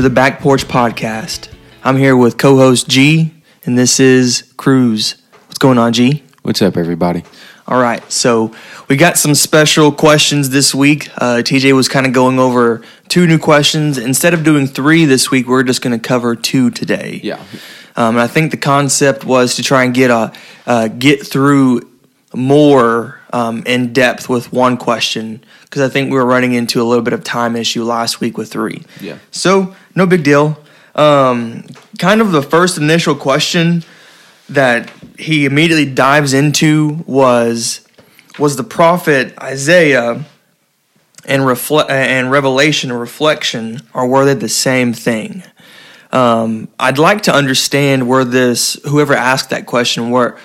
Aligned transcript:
To 0.00 0.08
the 0.08 0.14
Back 0.14 0.40
Porch 0.40 0.64
Podcast. 0.64 1.50
I'm 1.84 1.98
here 1.98 2.16
with 2.16 2.38
co 2.38 2.56
host 2.56 2.88
G, 2.88 3.34
and 3.66 3.76
this 3.76 4.00
is 4.00 4.50
Cruz. 4.56 5.16
What's 5.44 5.58
going 5.58 5.76
on, 5.76 5.92
G? 5.92 6.24
What's 6.40 6.62
up, 6.62 6.78
everybody? 6.78 7.22
All 7.68 7.78
right, 7.78 8.10
so 8.10 8.54
we 8.88 8.96
got 8.96 9.18
some 9.18 9.34
special 9.34 9.92
questions 9.92 10.48
this 10.48 10.74
week. 10.74 11.10
Uh, 11.18 11.42
TJ 11.44 11.74
was 11.74 11.90
kind 11.90 12.06
of 12.06 12.14
going 12.14 12.38
over 12.38 12.82
two 13.08 13.26
new 13.26 13.38
questions. 13.38 13.98
Instead 13.98 14.32
of 14.32 14.42
doing 14.42 14.66
three 14.66 15.04
this 15.04 15.30
week, 15.30 15.46
we're 15.46 15.64
just 15.64 15.82
going 15.82 15.92
to 15.92 16.08
cover 16.08 16.34
two 16.34 16.70
today. 16.70 17.20
Yeah. 17.22 17.44
Um, 17.94 18.14
and 18.14 18.20
I 18.20 18.26
think 18.26 18.52
the 18.52 18.56
concept 18.56 19.26
was 19.26 19.56
to 19.56 19.62
try 19.62 19.84
and 19.84 19.92
get 19.92 20.10
a 20.10 20.32
uh, 20.66 20.88
get 20.88 21.26
through 21.26 21.82
more 22.34 23.20
um, 23.32 23.64
in 23.66 23.92
depth 23.92 24.28
with 24.28 24.52
one 24.52 24.76
question 24.76 25.44
because 25.64 25.82
I 25.82 25.88
think 25.88 26.10
we 26.10 26.16
were 26.16 26.26
running 26.26 26.52
into 26.52 26.80
a 26.80 26.84
little 26.84 27.04
bit 27.04 27.12
of 27.12 27.22
time 27.22 27.54
issue 27.54 27.84
last 27.84 28.20
week 28.20 28.36
with 28.36 28.50
three. 28.50 28.82
Yeah. 29.00 29.18
So 29.30 29.74
no 29.94 30.06
big 30.06 30.22
deal. 30.22 30.58
Um, 30.94 31.64
kind 31.98 32.20
of 32.20 32.32
the 32.32 32.42
first 32.42 32.78
initial 32.78 33.14
question 33.14 33.84
that 34.48 34.90
he 35.18 35.44
immediately 35.44 35.86
dives 35.86 36.34
into 36.34 37.04
was 37.06 37.86
was 38.38 38.56
the 38.56 38.64
prophet 38.64 39.34
Isaiah 39.38 40.24
and 41.24 41.42
refle- 41.42 41.88
and 41.88 42.30
revelation 42.30 42.90
or 42.90 42.98
reflection 42.98 43.82
are 43.94 44.06
were 44.06 44.24
they 44.24 44.34
the 44.34 44.48
same 44.48 44.92
thing? 44.92 45.42
Um, 46.12 46.68
I'd 46.78 46.98
like 46.98 47.22
to 47.22 47.34
understand 47.34 48.08
where 48.08 48.24
this 48.24 48.74
whoever 48.84 49.14
asked 49.14 49.50
that 49.50 49.66
question 49.66 50.10
where 50.10 50.38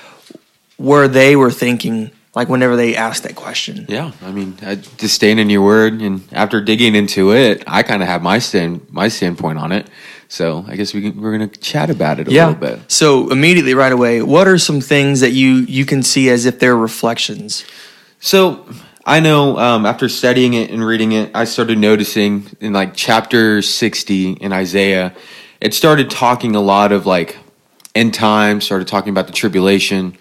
where 0.77 1.07
they 1.07 1.35
were 1.35 1.51
thinking 1.51 2.11
like 2.35 2.49
whenever 2.49 2.75
they 2.75 2.95
ask 2.95 3.23
that 3.23 3.35
question. 3.35 3.85
Yeah, 3.87 4.11
I 4.21 4.31
mean, 4.31 4.57
I, 4.61 4.75
just 4.75 5.15
staying 5.15 5.39
in 5.39 5.49
your 5.49 5.63
word, 5.63 6.01
and 6.01 6.21
after 6.33 6.61
digging 6.61 6.93
into 6.93 7.33
it, 7.33 7.63
I 7.65 7.81
kind 7.81 8.01
of 8.03 8.09
have 8.09 8.21
my 8.21 8.39
stand 8.39 8.85
my 8.91 9.07
standpoint 9.07 9.57
on 9.57 9.71
it. 9.71 9.89
So 10.27 10.65
I 10.67 10.75
guess 10.75 10.93
we 10.93 11.01
can, 11.01 11.21
we're 11.21 11.37
going 11.37 11.49
to 11.49 11.59
chat 11.59 11.89
about 11.89 12.19
it 12.19 12.27
a 12.27 12.31
yeah. 12.31 12.47
little 12.47 12.59
bit. 12.59 12.91
So 12.91 13.31
immediately, 13.31 13.73
right 13.73 13.91
away, 13.91 14.21
what 14.21 14.47
are 14.47 14.57
some 14.57 14.81
things 14.81 15.21
that 15.21 15.31
you 15.31 15.65
you 15.67 15.85
can 15.85 16.03
see 16.03 16.29
as 16.29 16.45
if 16.45 16.59
they're 16.59 16.75
reflections? 16.75 17.65
So 18.19 18.67
I 19.05 19.19
know 19.19 19.57
um, 19.57 19.85
after 19.85 20.09
studying 20.09 20.55
it 20.55 20.71
and 20.71 20.85
reading 20.85 21.13
it, 21.13 21.31
I 21.33 21.45
started 21.45 21.77
noticing 21.77 22.47
in 22.59 22.73
like 22.73 22.95
chapter 22.95 23.61
sixty 23.61 24.33
in 24.33 24.51
Isaiah, 24.51 25.15
it 25.61 25.73
started 25.73 26.09
talking 26.09 26.55
a 26.55 26.61
lot 26.61 26.91
of 26.91 27.05
like 27.05 27.37
end 27.93 28.13
times. 28.13 28.65
Started 28.65 28.89
talking 28.89 29.11
about 29.11 29.27
the 29.27 29.33
tribulation. 29.33 30.17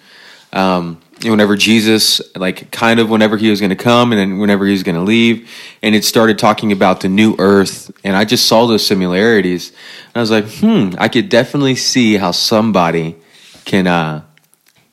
Um, 0.53 1.01
whenever 1.31 1.57
Jesus, 1.57 2.21
like 2.37 2.71
kind 2.71 3.01
of 3.01 3.11
whenever 3.11 3.37
he 3.37 3.51
was 3.51 3.61
going 3.61 3.71
to 3.71 3.77
come 3.77 4.13
and 4.13 4.19
then 4.19 4.39
whenever 4.39 4.67
he 4.67 4.73
was 4.73 4.83
going 4.83 4.97
to 4.97 5.03
leave. 5.03 5.51
And 5.83 5.95
it 5.95 6.05
started 6.05 6.39
talking 6.39 6.73
about 6.73 7.01
the 7.01 7.09
new 7.09 7.35
earth. 7.39 7.91
And 8.05 8.17
I 8.17 8.25
just 8.25 8.47
saw 8.47 8.67
those 8.67 8.87
similarities. 8.87 9.71
And 9.71 10.17
I 10.17 10.21
was 10.21 10.31
like, 10.31 10.49
hmm, 10.49 10.91
I 10.99 11.09
could 11.09 11.29
definitely 11.29 11.77
see 11.77 12.17
how 12.17 12.31
somebody 12.33 13.17
can, 13.65 13.87
uh, 13.87 14.23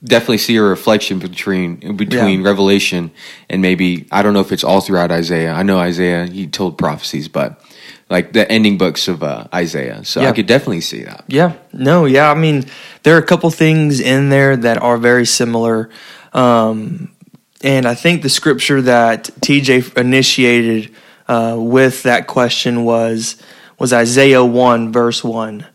definitely 0.03 0.39
see 0.39 0.55
a 0.57 0.63
reflection 0.63 1.19
between 1.19 1.95
between 1.95 2.41
Yeah. 2.41 2.47
Revelation 2.47 3.11
and 3.49 3.61
maybe 3.61 4.07
I 4.11 4.23
don't 4.23 4.33
know 4.33 4.39
if 4.39 4.51
it's 4.51 4.63
all 4.63 4.81
throughout 4.81 5.11
Isaiah. 5.11 5.53
I 5.53 5.63
know 5.63 5.77
Isaiah 5.77 6.25
he 6.25 6.47
told 6.47 6.77
prophecies, 6.77 7.27
but 7.27 7.61
like 8.09 8.33
the 8.33 8.51
ending 8.51 8.77
books 8.77 9.07
of 9.07 9.23
uh, 9.23 9.47
Isaiah. 9.53 10.03
So 10.03 10.21
Yeah. 10.21 10.29
I 10.29 10.31
could 10.33 10.47
definitely 10.47 10.81
see 10.81 11.03
that. 11.03 11.23
Yeah, 11.27 11.53
no, 11.71 12.05
yeah. 12.05 12.31
I 12.31 12.33
mean, 12.33 12.65
there 13.03 13.15
are 13.15 13.19
a 13.19 13.25
couple 13.25 13.49
things 13.51 13.99
in 13.99 14.29
there 14.29 14.57
that 14.57 14.81
are 14.81 14.97
very 14.97 15.25
similar. 15.25 15.89
Um, 16.33 17.11
and 17.63 17.85
I 17.85 17.95
think 17.95 18.21
the 18.21 18.29
scripture 18.29 18.81
that 18.83 19.25
TJ 19.41 19.97
initiated 19.97 20.93
uh, 21.27 21.55
with 21.57 22.03
that 22.03 22.27
question 22.27 22.83
was 22.83 23.41
was 23.77 23.93
Isaiah 23.93 24.45
1, 24.45 24.91
verse 24.91 25.23
1. 25.23 25.65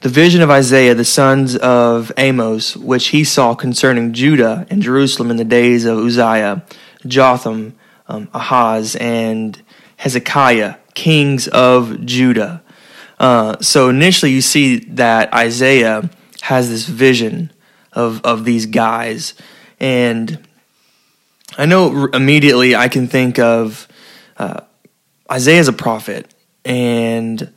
The 0.00 0.08
vision 0.10 0.42
of 0.42 0.50
Isaiah, 0.50 0.94
the 0.94 1.06
sons 1.06 1.56
of 1.56 2.12
Amos, 2.18 2.76
which 2.76 3.08
he 3.08 3.24
saw 3.24 3.54
concerning 3.54 4.12
Judah 4.12 4.66
and 4.68 4.82
Jerusalem 4.82 5.30
in 5.30 5.38
the 5.38 5.44
days 5.44 5.86
of 5.86 5.98
Uzziah, 5.98 6.62
Jotham, 7.06 7.74
um, 8.08 8.28
Ahaz, 8.34 8.94
and 8.96 9.60
Hezekiah, 9.96 10.76
kings 10.92 11.48
of 11.48 12.04
Judah. 12.04 12.62
Uh, 13.18 13.56
so 13.62 13.88
initially, 13.88 14.32
you 14.32 14.42
see 14.42 14.80
that 14.80 15.32
Isaiah 15.32 16.10
has 16.42 16.68
this 16.68 16.86
vision 16.86 17.50
of 17.92 18.20
of 18.22 18.44
these 18.44 18.66
guys, 18.66 19.32
and 19.80 20.38
I 21.58 21.66
know 21.66 22.06
immediately 22.12 22.74
I 22.74 22.88
can 22.88 23.08
think 23.08 23.38
of 23.38 23.88
uh, 24.36 24.60
Isaiah 25.30 25.60
as 25.60 25.68
a 25.68 25.72
prophet, 25.72 26.32
and 26.64 27.52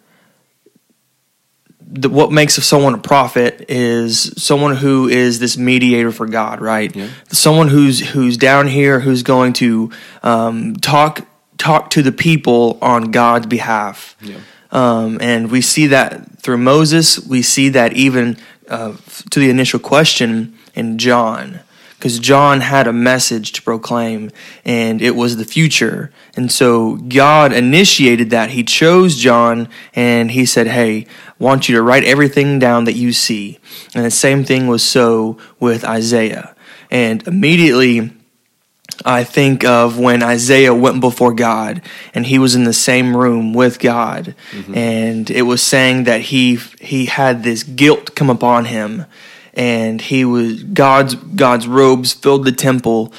the, 1.92 2.10
what 2.10 2.32
makes 2.32 2.56
someone 2.64 2.94
a 2.94 3.00
prophet 3.00 3.66
is 3.68 4.34
someone 4.42 4.76
who 4.76 5.08
is 5.08 5.40
this 5.40 5.58
mediator 5.58 6.12
for 6.12 6.28
God, 6.28 6.62
right? 6.62 6.96
Yeah. 6.96 7.10
Someone 7.30 7.68
who's 7.68 8.12
who's 8.12 8.38
down 8.38 8.68
here 8.68 9.00
who's 9.00 9.24
going 9.24 9.54
to 9.54 9.92
um, 10.22 10.76
talk 10.76 11.28
talk 11.58 11.90
to 11.92 12.02
the 12.02 12.12
people 12.12 12.78
on 12.82 13.12
God's 13.12 13.48
behalf. 13.48 14.16
Yeah. 14.22 14.40
Um, 14.72 15.18
and 15.20 15.50
we 15.50 15.62
see 15.62 15.88
that 15.88 16.40
through 16.40 16.60
Moses. 16.60 17.20
We 17.20 17.42
see 17.42 17.70
that 17.70 17.94
even 17.94 18.38
uh, 18.68 18.96
to 19.32 19.40
the 19.40 19.50
initial 19.50 19.80
question 19.80 20.58
in 20.76 21.00
John, 21.00 21.60
because 22.00 22.18
John 22.18 22.62
had 22.62 22.88
a 22.88 22.94
message 22.94 23.52
to 23.52 23.62
proclaim, 23.62 24.32
and 24.64 25.02
it 25.02 25.18
was 25.18 25.36
the 25.36 25.44
future. 25.44 26.12
And 26.38 26.50
so 26.50 26.96
God 26.96 27.52
initiated 27.52 28.30
that. 28.30 28.52
He 28.52 28.64
chose 28.64 29.18
John, 29.18 29.68
and 29.94 30.32
he 30.32 30.46
said, 30.46 30.68
"Hey, 30.68 31.06
I 31.28 31.34
want 31.38 31.68
you 31.68 31.76
to 31.76 31.82
write 31.82 32.06
everything 32.06 32.58
down 32.58 32.86
that 32.86 32.94
you 32.94 33.12
see." 33.12 33.60
And 33.94 34.06
the 34.06 34.12
same 34.12 34.46
thing 34.46 34.68
was 34.68 34.82
so 34.82 35.38
with 35.60 35.84
Isaiah. 35.84 36.56
And 36.90 37.28
immediately 37.28 38.12
I 39.06 39.24
think 39.24 39.64
of 39.64 39.98
when 39.98 40.24
Isaiah 40.24 40.74
went 40.74 41.02
before 41.02 41.34
God 41.34 41.82
and 42.14 42.26
he 42.26 42.40
was 42.40 42.56
in 42.56 42.64
the 42.64 42.74
same 42.74 43.16
room 43.16 43.54
with 43.54 43.80
God 43.80 44.36
mm-hmm. 44.52 44.76
and 44.76 45.30
it 45.30 45.44
was 45.44 45.62
saying 45.62 46.04
that 46.04 46.22
he 46.22 46.60
he 46.82 47.06
had 47.06 47.44
this 47.44 47.64
guilt 47.64 48.16
come 48.16 48.30
upon 48.30 48.66
him 48.66 49.06
and 49.60 50.02
he 50.02 50.24
was 50.24 50.64
God's 50.64 51.16
God's 51.16 51.68
robes 51.68 52.14
filled 52.14 52.46
the 52.46 52.52
temple 52.54 53.14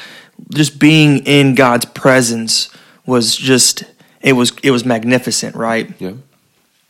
just 0.54 0.78
being 0.80 1.18
in 1.26 1.54
God's 1.54 1.84
presence 1.84 2.70
was 3.06 3.36
just 3.36 3.84
it 4.22 4.32
was 4.32 4.52
it 4.62 4.70
was 4.70 4.84
magnificent 4.84 5.54
right 5.54 5.92
Yeah. 6.00 6.14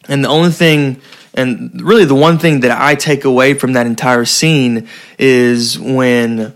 and 0.09 0.25
the 0.25 0.29
only 0.29 0.53
thing, 0.53 1.01
and 1.35 1.83
really 1.83 2.05
the 2.05 2.15
one 2.15 2.39
thing 2.39 2.61
that 2.61 2.71
I 2.71 2.95
take 2.95 3.25
away 3.25 3.55
from 3.55 3.73
that 3.75 3.87
entire 3.87 4.25
scene 4.25 4.89
is 5.19 5.79
when 5.79 6.55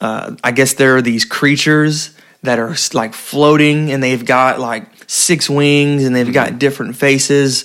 uh, 0.00 0.36
I 0.44 0.52
guess 0.52 0.74
there 0.74 0.96
are 0.96 1.02
these 1.02 1.24
creatures 1.24 2.14
that 2.42 2.58
are 2.58 2.74
like 2.92 3.14
floating 3.14 3.90
and 3.90 4.02
they've 4.02 4.24
got 4.24 4.60
like 4.60 4.84
six 5.06 5.48
wings 5.48 6.04
and 6.04 6.14
they've 6.14 6.32
got 6.32 6.58
different 6.58 6.96
faces. 6.96 7.64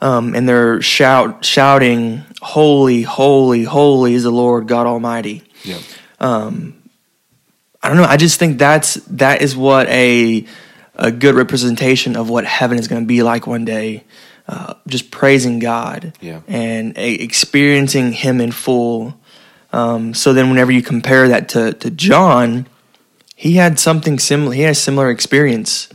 Um, 0.00 0.34
and 0.34 0.48
they're 0.48 0.82
shout 0.82 1.44
shouting, 1.44 2.24
"Holy, 2.42 3.02
holy, 3.02 3.64
holy 3.64 4.14
is 4.14 4.24
the 4.24 4.30
Lord 4.30 4.66
God 4.68 4.86
Almighty." 4.86 5.42
Yeah. 5.62 5.78
Um, 6.20 6.74
I 7.82 7.88
don't 7.88 7.96
know. 7.96 8.04
I 8.04 8.16
just 8.16 8.38
think 8.38 8.58
that's 8.58 8.94
that 9.10 9.42
is 9.42 9.56
what 9.56 9.88
a 9.88 10.44
a 10.96 11.10
good 11.10 11.34
representation 11.34 12.16
of 12.16 12.28
what 12.30 12.44
heaven 12.44 12.78
is 12.78 12.88
going 12.88 13.02
to 13.02 13.06
be 13.06 13.22
like 13.22 13.46
one 13.46 13.64
day. 13.64 14.04
Uh, 14.46 14.74
just 14.86 15.10
praising 15.10 15.58
God 15.58 16.12
Yeah. 16.20 16.40
and 16.46 16.96
a, 16.98 17.14
experiencing 17.14 18.12
Him 18.12 18.42
in 18.42 18.52
full. 18.52 19.18
Um, 19.72 20.12
so 20.12 20.34
then, 20.34 20.50
whenever 20.50 20.70
you 20.70 20.82
compare 20.82 21.28
that 21.28 21.48
to 21.50 21.72
to 21.72 21.90
John, 21.90 22.66
he 23.34 23.54
had 23.54 23.78
something 23.78 24.18
similar. 24.18 24.52
He 24.54 24.62
had 24.62 24.72
a 24.72 24.74
similar 24.74 25.10
experience. 25.10 25.88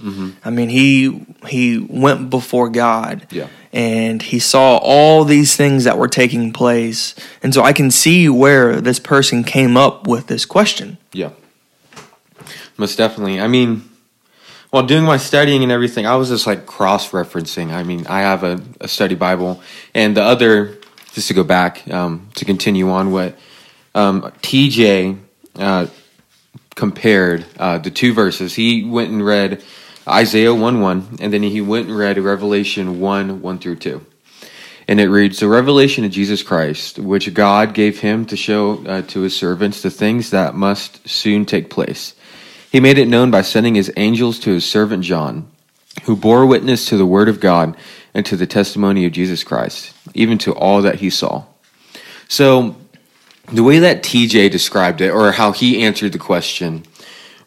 I 0.44 0.50
mean, 0.50 0.70
he 0.70 1.26
he 1.48 1.78
went 1.78 2.30
before 2.30 2.70
God, 2.70 3.28
Yeah. 3.32 3.48
and 3.72 4.22
he 4.22 4.40
saw 4.40 4.78
all 4.78 5.24
these 5.24 5.56
things 5.56 5.86
that 5.86 5.98
were 5.98 6.10
taking 6.10 6.52
place. 6.54 7.16
And 7.42 7.54
so 7.54 7.64
I 7.64 7.72
can 7.74 7.92
see 7.92 8.28
where 8.30 8.82
this 8.82 9.00
person 9.00 9.44
came 9.44 9.78
up 9.78 10.06
with 10.08 10.28
this 10.28 10.46
question. 10.46 10.98
Yeah. 11.14 11.30
Most 12.78 12.98
definitely. 12.98 13.40
I 13.42 13.48
mean, 13.48 13.84
while 14.72 14.84
doing 14.84 15.04
my 15.04 15.18
studying 15.18 15.64
and 15.64 15.72
everything, 15.72 16.06
I 16.06 16.16
was 16.16 16.30
just 16.30 16.46
like 16.48 16.66
cross 16.66 17.12
referencing. 17.12 17.72
I 17.72 17.84
mean, 17.84 18.06
I 18.08 18.20
have 18.22 18.44
a, 18.44 18.62
a 18.82 18.88
study 18.88 19.16
Bible, 19.16 19.62
and 19.94 20.16
the 20.16 20.24
other, 20.24 20.78
just 21.14 21.28
to 21.30 21.34
go 21.34 21.44
back 21.44 21.88
um, 21.92 22.30
to 22.36 22.46
continue 22.46 22.90
on 22.90 23.12
what 23.12 23.38
um, 23.96 24.22
TJ 24.42 25.18
uh, 25.56 25.88
compared 26.76 27.46
uh, 27.58 27.78
the 27.78 27.92
two 27.92 28.14
verses. 28.14 28.56
He 28.56 28.84
went 28.84 29.12
and 29.12 29.26
read 29.26 29.64
Isaiah 30.08 30.54
1 30.54 30.82
1, 30.82 31.18
and 31.20 31.34
then 31.34 31.44
he 31.44 31.62
went 31.62 31.88
and 31.88 31.98
read 31.98 32.18
Revelation 32.18 33.00
1 33.00 33.42
1 33.42 33.60
through 33.60 33.76
2. 33.76 34.06
And 34.88 35.00
it 35.00 35.08
reads, 35.08 35.40
The 35.40 35.48
revelation 35.48 36.04
of 36.04 36.12
Jesus 36.12 36.42
Christ, 36.42 36.98
which 36.98 37.32
God 37.36 37.76
gave 37.76 38.00
him 38.00 38.26
to 38.26 38.36
show 38.36 38.84
uh, 38.88 39.02
to 39.04 39.22
his 39.22 39.36
servants 39.36 39.84
the 39.84 39.92
things 39.92 40.32
that 40.32 40.56
must 40.56 41.08
soon 41.08 41.46
take 41.46 41.70
place. 41.70 42.16
He 42.72 42.80
made 42.80 42.98
it 42.98 43.08
known 43.08 43.30
by 43.30 43.44
sending 43.44 43.76
his 43.76 43.92
angels 43.98 44.40
to 44.40 44.52
his 44.52 44.66
servant 44.66 45.04
John, 45.04 45.52
who 46.06 46.16
bore 46.16 46.46
witness 46.46 46.88
to 46.88 46.98
the 46.98 47.06
word 47.06 47.30
of 47.30 47.40
God 47.40 47.78
and 48.16 48.26
to 48.26 48.36
the 48.36 48.48
testimony 48.48 49.06
of 49.06 49.12
Jesus 49.12 49.44
Christ, 49.44 49.94
even 50.16 50.40
to 50.40 50.54
all 50.54 50.82
that 50.82 50.96
he 50.96 51.12
saw. 51.12 51.46
So, 52.28 52.76
the 53.52 53.64
way 53.64 53.80
that 53.80 54.04
TJ 54.04 54.52
described 54.52 55.02
it, 55.02 55.10
or 55.10 55.32
how 55.32 55.52
he 55.52 55.82
answered 55.84 56.14
the 56.14 56.20
question, 56.20 56.84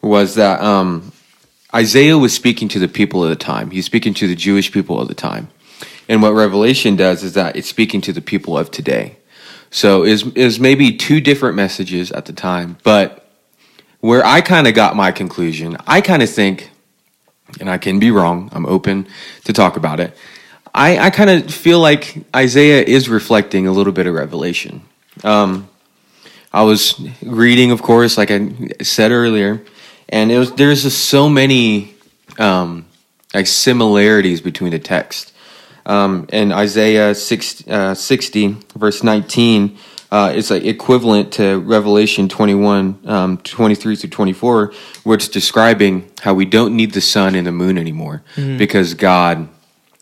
was 0.01 0.35
that 0.35 0.61
um, 0.61 1.13
Isaiah 1.75 2.19
was 2.19 2.35
speaking 2.35 2.69
to 2.69 2.79
the 2.79 2.89
people 2.89 3.23
of 3.23 3.31
the 3.31 3.37
time. 3.37 3.71
He's 3.71 3.87
speaking 3.87 4.15
to 4.15 4.27
the 4.27 4.35
Jewish 4.35 4.73
people 4.73 5.01
of 5.01 5.09
the 5.09 5.15
time. 5.15 5.49
And 6.09 6.21
what 6.21 6.35
Revelation 6.35 6.97
does 6.97 7.23
is 7.23 7.35
that 7.35 7.57
it's 7.57 7.69
speaking 7.69 8.01
to 8.03 8.13
the 8.13 8.21
people 8.21 8.59
of 8.59 8.71
today. 8.71 9.17
So 9.71 10.05
is 10.05 10.27
is 10.35 10.61
maybe 10.61 10.97
two 10.97 11.21
different 11.21 11.57
messages 11.57 12.13
at 12.13 12.27
the 12.27 12.33
time, 12.35 12.77
but 12.83 13.27
where 14.01 14.25
I 14.25 14.43
kind 14.43 14.67
of 14.67 14.75
got 14.75 14.97
my 14.97 15.13
conclusion, 15.13 15.79
I 15.87 16.03
kind 16.03 16.23
of 16.23 16.29
think, 16.29 16.71
and 17.59 17.71
I 17.71 17.79
can 17.79 17.99
be 17.99 18.11
wrong. 18.11 18.51
I'm 18.53 18.67
open 18.67 19.07
to 19.45 19.53
talk 19.53 19.77
about 19.77 20.01
it. 20.01 20.15
I, 20.75 20.99
I 20.99 21.11
kind 21.11 21.31
of 21.31 21.55
feel 21.55 21.81
like 21.81 22.19
Isaiah 22.35 22.83
is 22.83 23.09
reflecting 23.09 23.67
a 23.67 23.73
little 23.73 23.93
bit 23.93 24.07
of 24.07 24.15
Revelation. 24.15 24.83
Um, 25.23 25.69
I 26.53 26.63
was 26.63 27.01
reading, 27.23 27.71
of 27.71 27.83
course, 27.83 28.19
like 28.19 28.31
I 28.31 28.51
said 28.83 29.11
earlier, 29.11 29.63
and 30.09 30.31
it 30.31 30.39
was 30.39 30.53
there's 30.53 30.83
just 30.83 31.07
so 31.07 31.29
many 31.29 31.95
um, 32.39 32.85
like 33.35 33.47
similarities 33.47 34.41
between 34.41 34.71
the 34.73 34.79
text. 34.79 35.33
Um, 35.85 36.27
in 36.33 36.53
Isaiah 36.53 37.13
6, 37.15 37.67
uh, 37.67 37.95
60, 37.95 38.57
verse 38.77 39.03
19, 39.03 39.77
uh, 40.13 40.33
it's 40.35 40.51
like 40.51 40.65
equivalent 40.65 41.33
to 41.33 41.59
Revelation 41.61 42.29
21, 42.29 43.01
um, 43.07 43.39
23 43.39 43.97
through 43.97 44.11
24, 44.11 44.73
where 45.03 45.17
it's 45.17 45.27
describing 45.29 46.09
how 46.21 46.35
we 46.35 46.45
don't 46.45 46.77
need 46.77 46.93
the 46.93 47.01
sun 47.01 47.35
and 47.35 47.47
the 47.47 47.53
moon 47.53 47.79
anymore 47.79 48.23
Mm-hmm. 48.37 48.59
because 48.59 48.95
God 48.95 49.49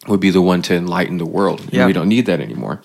would 0.09 0.21
be 0.21 0.31
the 0.31 0.43
one 0.43 0.61
to 0.63 0.75
enlighten 0.75 1.17
the 1.19 1.25
world. 1.27 1.61
And 1.61 1.73
Yeah. 1.73 1.87
we 1.87 1.93
don't 1.93 2.09
need 2.09 2.27
that 2.27 2.41
anymore. 2.41 2.83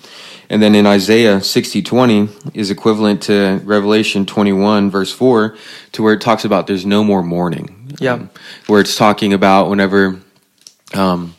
And 0.50 0.62
then 0.62 0.76
in 0.76 0.86
Isaiah 0.86 1.42
60, 1.42 1.82
20 1.82 2.30
is 2.54 2.72
equivalent 2.72 3.24
to 3.24 3.62
Revelation 3.64 4.26
21, 4.26 4.92
verse 4.92 5.12
4, 5.12 5.56
to 5.94 6.04
where 6.04 6.14
it 6.14 6.22
talks 6.22 6.46
about 6.46 6.68
there's 6.68 6.86
no 6.86 7.04
more 7.04 7.24
mourning. 7.24 7.94
Yeah. 8.00 8.14
Um, 8.14 8.30
where 8.68 8.82
it's 8.82 8.96
talking 8.96 9.34
about 9.34 9.70
whenever 9.70 10.20
um, 10.94 11.36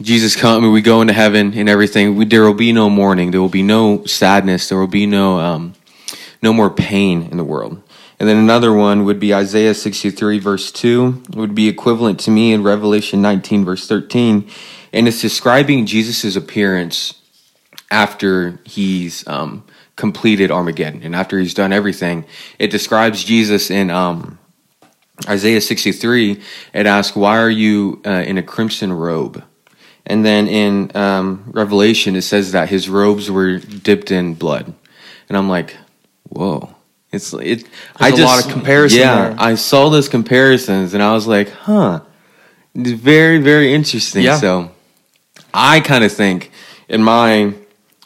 Jesus 0.00 0.36
come 0.36 0.64
and 0.64 0.72
we 0.72 0.82
go 0.82 1.00
into 1.00 1.12
heaven 1.12 1.54
and 1.54 1.68
everything, 1.68 2.16
we, 2.16 2.24
there 2.24 2.44
will 2.44 2.54
be 2.54 2.72
no 2.72 2.88
mourning, 2.88 3.30
there 3.30 3.40
will 3.40 3.48
be 3.48 3.62
no 3.62 4.04
sadness, 4.04 4.68
there 4.68 4.78
will 4.78 4.86
be 4.86 5.06
no 5.06 5.40
um, 5.40 5.74
no 6.40 6.52
more 6.52 6.70
pain 6.70 7.22
in 7.24 7.36
the 7.36 7.44
world. 7.44 7.82
And 8.20 8.28
then 8.28 8.36
another 8.36 8.72
one 8.72 9.04
would 9.04 9.20
be 9.20 9.34
Isaiah 9.34 9.74
63 9.74 10.38
verse 10.38 10.72
2 10.72 11.22
would 11.34 11.54
be 11.54 11.68
equivalent 11.68 12.20
to 12.20 12.30
me 12.30 12.52
in 12.52 12.62
Revelation 12.62 13.22
19 13.22 13.64
verse 13.64 13.86
13 13.86 14.48
and 14.92 15.06
it's 15.06 15.20
describing 15.20 15.86
Jesus' 15.86 16.34
appearance 16.34 17.17
after 17.90 18.60
he's 18.64 19.26
um, 19.26 19.64
completed 19.96 20.50
Armageddon 20.50 21.02
and 21.02 21.14
after 21.14 21.38
he's 21.38 21.54
done 21.54 21.72
everything. 21.72 22.24
It 22.58 22.70
describes 22.70 23.24
Jesus 23.24 23.70
in 23.70 23.90
um, 23.90 24.38
Isaiah 25.28 25.60
63, 25.60 26.40
it 26.74 26.86
asks, 26.86 27.16
Why 27.16 27.38
are 27.38 27.50
you 27.50 28.00
uh, 28.06 28.10
in 28.10 28.38
a 28.38 28.42
crimson 28.42 28.92
robe? 28.92 29.42
And 30.06 30.24
then 30.24 30.48
in 30.48 30.96
um, 30.96 31.44
Revelation, 31.48 32.16
it 32.16 32.22
says 32.22 32.52
that 32.52 32.68
his 32.68 32.88
robes 32.88 33.30
were 33.30 33.58
dipped 33.58 34.10
in 34.10 34.34
blood. 34.34 34.72
And 35.28 35.36
I'm 35.36 35.48
like, 35.48 35.76
Whoa. 36.28 36.74
It's 37.10 37.32
it. 37.32 37.66
I 37.96 38.08
a 38.08 38.10
just 38.10 38.22
lot 38.22 38.44
of 38.44 38.52
comparison 38.52 39.00
Yeah, 39.00 39.28
there. 39.30 39.36
I 39.38 39.54
saw 39.54 39.88
those 39.88 40.10
comparisons, 40.10 40.92
and 40.92 41.02
I 41.02 41.14
was 41.14 41.26
like, 41.26 41.48
"Huh, 41.50 42.02
it's 42.74 42.90
very, 42.90 43.38
very 43.38 43.72
interesting." 43.72 44.24
Yeah. 44.24 44.36
So, 44.36 44.72
I 45.54 45.80
kind 45.80 46.04
of 46.04 46.12
think, 46.12 46.50
in 46.86 47.02
my 47.02 47.54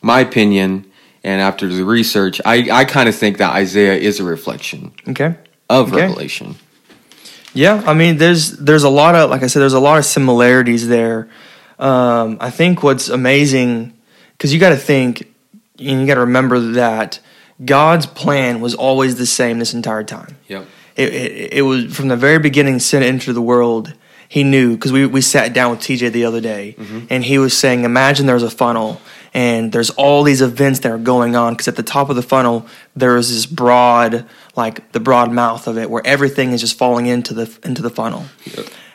my 0.02 0.20
opinion, 0.20 0.90
and 1.24 1.40
after 1.40 1.66
the 1.68 1.84
research, 1.84 2.40
I 2.44 2.68
I 2.70 2.84
kind 2.84 3.08
of 3.08 3.14
think 3.14 3.38
that 3.38 3.52
Isaiah 3.52 3.94
is 3.94 4.20
a 4.20 4.24
reflection 4.24 4.92
Okay. 5.08 5.34
of 5.70 5.92
Okay. 5.92 6.02
Revelation. 6.02 6.56
Yeah, 7.54 7.82
I 7.86 7.94
mean, 7.94 8.16
there's 8.16 8.52
there's 8.58 8.82
a 8.84 8.88
lot 8.88 9.14
of 9.14 9.30
like 9.30 9.42
I 9.42 9.46
said, 9.46 9.60
there's 9.60 9.72
a 9.74 9.80
lot 9.80 9.98
of 9.98 10.04
similarities 10.04 10.88
there. 10.88 11.28
Um, 11.78 12.38
I 12.40 12.50
think 12.50 12.82
what's 12.82 13.08
amazing 13.08 13.92
because 14.32 14.52
you 14.54 14.60
got 14.60 14.70
to 14.70 14.76
think 14.76 15.28
and 15.78 16.00
you 16.00 16.06
got 16.06 16.14
to 16.14 16.20
remember 16.20 16.60
that 16.72 17.20
God's 17.64 18.06
plan 18.06 18.60
was 18.60 18.74
always 18.74 19.16
the 19.16 19.26
same 19.26 19.58
this 19.58 19.74
entire 19.74 20.04
time. 20.04 20.36
Yep. 20.48 20.66
It, 20.96 21.14
it, 21.14 21.52
it 21.54 21.62
was 21.62 21.94
from 21.96 22.08
the 22.08 22.16
very 22.16 22.38
beginning, 22.38 22.78
sin 22.78 23.02
entered 23.02 23.32
the 23.34 23.42
world. 23.42 23.94
He 24.28 24.44
knew 24.44 24.74
because 24.76 24.92
we, 24.92 25.04
we 25.06 25.20
sat 25.20 25.52
down 25.52 25.72
with 25.72 25.80
TJ 25.80 26.12
the 26.12 26.24
other 26.24 26.40
day, 26.40 26.74
and 27.10 27.22
he 27.22 27.36
was 27.38 27.52
saying, 27.56 27.84
"Imagine 27.84 28.24
there's 28.26 28.42
a 28.42 28.50
funnel, 28.50 28.98
and 29.34 29.72
there's 29.72 29.90
all 29.90 30.22
these 30.22 30.42
events 30.42 30.80
that 30.80 30.92
are 30.92 30.98
going 30.98 31.34
on. 31.36 31.54
Because 31.54 31.68
at 31.68 31.76
the 31.76 31.82
top 31.82 32.10
of 32.10 32.16
the 32.16 32.22
funnel, 32.22 32.66
there 32.94 33.16
is 33.16 33.30
this 33.30 33.46
broad, 33.46 34.26
like 34.56 34.92
the 34.92 35.00
broad 35.00 35.32
mouth 35.32 35.66
of 35.66 35.78
it, 35.78 35.90
where 35.90 36.06
everything 36.06 36.52
is 36.52 36.60
just 36.60 36.76
falling 36.76 37.06
into 37.06 37.34
the 37.34 37.58
into 37.64 37.82
the 37.82 37.90
funnel. 37.90 38.26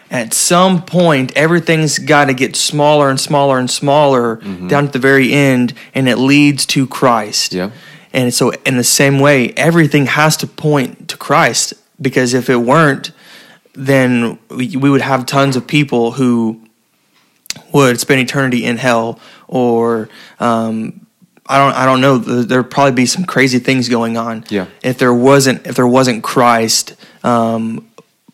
At 0.09 0.33
some 0.33 0.85
point, 0.85 1.35
everything's 1.35 1.99
got 1.99 2.25
to 2.25 2.33
get 2.33 2.55
smaller 2.55 3.09
and 3.09 3.19
smaller 3.19 3.59
and 3.59 3.69
smaller 3.69 4.37
mm-hmm. 4.37 4.67
down 4.69 4.85
at 4.85 4.93
the 4.93 4.99
very 4.99 5.33
end, 5.33 5.73
and 5.93 6.07
it 6.07 6.17
leads 6.17 6.65
to 6.67 6.87
Christ. 6.87 7.53
Yeah. 7.53 7.71
And 8.13 8.33
so, 8.33 8.51
in 8.65 8.77
the 8.77 8.85
same 8.85 9.19
way, 9.19 9.51
everything 9.51 10.05
has 10.05 10.37
to 10.37 10.47
point 10.47 11.09
to 11.09 11.17
Christ 11.17 11.73
because 11.99 12.33
if 12.33 12.49
it 12.49 12.57
weren't, 12.57 13.11
then 13.73 14.39
we, 14.49 14.77
we 14.77 14.89
would 14.89 15.01
have 15.01 15.25
tons 15.25 15.55
of 15.55 15.67
people 15.67 16.11
who 16.11 16.61
would 17.73 17.99
spend 17.99 18.19
eternity 18.21 18.63
in 18.65 18.77
hell, 18.77 19.19
or 19.47 20.09
um, 20.39 21.05
I 21.45 21.57
don't 21.57 21.73
I 21.75 21.85
don't 21.85 22.01
know. 22.01 22.17
There- 22.17 22.43
There'd 22.43 22.71
probably 22.71 22.93
be 22.93 23.05
some 23.05 23.25
crazy 23.25 23.59
things 23.59 23.89
going 23.89 24.17
on. 24.17 24.43
Yeah. 24.49 24.65
If 24.83 24.97
there 24.97 25.13
wasn't 25.13 25.65
if 25.67 25.75
there 25.75 25.87
wasn't 25.87 26.23
Christ 26.23 26.95
um, 27.23 27.87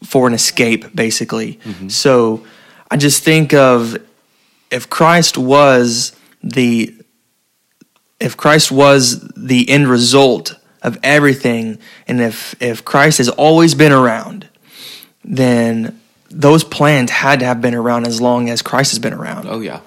for 0.03 0.27
an 0.27 0.33
escape, 0.33 0.95
basically. 0.95 1.59
So 1.87 2.43
I 2.91 2.97
just 2.97 3.23
think 3.23 3.53
of 3.53 3.97
if 4.71 4.89
Christ 4.89 5.37
was 5.37 6.15
the 6.43 6.93
if 8.19 8.37
Christ 8.37 8.71
was 8.71 9.19
the 9.35 9.69
end 9.69 9.87
result 9.87 10.55
of 10.81 10.97
everything, 11.03 11.77
and 12.07 12.19
if 12.21 12.55
if 12.61 12.83
Christ 12.83 13.17
has 13.19 13.29
always 13.29 13.75
been 13.75 13.91
around, 13.91 14.47
then 15.23 15.99
those 16.33 16.63
plans 16.63 17.11
had 17.11 17.39
to 17.39 17.45
have 17.45 17.61
been 17.61 17.75
around 17.75 18.07
as 18.07 18.19
long 18.19 18.49
as 18.49 18.61
Christ 18.61 18.91
has 18.91 18.99
been 18.99 19.13
around. 19.13 19.47
Oh 19.47 19.59
yeah. 19.59 19.81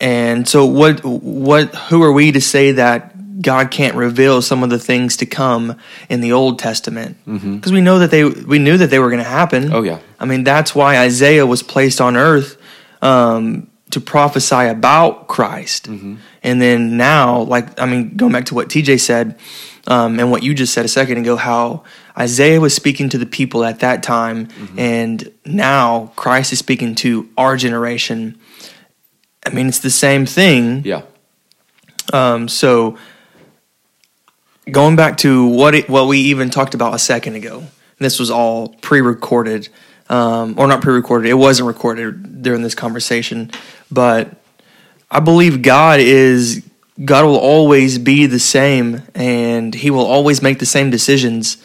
And 0.00 0.48
so 0.48 0.64
what 0.64 1.04
what 1.04 1.74
who 1.74 2.02
are 2.02 2.12
we 2.12 2.32
to 2.32 2.40
say 2.40 2.72
that 2.72 3.42
God 3.42 3.70
can't 3.70 3.96
reveal 3.96 4.42
some 4.42 4.62
of 4.62 4.70
the 4.70 4.78
things 4.78 5.16
to 5.18 5.26
come 5.26 5.76
in 6.08 6.20
the 6.20 6.32
Old 6.32 6.58
Testament? 6.58 7.16
Because 7.26 7.72
we 7.72 7.80
know 7.80 7.98
that 7.98 8.10
they 8.10 8.24
we 8.24 8.58
knew 8.58 8.78
that 8.78 8.90
they 8.90 9.00
were 9.00 9.10
going 9.10 9.22
to 9.22 9.28
happen. 9.28 9.64
Mm-hmm. 9.64 9.74
Oh, 9.74 9.82
yeah. 9.82 9.98
I 10.20 10.24
mean 10.24 10.44
that's 10.44 10.74
why 10.74 10.98
Isaiah 10.98 11.46
was 11.46 11.62
placed 11.62 12.00
on 12.00 12.16
earth 12.16 12.56
um, 13.02 13.68
to 13.90 14.00
prophesy 14.00 14.66
about 14.66 15.26
Christ. 15.26 15.90
Mm-hmm. 15.90 16.16
And 16.44 16.62
then 16.62 16.96
now, 16.96 17.40
like 17.40 17.80
I 17.80 17.86
mean, 17.86 18.16
going 18.16 18.32
back 18.32 18.46
to 18.46 18.54
what 18.54 18.68
TJ 18.68 19.00
said 19.00 19.36
um, 19.88 20.20
and 20.20 20.30
what 20.30 20.44
you 20.44 20.54
just 20.54 20.72
said 20.72 20.84
a 20.84 20.88
second 20.88 21.18
ago, 21.18 21.34
how 21.34 21.82
Isaiah 22.18 22.60
was 22.60 22.74
speaking 22.74 23.08
to 23.10 23.18
the 23.18 23.26
people 23.26 23.64
at 23.64 23.80
that 23.80 24.02
time, 24.02 24.46
Mm-hmm. 24.46 24.78
and 24.78 25.32
now 25.46 26.12
Christ 26.16 26.52
is 26.52 26.58
speaking 26.58 26.94
to 26.96 27.28
our 27.36 27.56
generation. 27.56 28.38
I 29.46 29.50
mean, 29.50 29.68
it's 29.68 29.78
the 29.78 29.90
same 29.90 30.26
thing. 30.26 30.82
Yeah. 30.84 31.02
Um, 32.12 32.48
so 32.48 32.98
going 34.70 34.96
back 34.96 35.16
to 35.18 35.46
what 35.46 35.74
it, 35.74 35.88
what 35.88 36.08
we 36.08 36.18
even 36.18 36.50
talked 36.50 36.74
about 36.74 36.94
a 36.94 36.98
second 36.98 37.34
ago, 37.36 37.64
this 37.98 38.18
was 38.18 38.30
all 38.30 38.68
pre-recorded, 38.80 39.68
um, 40.08 40.54
or 40.58 40.66
not 40.66 40.82
pre-recorded. 40.82 41.28
It 41.28 41.34
wasn't 41.34 41.66
recorded 41.66 42.42
during 42.42 42.62
this 42.62 42.74
conversation, 42.74 43.50
but 43.90 44.30
I 45.10 45.20
believe 45.20 45.62
God 45.62 46.00
is 46.00 46.64
God 47.04 47.24
will 47.24 47.38
always 47.38 47.98
be 47.98 48.26
the 48.26 48.40
same, 48.40 49.02
and 49.14 49.72
He 49.74 49.90
will 49.90 50.04
always 50.06 50.42
make 50.42 50.58
the 50.58 50.66
same 50.66 50.90
decisions. 50.90 51.56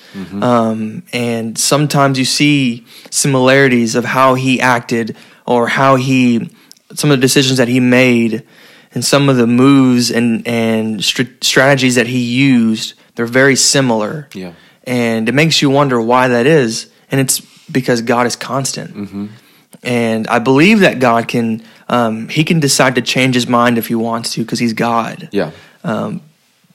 Um, 0.43 1.03
and 1.11 1.57
sometimes 1.57 2.19
you 2.19 2.25
see 2.25 2.85
similarities 3.09 3.95
of 3.95 4.05
how 4.05 4.35
He 4.35 4.61
acted 4.61 5.15
or 5.45 5.67
how 5.69 5.95
He 5.95 6.49
some 6.93 7.09
of 7.09 7.17
the 7.17 7.21
decisions 7.21 7.57
that 7.57 7.67
He 7.67 7.79
made 7.79 8.43
and 8.93 9.03
some 9.03 9.27
of 9.29 9.37
the 9.37 9.47
moves 9.47 10.11
and 10.11 10.47
and 10.47 11.03
str- 11.03 11.33
strategies 11.41 11.95
that 11.95 12.07
He 12.07 12.19
used. 12.19 12.93
They're 13.15 13.25
very 13.25 13.55
similar. 13.55 14.27
Yeah. 14.33 14.53
and 14.85 15.29
it 15.29 15.33
makes 15.33 15.61
you 15.61 15.69
wonder 15.71 15.99
why 16.01 16.27
that 16.27 16.45
is, 16.45 16.91
and 17.09 17.19
it's 17.21 17.39
because 17.71 18.01
God 18.03 18.27
is 18.27 18.35
constant 18.35 18.91
and 19.83 20.27
I 20.27 20.39
believe 20.39 20.79
that 20.79 20.99
God 20.99 21.27
can 21.27 21.63
um, 21.89 22.29
he 22.29 22.43
can 22.43 22.59
decide 22.59 22.95
to 22.95 23.01
change 23.01 23.35
his 23.35 23.47
mind 23.47 23.77
if 23.77 23.87
he 23.87 23.95
wants 23.95 24.33
to 24.33 24.41
because 24.41 24.59
he's 24.59 24.73
God. 24.73 25.29
Yeah. 25.31 25.51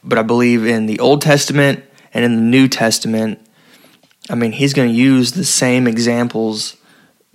But 0.05 0.19
I 0.19 0.23
believe 0.23 0.67
in 0.67 0.87
the 0.87 1.01
Old 1.01 1.23
Testament 1.23 1.85
and 2.15 2.25
in 2.25 2.37
the 2.37 2.43
New 2.43 2.69
Testament, 2.69 3.41
I 4.31 4.35
mean, 4.35 4.53
he's 4.53 4.73
going 4.73 4.89
to 4.89 4.95
use 4.95 5.33
the 5.33 5.45
same 5.45 5.87
examples 5.87 6.77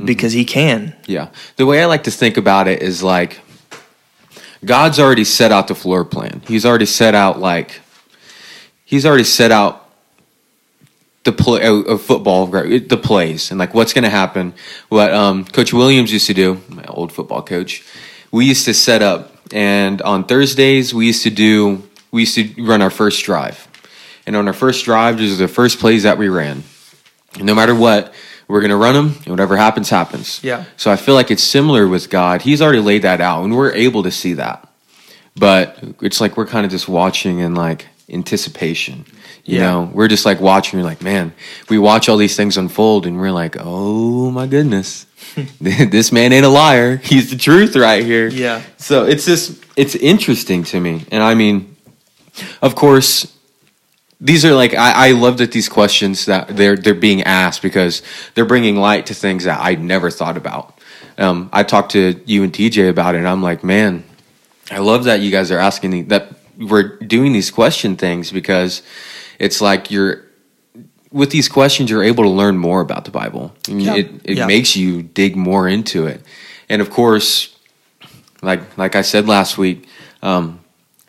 because 0.03 0.33
he 0.33 0.45
can. 0.45 0.95
Yeah. 1.05 1.29
The 1.57 1.65
way 1.65 1.81
I 1.81 1.85
like 1.85 2.03
to 2.05 2.11
think 2.11 2.37
about 2.37 2.67
it 2.67 2.81
is 2.81 3.03
like 3.03 3.41
God's 4.65 4.99
already 4.99 5.23
set 5.23 5.51
out 5.51 5.67
the 5.67 5.75
floor 5.75 6.05
plan. 6.05 6.41
He's 6.47 6.65
already 6.65 6.85
set 6.85 7.15
out 7.15 7.39
like 7.39 7.81
he's 8.85 9.05
already 9.05 9.23
set 9.23 9.51
out 9.51 9.82
the 11.23 11.31
play 11.31 11.65
of 11.65 12.01
football, 12.01 12.47
right, 12.47 12.87
the 12.87 12.97
plays, 12.97 13.51
and 13.51 13.59
like 13.59 13.73
what's 13.73 13.93
going 13.93 14.03
to 14.03 14.09
happen. 14.09 14.53
What 14.89 15.13
um, 15.13 15.45
Coach 15.45 15.73
Williams 15.73 16.11
used 16.11 16.27
to 16.27 16.33
do, 16.33 16.61
my 16.69 16.83
old 16.85 17.11
football 17.11 17.41
coach, 17.41 17.85
we 18.31 18.45
used 18.45 18.65
to 18.65 18.73
set 18.73 19.01
up, 19.01 19.31
and 19.51 20.01
on 20.01 20.25
Thursdays 20.25 20.93
we 20.93 21.07
used 21.07 21.23
to 21.23 21.29
do, 21.29 21.83
we 22.11 22.21
used 22.21 22.35
to 22.35 22.63
run 22.63 22.81
our 22.81 22.89
first 22.89 23.23
drive, 23.23 23.67
and 24.25 24.35
on 24.35 24.47
our 24.47 24.53
first 24.53 24.85
drive, 24.85 25.17
these 25.17 25.33
are 25.33 25.47
the 25.47 25.47
first 25.47 25.79
plays 25.79 26.03
that 26.03 26.17
we 26.17 26.27
ran. 26.27 26.63
And 27.35 27.45
no 27.45 27.55
matter 27.55 27.73
what, 27.73 28.13
we're 28.47 28.59
going 28.59 28.71
to 28.71 28.77
run 28.77 28.93
them, 28.93 29.15
and 29.19 29.27
whatever 29.27 29.55
happens, 29.55 29.89
happens. 29.89 30.43
Yeah. 30.43 30.65
So 30.75 30.91
I 30.91 30.97
feel 30.97 31.15
like 31.15 31.31
it's 31.31 31.43
similar 31.43 31.87
with 31.87 32.09
God. 32.09 32.41
He's 32.41 32.61
already 32.61 32.79
laid 32.79 33.03
that 33.03 33.21
out, 33.21 33.43
and 33.43 33.55
we're 33.55 33.71
able 33.71 34.03
to 34.03 34.11
see 34.11 34.33
that. 34.33 34.67
But 35.35 35.77
it's 36.01 36.19
like 36.21 36.37
we're 36.37 36.45
kind 36.45 36.65
of 36.65 36.71
just 36.71 36.87
watching 36.87 37.39
in 37.39 37.55
like 37.55 37.87
anticipation. 38.09 39.05
You 39.45 39.57
Yeah. 39.57 39.63
know, 39.71 39.91
we're 39.93 40.07
just 40.07 40.25
like 40.25 40.39
watching. 40.39 40.79
We're 40.79 40.85
like, 40.85 41.01
man, 41.01 41.33
we 41.69 41.77
watch 41.77 42.07
all 42.07 42.17
these 42.17 42.35
things 42.35 42.57
unfold, 42.57 43.05
and 43.05 43.19
we're 43.19 43.31
like, 43.31 43.57
oh 43.59 44.31
my 44.31 44.47
goodness, 44.47 45.05
this 45.61 46.11
man 46.11 46.31
ain't 46.31 46.45
a 46.45 46.49
liar. 46.49 46.97
He's 46.97 47.29
the 47.29 47.37
truth 47.37 47.75
right 47.75 48.03
here. 48.05 48.27
Yeah. 48.29 48.61
So 48.77 49.05
it's 49.05 49.25
just 49.25 49.63
it's 49.75 49.95
interesting 49.95 50.63
to 50.65 50.79
me, 50.79 51.05
and 51.11 51.21
I 51.21 51.33
mean, 51.35 51.75
of 52.61 52.75
course, 52.75 53.37
these 54.21 54.45
are 54.45 54.53
like 54.53 54.73
I, 54.75 55.09
I 55.09 55.11
love 55.11 55.37
that 55.39 55.51
these 55.51 55.67
questions 55.67 56.25
that 56.27 56.55
they're 56.55 56.77
they're 56.77 56.93
being 56.93 57.23
asked 57.23 57.61
because 57.61 58.01
they're 58.35 58.45
bringing 58.45 58.77
light 58.77 59.07
to 59.07 59.13
things 59.13 59.43
that 59.43 59.59
I 59.61 59.75
never 59.75 60.09
thought 60.09 60.37
about. 60.37 60.79
Um, 61.17 61.49
I 61.51 61.63
talked 61.63 61.91
to 61.91 62.19
you 62.25 62.43
and 62.43 62.53
TJ 62.53 62.89
about 62.89 63.15
it, 63.15 63.19
and 63.19 63.27
I'm 63.27 63.43
like, 63.43 63.61
man, 63.63 64.03
I 64.71 64.77
love 64.79 65.03
that 65.03 65.19
you 65.19 65.31
guys 65.31 65.51
are 65.51 65.59
asking 65.59 65.91
the, 65.91 66.01
that 66.03 66.33
we're 66.57 66.97
doing 66.97 67.33
these 67.33 67.51
question 67.51 67.97
things 67.97 68.31
because 68.31 68.81
it's 69.39 69.61
like 69.61 69.91
you're 69.91 70.23
with 71.11 71.29
these 71.29 71.47
questions 71.47 71.89
you're 71.91 72.03
able 72.03 72.23
to 72.23 72.29
learn 72.29 72.57
more 72.57 72.81
about 72.81 73.05
the 73.05 73.11
Bible. 73.11 73.53
I 73.69 73.71
mean, 73.73 73.85
Yeah. 73.85 73.95
It 73.95 74.11
it 74.23 74.37
Yeah. 74.37 74.47
makes 74.47 74.75
you 74.75 75.03
dig 75.03 75.35
more 75.35 75.67
into 75.67 76.07
it, 76.07 76.21
and 76.69 76.81
of 76.81 76.89
course, 76.89 77.49
like 78.41 78.61
like 78.77 78.95
I 78.95 79.01
said 79.03 79.27
last 79.27 79.57
week, 79.57 79.85
um, 80.23 80.59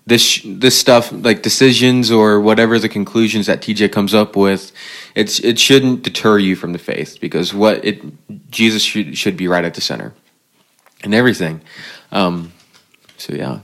this 0.07 0.43
this 0.45 0.79
stuff 0.79 1.11
like 1.13 1.41
decisions 1.43 2.11
or 2.11 2.39
whatever 2.41 2.79
the 2.79 2.89
conclusions 2.91 3.47
that 3.47 3.63
TJ 3.63 3.89
comes 3.91 4.13
up 4.13 4.37
with, 4.37 4.73
it's 5.15 5.39
it 5.41 5.59
shouldn't 5.59 6.03
deter 6.03 6.39
you 6.39 6.55
from 6.57 6.73
the 6.73 6.79
faith 6.79 7.19
because 7.21 7.55
what 7.55 7.83
it 7.85 8.03
Jesus 8.51 8.83
should 8.83 9.17
should 9.17 9.37
be 9.37 9.49
right 9.49 9.65
at 9.65 9.73
the 9.75 9.81
center, 9.81 10.13
and 11.03 11.15
everything. 11.15 11.61
Um, 12.13 12.53
so 13.17 13.33
yeah, 13.35 13.61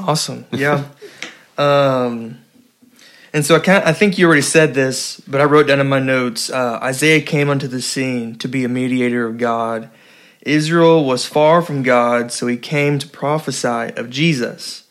Awesome. 0.00 0.44
Yeah. 0.52 0.82
um, 1.56 2.38
and 3.34 3.44
so 3.44 3.56
I 3.56 3.58
can 3.58 3.82
I 3.82 3.92
think 3.92 4.16
you 4.16 4.26
already 4.26 4.42
said 4.42 4.74
this, 4.74 5.20
but 5.26 5.40
I 5.40 5.44
wrote 5.44 5.66
down 5.66 5.80
in 5.80 5.88
my 5.88 5.98
notes 5.98 6.50
uh, 6.50 6.78
Isaiah 6.80 7.20
came 7.20 7.50
onto 7.50 7.66
the 7.66 7.82
scene 7.82 8.36
to 8.36 8.48
be 8.48 8.64
a 8.64 8.68
mediator 8.68 9.26
of 9.26 9.38
God. 9.38 9.90
Israel 10.42 11.04
was 11.04 11.26
far 11.26 11.60
from 11.60 11.82
God, 11.82 12.30
so 12.30 12.46
he 12.46 12.56
came 12.56 13.00
to 13.00 13.08
prophesy 13.08 13.92
of 13.96 14.08
Jesus. 14.08 14.84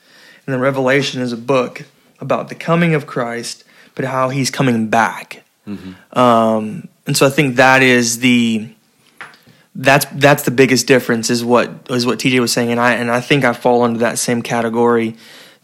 And 0.46 0.54
then 0.54 0.60
Revelation 0.60 1.22
is 1.22 1.32
a 1.32 1.38
book 1.38 1.86
about 2.20 2.50
the 2.50 2.56
coming 2.56 2.94
of 2.94 3.08
Christ, 3.08 3.64
but 3.96 4.04
how 4.06 4.28
he's 4.30 4.52
coming 4.52 4.90
back. 4.90 5.44
Um, 6.12 6.90
and 7.08 7.16
so 7.16 7.26
I 7.26 7.30
think 7.30 7.56
that 7.56 7.82
is 7.82 8.20
the 8.20 8.68
that's 9.74 10.06
that's 10.16 10.44
the 10.44 10.52
biggest 10.52 10.86
difference 10.86 11.30
is 11.30 11.46
what 11.46 11.70
is 11.90 12.06
what 12.06 12.20
TJ 12.20 12.42
was 12.42 12.52
saying, 12.52 12.72
and 12.72 12.80
I 12.80 12.96
and 12.96 13.10
I 13.10 13.22
think 13.22 13.46
I 13.46 13.54
fall 13.54 13.86
into 13.86 14.00
that 14.00 14.20
same 14.20 14.42
category 14.42 15.16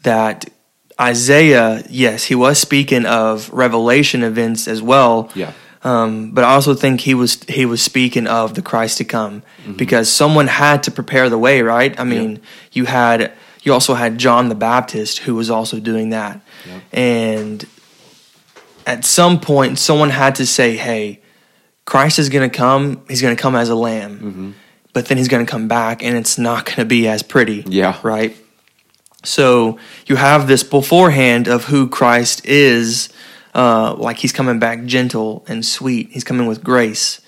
that 0.03 0.49
Isaiah, 0.99 1.83
yes, 1.89 2.25
he 2.25 2.35
was 2.35 2.59
speaking 2.59 3.05
of 3.05 3.49
revelation 3.53 4.23
events 4.23 4.67
as 4.67 4.81
well. 4.81 5.29
Yeah. 5.35 5.53
Um, 5.81 6.31
but 6.31 6.43
I 6.43 6.49
also 6.55 6.73
think 6.73 6.99
he 7.01 7.13
was 7.13 7.41
he 7.43 7.65
was 7.65 7.81
speaking 7.81 8.27
of 8.27 8.53
the 8.53 8.61
Christ 8.61 8.97
to 8.97 9.05
come 9.05 9.43
because 9.77 10.11
someone 10.11 10.47
had 10.47 10.83
to 10.83 10.91
prepare 10.91 11.29
the 11.29 11.37
way, 11.37 11.61
right? 11.61 11.97
I 11.97 12.03
mean, 12.03 12.41
you 12.73 12.83
had 12.85 13.31
you 13.63 13.71
also 13.71 13.93
had 13.93 14.17
John 14.17 14.49
the 14.49 14.55
Baptist 14.55 15.19
who 15.19 15.35
was 15.35 15.49
also 15.49 15.79
doing 15.79 16.09
that, 16.09 16.41
Yep. 16.67 16.81
and 16.91 17.65
at 18.85 19.05
some 19.05 19.39
point, 19.39 19.79
someone 19.79 20.09
had 20.09 20.35
to 20.35 20.45
say, 20.45 20.75
"Hey, 20.75 21.21
Christ 21.85 22.19
is 22.19 22.27
going 22.27 22.49
to 22.49 22.57
come. 22.57 23.01
He's 23.07 23.21
going 23.21 23.35
to 23.35 23.41
come 23.41 23.55
as 23.55 23.69
a 23.69 23.75
lamb, 23.75 24.55
but 24.91 25.05
then 25.07 25.17
he's 25.17 25.29
going 25.29 25.45
to 25.45 25.49
come 25.49 25.67
back, 25.69 26.03
and 26.03 26.17
it's 26.17 26.37
not 26.37 26.65
going 26.65 26.77
to 26.77 26.85
be 26.85 27.07
as 27.07 27.23
pretty." 27.23 27.63
Yeah. 27.67 27.97
Right. 28.03 28.35
So 29.23 29.79
you 30.05 30.15
have 30.15 30.47
this 30.47 30.63
beforehand 30.63 31.47
of 31.47 31.65
who 31.65 31.89
Christ 31.89 32.45
is, 32.45 33.09
uh, 33.53 33.95
like 33.95 34.17
he's 34.17 34.31
coming 34.31 34.59
back 34.59 34.85
gentle 34.85 35.43
and 35.47 35.65
sweet. 35.65 36.09
He's 36.11 36.23
coming 36.23 36.47
with 36.47 36.63
grace. 36.63 37.21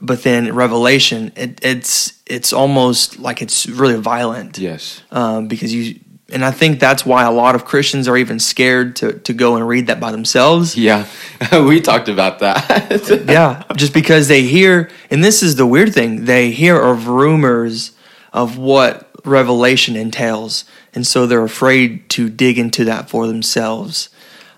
But 0.00 0.24
then 0.24 0.54
Revelation, 0.54 1.32
it, 1.36 1.64
it's 1.64 2.20
it's 2.26 2.52
almost 2.52 3.18
like 3.20 3.40
it's 3.40 3.66
really 3.68 3.94
violent 3.94 4.58
yes, 4.58 5.00
um, 5.12 5.46
because 5.46 5.72
you 5.72 6.00
and 6.32 6.44
I 6.44 6.50
think 6.50 6.80
that's 6.80 7.06
why 7.06 7.24
a 7.24 7.30
lot 7.30 7.54
of 7.54 7.64
Christians 7.64 8.08
are 8.08 8.16
even 8.16 8.40
scared 8.40 8.96
to 8.96 9.12
to 9.20 9.32
go 9.32 9.54
and 9.54 9.66
read 9.66 9.86
that 9.86 10.00
by 10.00 10.10
themselves. 10.10 10.76
yeah. 10.76 11.06
we 11.52 11.80
talked 11.80 12.08
about 12.08 12.40
that. 12.40 13.24
yeah, 13.28 13.62
just 13.76 13.94
because 13.94 14.26
they 14.26 14.42
hear, 14.42 14.90
and 15.10 15.22
this 15.22 15.42
is 15.42 15.54
the 15.54 15.66
weird 15.66 15.94
thing, 15.94 16.24
they 16.24 16.50
hear 16.50 16.80
of 16.80 17.06
rumors 17.06 17.92
of 18.32 18.58
what 18.58 19.11
Revelation 19.24 19.96
entails, 19.96 20.64
and 20.94 21.06
so 21.06 21.26
they're 21.26 21.44
afraid 21.44 22.08
to 22.10 22.28
dig 22.28 22.58
into 22.58 22.84
that 22.86 23.08
for 23.08 23.26
themselves. 23.26 24.08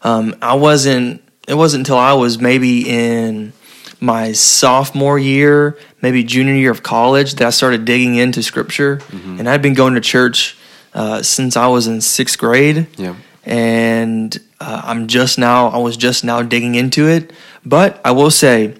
Um, 0.02 0.34
I 0.40 0.54
wasn't. 0.54 1.22
It 1.46 1.54
wasn't 1.54 1.82
until 1.82 1.98
I 1.98 2.14
was 2.14 2.38
maybe 2.38 2.88
in 2.88 3.52
my 4.00 4.32
sophomore 4.32 5.18
year, 5.18 5.78
maybe 6.00 6.24
junior 6.24 6.54
year 6.54 6.70
of 6.70 6.82
college, 6.82 7.34
that 7.34 7.46
I 7.46 7.50
started 7.50 7.84
digging 7.84 8.14
into 8.16 8.42
Scripture, 8.42 9.00
and 9.12 9.48
I'd 9.48 9.62
been 9.62 9.74
going 9.74 9.94
to 9.94 10.00
church 10.00 10.56
uh, 10.94 11.22
since 11.22 11.56
I 11.56 11.66
was 11.66 11.86
in 11.86 12.00
sixth 12.00 12.38
grade 12.38 12.86
yeah, 12.96 13.14
and 13.44 14.36
uh, 14.60 14.80
I'm 14.84 15.06
just 15.06 15.38
now 15.38 15.68
I 15.68 15.78
was 15.78 15.96
just 15.96 16.24
now 16.24 16.40
digging 16.42 16.74
into 16.74 17.08
it. 17.08 17.32
But 17.64 18.00
I 18.04 18.12
will 18.12 18.30
say, 18.30 18.74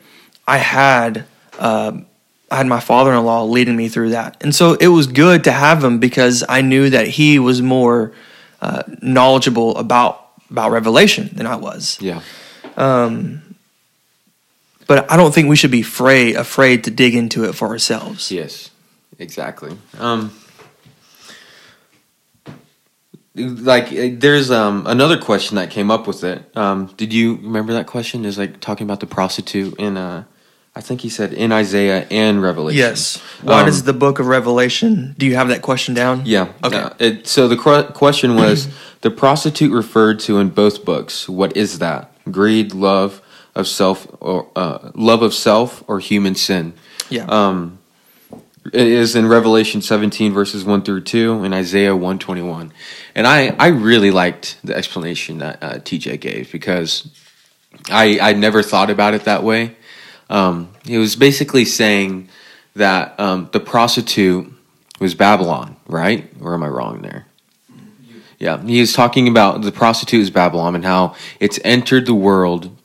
I 0.46 0.58
had 0.58 1.24
uh, 1.58 2.00
I 2.54 2.58
had 2.58 2.68
my 2.68 2.78
father-in-law 2.78 3.46
leading 3.46 3.74
me 3.74 3.88
through 3.88 4.10
that, 4.10 4.36
and 4.40 4.54
so 4.54 4.74
it 4.74 4.86
was 4.86 5.08
good 5.08 5.42
to 5.42 5.50
have 5.50 5.82
him 5.82 5.98
because 5.98 6.44
I 6.48 6.60
knew 6.62 6.88
that 6.90 7.08
he 7.08 7.40
was 7.40 7.60
more 7.60 8.12
uh, 8.62 8.84
knowledgeable 9.02 9.76
about 9.76 10.20
about 10.50 10.70
Revelation 10.70 11.30
than 11.32 11.46
I 11.46 11.56
was. 11.56 11.98
yeah, 12.00 12.20
But 14.86 15.10
I 15.10 15.16
don't 15.16 15.34
think 15.34 15.48
we 15.48 15.56
should 15.56 15.72
be 15.72 15.80
afraid 15.80 16.36
afraid 16.36 16.84
to 16.84 16.92
dig 16.92 17.16
into 17.16 17.42
it 17.42 17.54
for 17.56 17.66
ourselves. 17.66 18.30
yes, 18.30 18.70
exactly. 19.18 19.76
Um, 19.98 20.30
like 23.34 23.86
uh, 23.92 24.10
there's 24.12 24.52
um 24.52 24.86
another 24.86 25.18
question 25.18 25.56
that 25.56 25.70
came 25.70 25.90
up 25.90 26.06
with 26.06 26.22
it. 26.22 26.40
Um, 26.56 26.86
did 26.96 27.12
you 27.12 27.34
remember 27.42 27.72
that 27.72 27.88
question? 27.88 28.24
Is 28.24 28.38
like 28.38 28.60
talking 28.60 28.86
about 28.86 29.00
the 29.00 29.06
prostitute 29.08 29.74
in 29.80 29.96
uh, 29.96 30.22
I 30.76 30.80
think 30.80 31.02
he 31.02 31.08
said 31.08 31.32
in 31.32 31.52
Isaiah 31.52 32.04
and 32.10 32.42
Revelation. 32.42 32.78
Yes. 32.78 33.18
Why 33.42 33.60
Um, 33.60 33.66
does 33.66 33.84
the 33.84 33.92
book 33.92 34.18
of 34.18 34.26
Revelation? 34.26 35.14
Do 35.16 35.24
you 35.24 35.36
have 35.36 35.48
that 35.48 35.62
question 35.62 35.94
down? 35.94 36.22
Yeah. 36.24 36.48
Okay. 36.64 36.76
uh, 36.78 36.90
it, 36.98 37.26
so 37.28 37.46
the 37.46 37.56
qu- 37.56 37.92
question 37.92 38.34
was 38.34 38.68
the 39.02 39.10
prostitute 39.10 39.70
referred 39.72 40.18
to 40.20 40.38
in 40.38 40.48
both 40.48 40.84
books. 40.84 41.28
What 41.28 41.56
is 41.56 41.78
that? 41.78 42.10
Greed, 42.30 42.74
love 42.74 43.22
of 43.54 43.68
self, 43.68 44.08
or 44.20 44.48
uh, 44.56 44.90
love 44.96 45.22
of 45.22 45.32
self, 45.32 45.84
or 45.86 46.00
human 46.00 46.34
sin? 46.34 46.72
Yeah. 47.08 47.26
Um, 47.26 47.78
it 48.72 48.86
is 48.88 49.14
in 49.14 49.28
Revelation 49.28 49.80
17 49.82 50.32
verses 50.32 50.64
1 50.64 50.82
through 50.82 51.02
2 51.02 51.44
and 51.44 51.54
Isaiah 51.54 51.94
121. 51.94 52.72
And 53.14 53.26
I, 53.28 53.54
I 53.58 53.68
really 53.68 54.10
liked 54.10 54.56
the 54.64 54.74
explanation 54.74 55.38
that 55.38 55.62
uh, 55.62 55.74
TJ 55.74 56.18
gave 56.18 56.50
because 56.50 57.06
I 57.90 58.18
I 58.20 58.32
never 58.32 58.62
thought 58.62 58.88
about 58.90 59.14
it 59.14 59.24
that 59.24 59.44
way. 59.44 59.76
Um, 60.30 60.70
he 60.84 60.98
was 60.98 61.16
basically 61.16 61.64
saying 61.64 62.28
that 62.74 63.18
um, 63.20 63.48
the 63.52 63.60
prostitute 63.60 64.52
was 65.00 65.14
Babylon, 65.14 65.76
right? 65.86 66.30
Or 66.40 66.54
am 66.54 66.62
I 66.62 66.68
wrong 66.68 67.02
there? 67.02 67.26
Yeah, 68.38 68.60
he 68.62 68.80
was 68.80 68.92
talking 68.92 69.28
about 69.28 69.62
the 69.62 69.72
prostitute 69.72 70.20
is 70.20 70.30
Babylon 70.30 70.74
and 70.74 70.84
how 70.84 71.14
it's 71.40 71.58
entered 71.64 72.06
the 72.06 72.14
world 72.14 72.76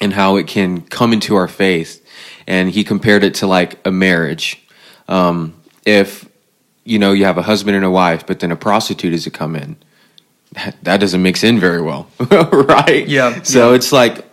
and 0.00 0.12
how 0.12 0.36
it 0.36 0.46
can 0.46 0.80
come 0.80 1.12
into 1.12 1.36
our 1.36 1.48
faith. 1.48 2.04
And 2.46 2.70
he 2.70 2.84
compared 2.84 3.22
it 3.22 3.34
to 3.36 3.46
like 3.46 3.78
a 3.86 3.92
marriage. 3.92 4.66
Um, 5.08 5.54
if 5.86 6.28
you 6.84 6.98
know 6.98 7.12
you 7.12 7.24
have 7.26 7.38
a 7.38 7.42
husband 7.42 7.76
and 7.76 7.84
a 7.84 7.90
wife, 7.90 8.26
but 8.26 8.40
then 8.40 8.50
a 8.50 8.56
prostitute 8.56 9.12
is 9.12 9.24
to 9.24 9.30
come 9.30 9.56
in, 9.56 9.76
that, 10.52 10.76
that 10.82 11.00
doesn't 11.00 11.22
mix 11.22 11.44
in 11.44 11.58
very 11.60 11.80
well, 11.80 12.08
right? 12.20 13.06
Yeah, 13.06 13.42
So 13.42 13.70
yeah. 13.70 13.76
it's 13.76 13.92
like 13.92 14.24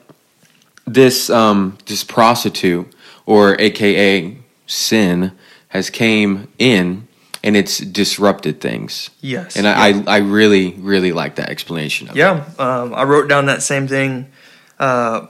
this 0.86 1.30
um, 1.30 1.78
this 1.86 2.04
prostitute 2.04 2.94
or 3.26 3.60
AKA 3.60 4.38
sin 4.66 5.32
has 5.70 5.90
came 5.90 6.48
in 6.58 7.08
and 7.44 7.58
it's 7.58 7.80
disrupted 7.80 8.62
things. 8.62 9.10
Yes. 9.22 9.56
And 9.56 9.68
I, 9.68 9.90
I, 9.90 10.04
I 10.08 10.18
really, 10.18 10.74
really 10.74 11.12
like 11.12 11.36
that 11.36 11.50
explanation. 11.50 12.10
Yeah, 12.14 12.46
um, 12.60 12.94
I 12.94 13.04
wrote 13.04 13.28
down 13.28 13.48
that 13.48 13.64
same 13.64 13.88
thing. 13.88 14.32
Uh, 14.80 15.28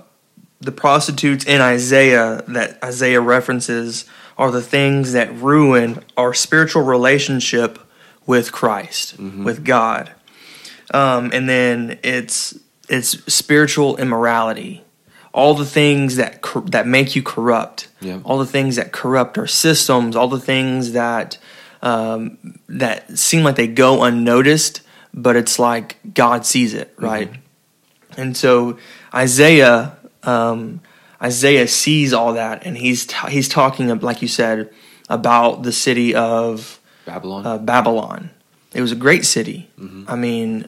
the 0.59 0.71
prostitutes 0.71 1.45
in 1.45 1.61
Isaiah 1.61 2.43
that 2.49 2.83
Isaiah 2.83 3.21
references 3.21 4.05
are 4.37 4.51
the 4.51 4.61
things 4.61 5.13
that 5.13 5.33
ruin 5.35 6.03
our 6.17 6.33
spiritual 6.33 6.83
relationship 6.83 7.79
with 8.25 8.51
Christ, 8.51 9.17
with 9.19 9.65
God. 9.65 10.11
Um, 10.93 11.31
and 11.33 11.49
then 11.49 11.99
it's 12.03 12.57
it's 12.89 13.09
spiritual 13.33 13.97
immorality, 13.97 14.83
all 15.33 15.53
the 15.53 15.65
things 15.65 16.15
that 16.17 16.41
cor- 16.41 16.61
that 16.63 16.87
make 16.87 17.15
you 17.15 17.23
corrupt, 17.23 17.87
Yeah. 18.01 18.19
all 18.23 18.37
the 18.37 18.45
things 18.45 18.75
that 18.75 18.91
corrupt 18.91 19.37
our 19.37 19.47
systems, 19.47 20.15
all 20.15 20.27
the 20.27 20.39
things 20.39 20.91
that 20.93 21.37
um, 21.81 22.37
that 22.69 23.17
seem 23.17 23.43
like 23.43 23.55
they 23.55 23.67
go 23.67 24.03
unnoticed, 24.03 24.81
but 25.13 25.35
it's 25.35 25.57
like 25.57 25.97
God 26.13 26.45
sees 26.45 26.73
it, 26.75 26.93
right? 26.97 27.31
And 28.17 28.37
so 28.37 28.77
Isaiah, 29.13 29.97
um, 30.23 30.81
Isaiah 31.23 31.67
sees 31.67 32.13
all 32.13 32.33
that, 32.33 32.65
and 32.65 32.77
he's 32.77 33.05
t- 33.07 33.29
he's 33.29 33.47
talking, 33.49 33.87
like 33.99 34.21
you 34.21 34.27
said, 34.27 34.69
about 35.09 35.63
the 35.63 35.71
city 35.71 36.13
of 36.13 36.79
Babylon. 37.05 37.45
uh, 37.47 37.57
Babylon. 37.57 38.29
It 38.73 38.81
was 38.81 38.91
a 38.91 38.95
great 38.95 39.25
city. 39.25 39.69
I 40.07 40.15
mean, 40.15 40.67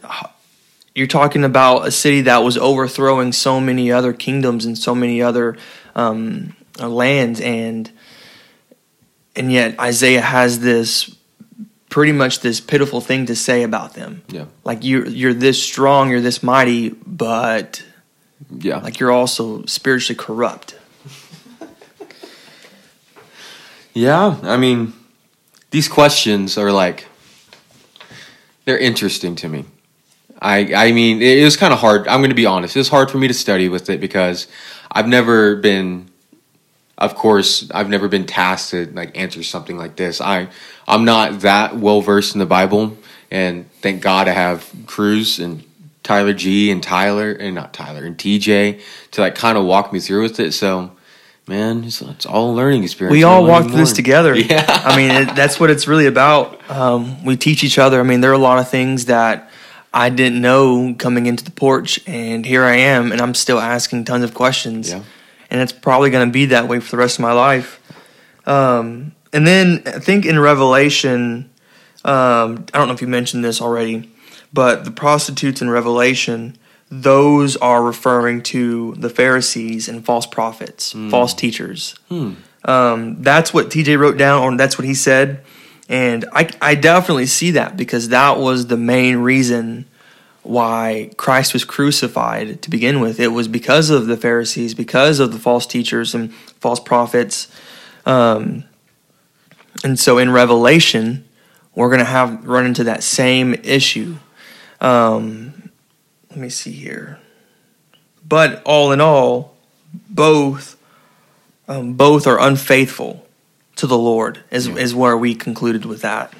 you're 0.95 1.07
talking 1.07 1.43
about 1.43 1.87
a 1.87 1.91
city 1.91 2.21
that 2.21 2.39
was 2.43 2.57
overthrowing 2.57 3.31
so 3.31 3.59
many 3.59 3.91
other 3.91 4.13
kingdoms 4.13 4.65
and 4.65 4.77
so 4.77 4.93
many 4.93 5.21
other 5.21 5.57
um, 5.95 6.55
uh, 6.79 6.87
lands, 6.89 7.41
and 7.41 7.89
and 9.35 9.51
yet 9.51 9.79
Isaiah 9.79 10.21
has 10.21 10.59
this 10.59 11.15
pretty 11.89 12.11
much 12.11 12.39
this 12.39 12.59
pitiful 12.59 13.01
thing 13.01 13.25
to 13.27 13.35
say 13.35 13.63
about 13.63 13.93
them. 13.93 14.21
yeah. 14.27 14.45
Like 14.63 14.83
you're 14.83 15.07
you're 15.07 15.33
this 15.33 15.61
strong, 15.61 16.09
you're 16.09 16.21
this 16.21 16.41
mighty, 16.43 16.89
but 16.89 17.83
Yeah. 18.49 18.77
like 18.77 18.99
you're 18.99 19.11
also 19.11 19.65
spiritually 19.65 20.17
corrupt. 20.17 20.75
Yeah, 23.93 24.39
I 24.41 24.57
mean, 24.57 24.93
these 25.69 25.87
questions 25.87 26.57
are 26.57 26.71
like 26.71 27.05
they're 28.65 28.77
interesting 28.79 29.35
to 29.35 29.49
me. 29.49 29.65
I 30.43 30.73
I 30.87 30.91
mean, 30.91 31.21
it, 31.21 31.39
it 31.39 31.43
was 31.43 31.57
kind 31.57 31.73
of 31.73 31.79
hard. 31.79 32.07
I'm 32.07 32.19
going 32.19 32.29
to 32.29 32.35
be 32.35 32.45
honest. 32.45 32.75
It 32.75 32.79
was 32.79 32.89
hard 32.89 33.09
for 33.09 33.17
me 33.17 33.27
to 33.27 33.33
study 33.33 33.69
with 33.69 33.89
it 33.89 33.99
because 33.99 34.47
I've 34.91 35.07
never 35.07 35.55
been 35.55 36.09
of 36.97 37.15
course, 37.15 37.69
I've 37.71 37.89
never 37.89 38.07
been 38.07 38.25
tasked 38.25 38.71
to 38.71 38.85
like 38.93 39.17
answer 39.17 39.43
something 39.43 39.77
like 39.77 39.95
this. 39.95 40.21
I 40.21 40.47
I'm 40.87 41.05
not 41.05 41.41
that 41.41 41.75
well 41.75 42.01
versed 42.01 42.35
in 42.35 42.39
the 42.39 42.45
Bible 42.45 42.97
and 43.31 43.69
thank 43.81 44.01
God 44.01 44.27
I 44.27 44.33
have 44.33 44.71
Cruz 44.85 45.39
and 45.39 45.63
Tyler 46.03 46.33
G 46.33 46.69
and 46.69 46.83
Tyler 46.83 47.31
and 47.31 47.55
not 47.55 47.73
Tyler 47.73 48.05
and 48.05 48.17
TJ 48.17 48.81
to 49.11 49.21
like 49.21 49.35
kind 49.35 49.57
of 49.57 49.65
walk 49.65 49.91
me 49.91 49.99
through 49.99 50.21
with 50.21 50.39
it. 50.39 50.51
So, 50.51 50.91
man, 51.47 51.85
it's, 51.85 52.01
it's 52.01 52.25
all 52.25 52.51
a 52.51 52.53
learning 52.53 52.83
experience. 52.83 53.13
We 53.13 53.23
all 53.23 53.45
walk 53.45 53.63
through 53.63 53.77
this 53.77 53.93
together. 53.93 54.35
Yeah. 54.37 54.65
I 54.67 54.95
mean, 54.95 55.11
it, 55.11 55.35
that's 55.35 55.59
what 55.59 55.69
it's 55.69 55.87
really 55.87 56.05
about. 56.05 56.69
Um, 56.69 57.23
we 57.25 57.37
teach 57.37 57.63
each 57.63 57.79
other. 57.79 57.99
I 57.99 58.03
mean, 58.03 58.21
there 58.21 58.31
are 58.31 58.35
a 58.35 58.37
lot 58.37 58.59
of 58.59 58.69
things 58.69 59.05
that 59.05 59.49
I 59.93 60.09
didn't 60.09 60.41
know 60.41 60.95
coming 60.97 61.27
into 61.27 61.43
the 61.43 61.51
porch, 61.51 61.99
and 62.07 62.45
here 62.45 62.63
I 62.63 62.77
am, 62.77 63.11
and 63.11 63.21
I'm 63.21 63.35
still 63.35 63.59
asking 63.59 64.05
tons 64.05 64.23
of 64.23 64.33
questions. 64.33 64.89
Yeah. 64.89 65.03
And 65.51 65.61
it's 65.61 65.71
probably 65.71 66.09
going 66.09 66.27
to 66.27 66.31
be 66.33 66.47
that 66.47 66.67
way 66.67 66.79
for 66.79 66.91
the 66.91 66.97
rest 66.97 67.19
of 67.19 67.21
my 67.21 67.33
life. 67.33 67.79
Um, 68.47 69.13
and 69.31 69.45
then 69.45 69.83
I 69.85 69.99
think 69.99 70.25
in 70.25 70.39
Revelation, 70.39 71.51
um, 72.03 72.65
I 72.73 72.79
don't 72.79 72.87
know 72.87 72.93
if 72.95 73.01
you 73.01 73.07
mentioned 73.07 73.45
this 73.45 73.61
already, 73.61 74.09
but 74.51 74.83
the 74.83 74.91
prostitutes 74.91 75.61
in 75.61 75.69
Revelation, 75.69 76.57
those 76.89 77.55
are 77.57 77.83
referring 77.83 78.41
to 78.43 78.95
the 78.97 79.09
Pharisees 79.09 79.87
and 79.87 80.03
false 80.03 80.25
prophets, 80.25 80.93
false 81.09 81.33
teachers. 81.35 81.95
Um, 82.65 83.21
that's 83.21 83.53
what 83.53 83.69
TJ 83.69 83.99
wrote 83.99 84.17
down, 84.17 84.41
or 84.41 84.57
that's 84.57 84.77
what 84.77 84.85
he 84.85 84.93
said. 84.95 85.43
And 85.89 86.25
I, 86.33 86.49
I 86.61 86.75
definitely 86.75 87.25
see 87.25 87.51
that 87.51 87.75
because 87.75 88.09
that 88.09 88.39
was 88.39 88.67
the 88.67 88.77
main 88.77 89.17
reason 89.17 89.85
why 90.43 91.11
Christ 91.17 91.53
was 91.53 91.65
crucified 91.65 92.61
to 92.61 92.69
begin 92.69 92.99
with. 92.99 93.19
It 93.19 93.29
was 93.29 93.47
because 93.47 93.89
of 93.89 94.07
the 94.07 94.17
Pharisees, 94.17 94.73
because 94.73 95.19
of 95.19 95.31
the 95.31 95.39
false 95.39 95.65
teachers 95.65 96.13
and 96.13 96.33
false 96.33 96.79
prophets. 96.79 97.47
Um, 98.05 98.65
and 99.83 99.99
so 99.99 100.17
in 100.17 100.31
Revelation, 100.31 101.25
we're 101.75 101.89
going 101.89 101.99
to 101.99 102.05
have 102.05 102.45
run 102.45 102.65
into 102.65 102.85
that 102.85 103.03
same 103.03 103.53
issue. 103.63 104.17
Um, 104.79 105.71
let 106.29 106.39
me 106.39 106.49
see 106.49 106.71
here. 106.71 107.19
But 108.27 108.61
all 108.63 108.91
in 108.91 109.01
all, 109.01 109.55
both 110.09 110.77
um, 111.67 111.93
both 111.93 112.27
are 112.27 112.39
unfaithful 112.39 113.22
to 113.77 113.87
the 113.87 113.97
Lord. 113.97 114.43
Is 114.51 114.67
Yeah. 114.67 114.75
is 114.75 114.93
where 114.95 115.17
we 115.17 115.35
concluded 115.35 115.85
with 115.85 116.01
that. 116.01 116.33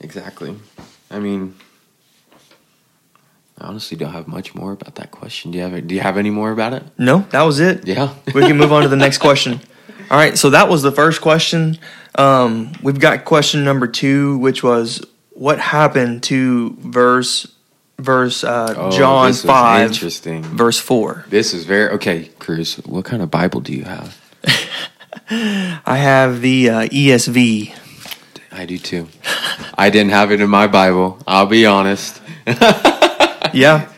Exactly. 0.00 0.54
I 1.10 1.18
mean, 1.18 1.54
I 3.58 3.66
honestly 3.66 3.96
don't 3.96 4.12
have 4.12 4.26
much 4.26 4.54
more 4.54 4.72
about 4.72 4.96
that 4.96 5.10
question. 5.10 5.50
Do 5.50 5.58
you 5.58 5.64
have 5.64 5.86
Do 5.86 5.94
you 5.94 6.00
have 6.00 6.16
any 6.18 6.30
more 6.30 6.50
about 6.50 6.72
it? 6.72 6.82
No, 6.98 7.26
that 7.30 7.42
was 7.42 7.60
it. 7.60 7.86
Yeah. 7.86 8.14
we 8.34 8.42
can 8.42 8.56
move 8.56 8.72
on 8.72 8.82
to 8.82 8.88
the 8.88 8.96
next 8.96 9.18
question. 9.26 9.60
All 10.10 10.18
right, 10.18 10.36
so 10.36 10.50
that 10.50 10.68
was 10.68 10.82
the 10.82 10.92
first 10.92 11.20
question. 11.20 11.78
Um, 12.16 12.72
we've 12.82 12.98
got 13.00 13.24
question 13.24 13.64
number 13.64 13.86
two, 13.86 14.36
which 14.38 14.62
was 14.62 15.02
what 15.30 15.58
happened 15.58 16.22
to 16.24 16.76
verse 16.80 17.46
verse 17.98 18.42
uh, 18.44 18.74
Oh, 18.76 18.90
John 18.90 19.28
this 19.28 19.38
is 19.38 19.44
five 19.44 19.90
Interesting. 19.92 20.42
verse 20.42 20.78
four. 20.78 21.24
This 21.28 21.54
is 21.54 21.64
very 21.64 21.88
okay, 21.90 22.24
Cruz. 22.38 22.74
What 22.84 23.04
kind 23.04 23.22
of 23.22 23.30
Bible 23.30 23.60
do 23.60 23.72
you 23.72 23.84
have? 23.84 24.20
I 25.30 25.96
have 25.96 26.40
the 26.40 26.70
uh, 26.70 26.80
ESV. 26.88 27.74
I 28.50 28.66
do 28.66 28.78
too. 28.78 29.08
I 29.76 29.90
didn't 29.90 30.10
have 30.12 30.30
it 30.32 30.40
in 30.40 30.50
my 30.50 30.66
Bible. 30.66 31.18
I'll 31.26 31.46
be 31.46 31.66
honest. 31.66 32.20
Yeah, 33.52 33.90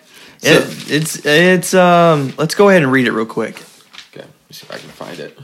it, 0.42 0.90
it's 0.90 1.24
it's 1.24 1.74
um. 1.74 2.34
Let's 2.36 2.56
go 2.56 2.68
ahead 2.68 2.82
and 2.82 2.90
read 2.90 3.06
it 3.06 3.12
real 3.12 3.24
quick. 3.24 3.62
Okay, 4.10 4.22
let 4.22 4.26
me 4.26 4.50
see 4.50 4.66
if 4.66 4.72
I 4.72 4.78
can 4.78 4.88
find 4.88 5.20
it. 5.20 5.38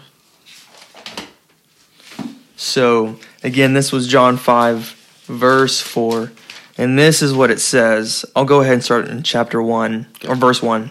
So, 2.56 3.16
again, 3.42 3.72
this 3.72 3.90
was 3.90 4.06
John 4.06 4.36
5, 4.36 5.24
verse 5.26 5.80
4. 5.80 6.30
And 6.76 6.98
this 6.98 7.22
is 7.22 7.32
what 7.32 7.50
it 7.50 7.58
says. 7.58 8.24
I'll 8.36 8.44
go 8.44 8.60
ahead 8.60 8.74
and 8.74 8.84
start 8.84 9.08
in 9.08 9.22
chapter 9.22 9.62
1, 9.62 10.06
or 10.28 10.34
verse 10.34 10.60
1. 10.62 10.90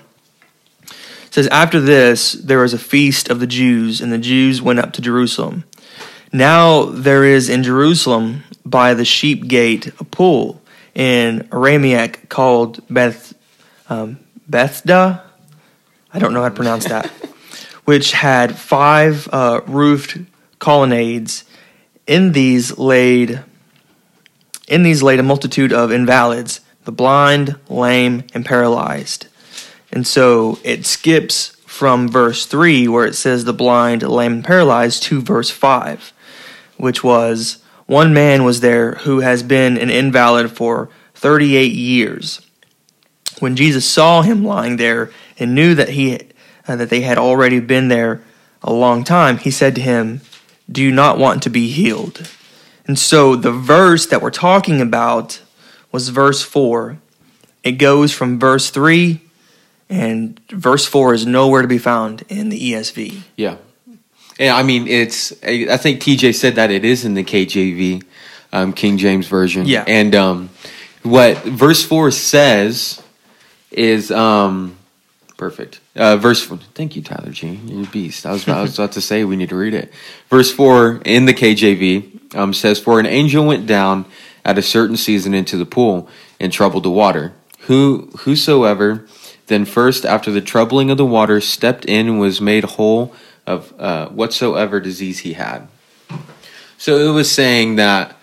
It 1.30 1.34
says, 1.36 1.48
After 1.48 1.80
this, 1.80 2.34
there 2.34 2.60
was 2.60 2.74
a 2.74 2.80
feast 2.80 3.30
of 3.30 3.40
the 3.40 3.48
Jews, 3.48 4.02
and 4.02 4.12
the 4.12 4.18
Jews 4.18 4.62
went 4.62 4.80
up 4.80 4.94
to 4.94 5.02
Jerusalem. 5.02 5.64
Now 6.34 6.86
there 6.86 7.24
is 7.24 7.50
in 7.50 7.64
Jerusalem 7.64 8.44
by 8.66 8.94
the 8.94 9.06
sheep 9.06 9.48
gate 9.48 9.88
a 10.00 10.04
pool 10.04 10.62
in 10.94 11.48
Aramaic 11.54 12.30
called 12.30 12.82
Beth, 12.90 13.34
um, 13.90 14.20
Bethda. 14.48 15.24
I 16.14 16.20
don't 16.20 16.34
know 16.34 16.42
how 16.42 16.50
to 16.50 16.56
pronounce 16.56 16.86
that. 16.86 17.12
which 17.86 18.12
had 18.12 18.56
five 18.56 19.28
uh, 19.32 19.62
roofed 19.66 20.18
colonnades. 20.60 21.44
In 22.06 22.34
these 22.34 22.78
laid 22.78 23.44
in 24.68 24.84
these 24.84 25.02
laid 25.02 25.20
a 25.20 25.24
multitude 25.24 25.74
of 25.74 25.92
invalids, 25.92 26.62
the 26.84 26.92
blind, 26.92 27.56
lame, 27.68 28.26
and 28.36 28.46
paralyzed. 28.46 29.26
And 29.92 30.06
so 30.06 30.60
it 30.64 30.86
skips 30.86 31.56
from 31.66 32.08
verse 32.10 32.46
3, 32.46 32.88
where 32.88 33.06
it 33.06 33.16
says 33.16 33.46
the 33.46 33.54
blind, 33.54 34.04
lame, 34.04 34.34
and 34.34 34.44
paralyzed, 34.44 35.04
to 35.04 35.22
verse 35.22 35.50
5, 35.50 36.14
which 36.78 37.04
was 37.04 37.64
one 37.86 38.14
man 38.14 38.44
was 38.44 38.60
there 38.60 38.96
who 38.96 39.22
has 39.22 39.42
been 39.42 39.78
an 39.78 39.90
invalid 39.90 40.52
for 40.52 40.90
38 41.16 41.72
years. 41.72 42.42
When 43.40 43.56
Jesus 43.56 43.90
saw 43.90 44.22
him 44.22 44.44
lying 44.44 44.78
there 44.78 45.12
and 45.38 45.56
knew 45.56 45.74
that 45.76 45.90
he 45.90 46.20
uh, 46.68 46.76
that 46.76 46.90
they 46.90 47.02
had 47.02 47.18
already 47.18 47.60
been 47.60 47.88
there 47.88 48.22
a 48.62 48.72
long 48.72 49.04
time, 49.04 49.38
he 49.38 49.50
said 49.50 49.74
to 49.76 49.82
him, 49.82 50.22
"Do 50.72 50.84
you 50.84 50.92
not 50.92 51.18
want 51.18 51.42
to 51.44 51.50
be 51.50 51.70
healed?" 51.70 52.30
And 52.86 53.00
so 53.00 53.36
the 53.36 53.52
verse 53.52 54.06
that 54.08 54.22
we're 54.22 54.30
talking 54.30 54.82
about 54.82 55.42
was 55.92 56.10
verse 56.10 56.44
4. 56.44 56.98
It 57.64 57.74
goes 57.74 58.12
from 58.12 58.40
verse 58.40 58.70
3 58.70 59.22
and 59.90 60.40
verse 60.50 60.86
4 60.86 61.14
is 61.14 61.26
nowhere 61.26 61.62
to 61.62 61.68
be 61.68 61.78
found 61.78 62.24
in 62.30 62.50
the 62.50 62.74
ESV. 62.74 63.22
Yeah. 63.36 63.58
Yeah, 64.40 64.56
I 64.56 64.64
mean, 64.64 64.88
it's. 64.88 65.34
I 65.44 65.76
think 65.76 66.02
TJ 66.02 66.34
said 66.34 66.56
that 66.56 66.72
it 66.72 66.86
is 66.86 67.04
in 67.04 67.14
the 67.14 67.26
KJV, 67.26 68.04
um, 68.54 68.72
King 68.72 68.98
James 68.98 69.28
version. 69.28 69.66
Yeah. 69.66 69.84
And 69.86 70.16
um, 70.16 70.50
what 71.04 71.38
verse 71.40 71.84
four 71.84 72.10
says 72.12 73.04
is 73.70 74.12
um, 74.12 74.78
perfect. 75.36 75.82
Uh, 75.94 76.16
verse. 76.16 76.42
Four, 76.42 76.58
thank 76.74 76.96
you, 76.96 77.02
Tyler 77.02 77.32
G. 77.32 77.50
You're 77.50 77.84
a 77.84 77.88
beast. 77.88 78.26
I 78.26 78.32
was, 78.32 78.48
I 78.48 78.62
was 78.62 78.80
about 78.80 78.94
to 78.94 79.02
say 79.02 79.26
we 79.26 79.36
need 79.36 79.50
to 79.50 79.58
read 79.58 79.74
it. 79.74 79.92
Verse 80.30 80.54
four 80.54 81.02
in 81.04 81.26
the 81.26 81.34
KJV 81.34 82.36
um, 82.36 82.54
says, 82.54 82.80
For 82.80 83.00
an 83.00 83.06
angel 83.06 83.46
went 83.46 83.68
down 83.68 84.06
at 84.46 84.58
a 84.58 84.62
certain 84.62 84.96
season 84.96 85.34
into 85.34 85.58
the 85.58 85.66
pool 85.66 86.08
and 86.40 86.54
troubled 86.54 86.84
the 86.84 86.90
water. 86.90 87.34
Who 87.64 88.10
whosoever 88.20 89.06
then 89.50 89.66
first 89.66 90.06
after 90.06 90.32
the 90.32 90.42
troubling 90.42 90.90
of 90.90 90.98
the 90.98 91.06
water 91.06 91.42
stepped 91.42 91.86
in 91.86 92.08
and 92.08 92.20
was 92.20 92.40
made 92.40 92.64
whole 92.64 93.14
of 93.46 93.74
uh, 93.80 94.08
whatsoever 94.10 94.80
disease 94.80 95.20
he 95.20 95.34
had. 95.34 95.68
So 96.78 96.98
it 96.98 97.14
was 97.14 97.30
saying 97.30 97.76
that 97.76 98.16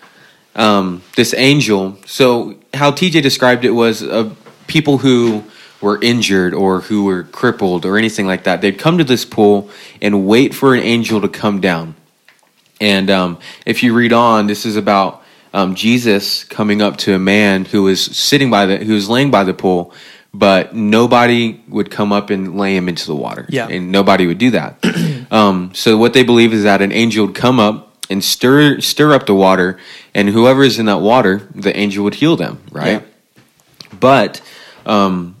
um, 0.55 1.03
this 1.15 1.33
angel. 1.35 1.97
So 2.05 2.57
how 2.73 2.91
TJ 2.91 3.21
described 3.21 3.63
it 3.63 3.71
was 3.71 4.01
uh, 4.01 4.33
people 4.65 4.97
who 4.97 5.43
were 5.81 6.01
injured 6.01 6.53
or 6.53 6.81
who 6.81 7.03
were 7.03 7.23
crippled 7.23 7.85
or 7.85 7.97
anything 7.97 8.25
like 8.25 8.45
that. 8.45 8.61
They'd 8.61 8.79
come 8.79 8.97
to 8.97 9.03
this 9.03 9.25
pool 9.25 9.69
and 10.01 10.25
wait 10.25 10.55
for 10.55 10.73
an 10.73 10.81
angel 10.81 11.21
to 11.21 11.29
come 11.29 11.61
down. 11.61 11.95
And 12.81 13.09
um, 13.09 13.39
if 13.65 13.83
you 13.83 13.93
read 13.93 14.13
on, 14.13 14.47
this 14.47 14.65
is 14.65 14.75
about 14.75 15.23
um, 15.53 15.75
Jesus 15.75 16.43
coming 16.43 16.81
up 16.81 16.97
to 16.97 17.13
a 17.13 17.19
man 17.19 17.65
who 17.65 17.83
was 17.83 18.03
sitting 18.03 18.49
by 18.49 18.65
the 18.65 18.77
who 18.77 18.93
was 18.93 19.09
laying 19.09 19.31
by 19.31 19.43
the 19.43 19.53
pool, 19.53 19.93
but 20.37 20.75
nobody 20.75 21.59
would 21.67 21.89
come 21.89 22.11
up 22.11 22.29
and 22.29 22.57
lay 22.57 22.75
him 22.75 22.87
into 22.87 23.07
the 23.07 23.15
water. 23.15 23.47
Yeah. 23.49 23.67
and 23.67 23.91
nobody 23.91 24.27
would 24.27 24.37
do 24.37 24.51
that. 24.51 25.27
um, 25.31 25.71
so 25.73 25.97
what 25.97 26.13
they 26.13 26.23
believe 26.23 26.53
is 26.53 26.63
that 26.63 26.81
an 26.81 26.91
angel 26.91 27.25
would 27.25 27.35
come 27.35 27.59
up 27.59 27.95
and 28.09 28.23
stir 28.23 28.79
stir 28.79 29.13
up 29.13 29.25
the 29.25 29.35
water, 29.35 29.77
and 30.13 30.29
whoever 30.29 30.63
is 30.63 30.79
in 30.79 30.85
that 30.85 31.01
water, 31.01 31.47
the 31.53 31.75
angel 31.75 32.03
would 32.03 32.15
heal 32.15 32.35
them. 32.35 32.61
Right, 32.71 33.03
but. 33.99 34.41
Um, 34.85 35.33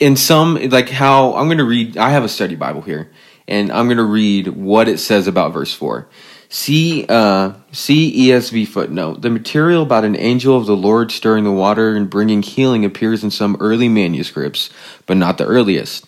in 0.00 0.14
some 0.14 0.54
like 0.70 0.88
how 0.88 1.34
I'm 1.34 1.48
going 1.48 1.58
to 1.58 1.64
read 1.64 1.96
I 1.96 2.10
have 2.10 2.22
a 2.22 2.28
study 2.28 2.54
Bible 2.54 2.82
here 2.82 3.10
and 3.48 3.72
I'm 3.72 3.86
going 3.86 3.98
to 3.98 4.04
read 4.04 4.48
what 4.48 4.86
it 4.86 4.98
says 4.98 5.26
about 5.26 5.52
verse 5.52 5.74
4. 5.74 6.06
See 6.50 7.04
uh 7.08 7.52
see 7.72 8.28
ESV 8.28 8.68
footnote. 8.68 9.20
The 9.20 9.28
material 9.30 9.82
about 9.82 10.04
an 10.04 10.16
angel 10.16 10.56
of 10.56 10.64
the 10.66 10.76
Lord 10.76 11.12
stirring 11.12 11.44
the 11.44 11.52
water 11.52 11.94
and 11.94 12.08
bringing 12.08 12.42
healing 12.42 12.84
appears 12.86 13.22
in 13.22 13.30
some 13.30 13.56
early 13.60 13.88
manuscripts, 13.88 14.70
but 15.06 15.18
not 15.18 15.36
the 15.36 15.44
earliest. 15.46 16.06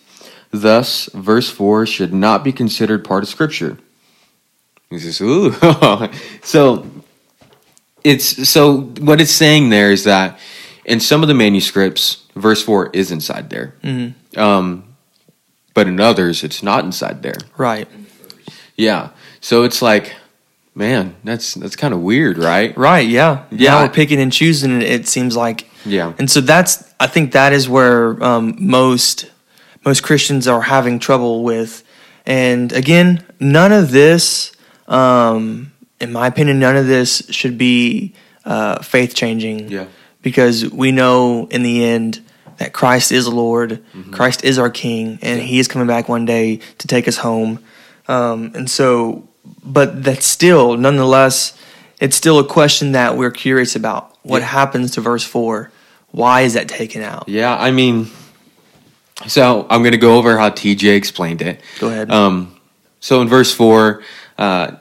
Thus, 0.49 1.05
verse 1.13 1.49
4 1.49 1.85
should 1.85 2.11
not 2.13 2.43
be 2.43 2.51
considered 2.51 3.05
part 3.05 3.23
of 3.23 3.29
scripture. 3.29 3.77
He 4.89 4.97
says, 4.99 5.21
"Ooh." 5.21 5.53
so 6.43 6.85
it's 8.03 8.49
so 8.49 8.81
what 8.99 9.21
it's 9.21 9.31
saying 9.31 9.69
there 9.69 9.91
is 9.91 10.05
that 10.05 10.39
in 10.85 10.99
some 10.99 11.21
of 11.21 11.27
the 11.27 11.35
manuscripts, 11.35 12.23
verse 12.35 12.63
four 12.63 12.89
is 12.93 13.11
inside 13.11 13.51
there, 13.51 13.75
Mhm. 13.83 14.13
um, 14.37 14.83
but 15.75 15.87
in 15.87 15.99
others, 15.99 16.43
it's 16.43 16.63
not 16.63 16.83
inside 16.83 17.21
there. 17.21 17.37
Right. 17.57 17.87
Yeah, 18.75 19.09
so 19.39 19.63
it's 19.63 19.81
like, 19.83 20.13
man, 20.75 21.15
that's 21.23 21.53
that's 21.55 21.75
kind 21.75 21.93
of 21.93 22.01
weird, 22.01 22.37
right? 22.37 22.75
Right. 22.77 23.07
Yeah. 23.07 23.45
Yeah. 23.51 23.71
Now 23.71 23.83
we're 23.83 23.89
picking 23.93 24.19
and 24.19 24.31
choosing. 24.31 24.81
It 24.81 25.07
seems 25.07 25.35
like. 25.35 25.67
Yeah, 25.83 26.13
And 26.19 26.29
so 26.29 26.41
that's 26.41 26.83
I 26.99 27.07
think 27.07 27.31
that 27.31 27.53
is 27.53 27.67
where 27.67 28.23
um, 28.23 28.55
most 28.59 29.31
most 29.83 30.03
Christians 30.03 30.47
are 30.47 30.61
having 30.61 30.99
trouble 30.99 31.43
with. 31.43 31.83
And 32.23 32.71
again, 32.71 33.25
none 33.39 33.71
of 33.71 33.89
this, 33.91 34.51
um, 34.87 35.71
in 35.99 36.11
my 36.11 36.27
opinion, 36.27 36.59
none 36.59 36.77
of 36.77 36.85
this 36.85 37.23
should 37.31 37.57
be 37.57 38.13
uh, 38.45 38.83
faith 38.83 39.15
changing. 39.15 39.69
yeah, 39.69 39.87
Because 40.21 40.69
we 40.69 40.91
know 40.91 41.47
in 41.47 41.63
the 41.63 41.83
end 41.83 42.21
that 42.57 42.73
Christ 42.73 43.11
is 43.11 43.27
Lord, 43.27 43.83
Christ 44.11 44.43
is 44.43 44.59
our 44.59 44.69
King, 44.69 45.17
and 45.23 45.41
He 45.41 45.57
is 45.57 45.67
coming 45.67 45.87
back 45.87 46.07
one 46.07 46.25
day 46.25 46.57
to 46.77 46.87
take 46.87 47.07
us 47.07 47.17
home. 47.17 47.57
Um, 48.07 48.51
and 48.53 48.69
so, 48.69 49.27
but 49.63 50.03
that's 50.03 50.25
still, 50.25 50.77
nonetheless, 50.77 51.57
it's 51.99 52.15
still 52.15 52.39
a 52.39 52.43
question 52.45 52.93
that 52.93 53.17
we're 53.17 53.31
curious 53.31 53.75
about. 53.75 54.15
What 54.23 54.41
Yeah. 54.41 54.47
happens 54.47 54.91
to 54.91 55.01
verse 55.01 55.23
four? 55.23 55.71
Why 56.11 56.41
is 56.41 56.53
that 56.55 56.67
taken 56.67 57.01
out? 57.03 57.25
yeah. 57.27 57.55
I 57.55 57.71
mean, 57.71 58.09
so 59.27 59.65
I'm 59.69 59.81
going 59.81 59.91
to 59.93 59.97
go 59.97 60.17
over 60.17 60.37
how 60.37 60.49
TJ 60.49 60.95
explained 60.95 61.41
it. 61.41 61.61
Go 61.79 61.87
ahead. 61.87 62.11
Um, 62.11 62.55
so 62.99 63.21
in 63.21 63.27
verse 63.29 63.53
four, 63.53 64.03
uh, 64.37 64.71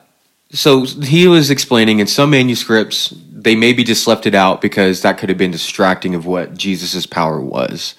so 0.53 0.85
he 0.85 1.29
was 1.29 1.51
explaining 1.51 2.01
in 2.01 2.07
some 2.07 2.31
manuscripts 2.31 3.15
they 3.33 3.55
maybe 3.57 3.83
just 3.85 4.07
left 4.07 4.27
it 4.27 4.35
out 4.35 4.61
because 4.61 5.01
that 5.01 5.17
could 5.17 5.31
have 5.31 5.39
been 5.39 5.51
distracting 5.51 6.15
of 6.15 6.27
what 6.27 6.55
Jesus' 6.59 7.07
power 7.07 7.41
was. 7.41 7.95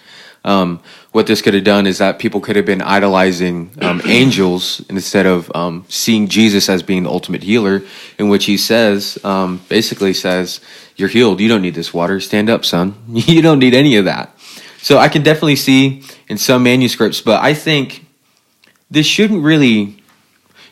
Um, 0.46 0.80
what 1.12 1.28
this 1.28 1.42
could 1.42 1.54
have 1.54 1.66
done 1.66 1.88
is 1.88 1.98
that 1.98 2.20
people 2.20 2.40
could 2.40 2.56
have 2.56 2.66
been 2.66 2.82
idolizing 2.82 3.72
um, 3.82 4.02
angels 4.06 4.82
instead 4.90 5.26
of 5.26 5.54
um, 5.54 5.86
seeing 5.90 6.28
Jesus 6.28 6.70
as 6.70 6.84
being 6.84 7.04
the 7.04 7.10
ultimate 7.10 7.44
healer, 7.44 7.84
in 8.18 8.30
which 8.30 8.46
he 8.46 8.58
says, 8.58 9.18
um, 9.24 9.62
basically 9.68 10.14
says, 10.14 10.62
"You're 10.96 11.10
healed. 11.10 11.42
You 11.42 11.50
don't 11.50 11.62
need 11.62 11.76
this 11.76 11.94
water. 11.94 12.20
Stand 12.20 12.50
up, 12.50 12.64
son. 12.64 12.96
You 13.10 13.42
don't 13.42 13.60
need 13.60 13.74
any 13.74 13.98
of 13.98 14.06
that." 14.06 14.36
So 14.82 14.98
I 14.98 15.10
can 15.10 15.22
definitely 15.22 15.58
see 15.58 16.04
in 16.28 16.38
some 16.38 16.64
manuscripts, 16.64 17.22
but 17.22 17.44
I 17.44 17.54
think 17.54 18.06
this 18.90 19.06
shouldn't 19.06 19.44
really. 19.44 19.98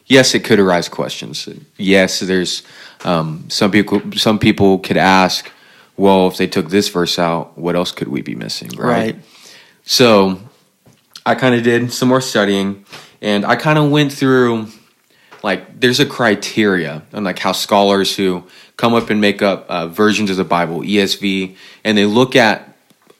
Yes, 0.05 0.33
it 0.33 0.43
could 0.43 0.59
arise 0.59 0.89
questions. 0.89 1.47
Yes, 1.77 2.19
there's 2.19 2.63
um, 3.03 3.45
some 3.49 3.71
people. 3.71 4.01
Some 4.15 4.39
people 4.39 4.79
could 4.79 4.97
ask, 4.97 5.51
"Well, 5.97 6.27
if 6.27 6.37
they 6.37 6.47
took 6.47 6.69
this 6.69 6.87
verse 6.87 7.19
out, 7.19 7.57
what 7.57 7.75
else 7.75 7.91
could 7.91 8.07
we 8.07 8.21
be 8.21 8.35
missing?" 8.35 8.69
right. 8.77 9.15
So 9.89 10.39
I 11.25 11.33
kind 11.33 11.55
of 11.55 11.63
did 11.63 11.91
some 11.91 12.09
more 12.09 12.21
studying 12.21 12.85
and 13.23 13.43
I 13.43 13.55
kind 13.55 13.79
of 13.79 13.89
went 13.89 14.13
through 14.13 14.67
like 15.41 15.79
there's 15.79 15.99
a 15.99 16.05
criteria 16.05 17.01
on 17.11 17.23
like 17.23 17.39
how 17.39 17.53
scholars 17.53 18.15
who 18.15 18.43
come 18.77 18.93
up 18.93 19.09
and 19.09 19.19
make 19.19 19.41
up 19.41 19.65
uh, 19.67 19.87
versions 19.87 20.29
of 20.29 20.37
the 20.37 20.43
Bible, 20.43 20.81
ESV, 20.81 21.55
and 21.83 21.97
they 21.97 22.05
look 22.05 22.35
at 22.35 22.71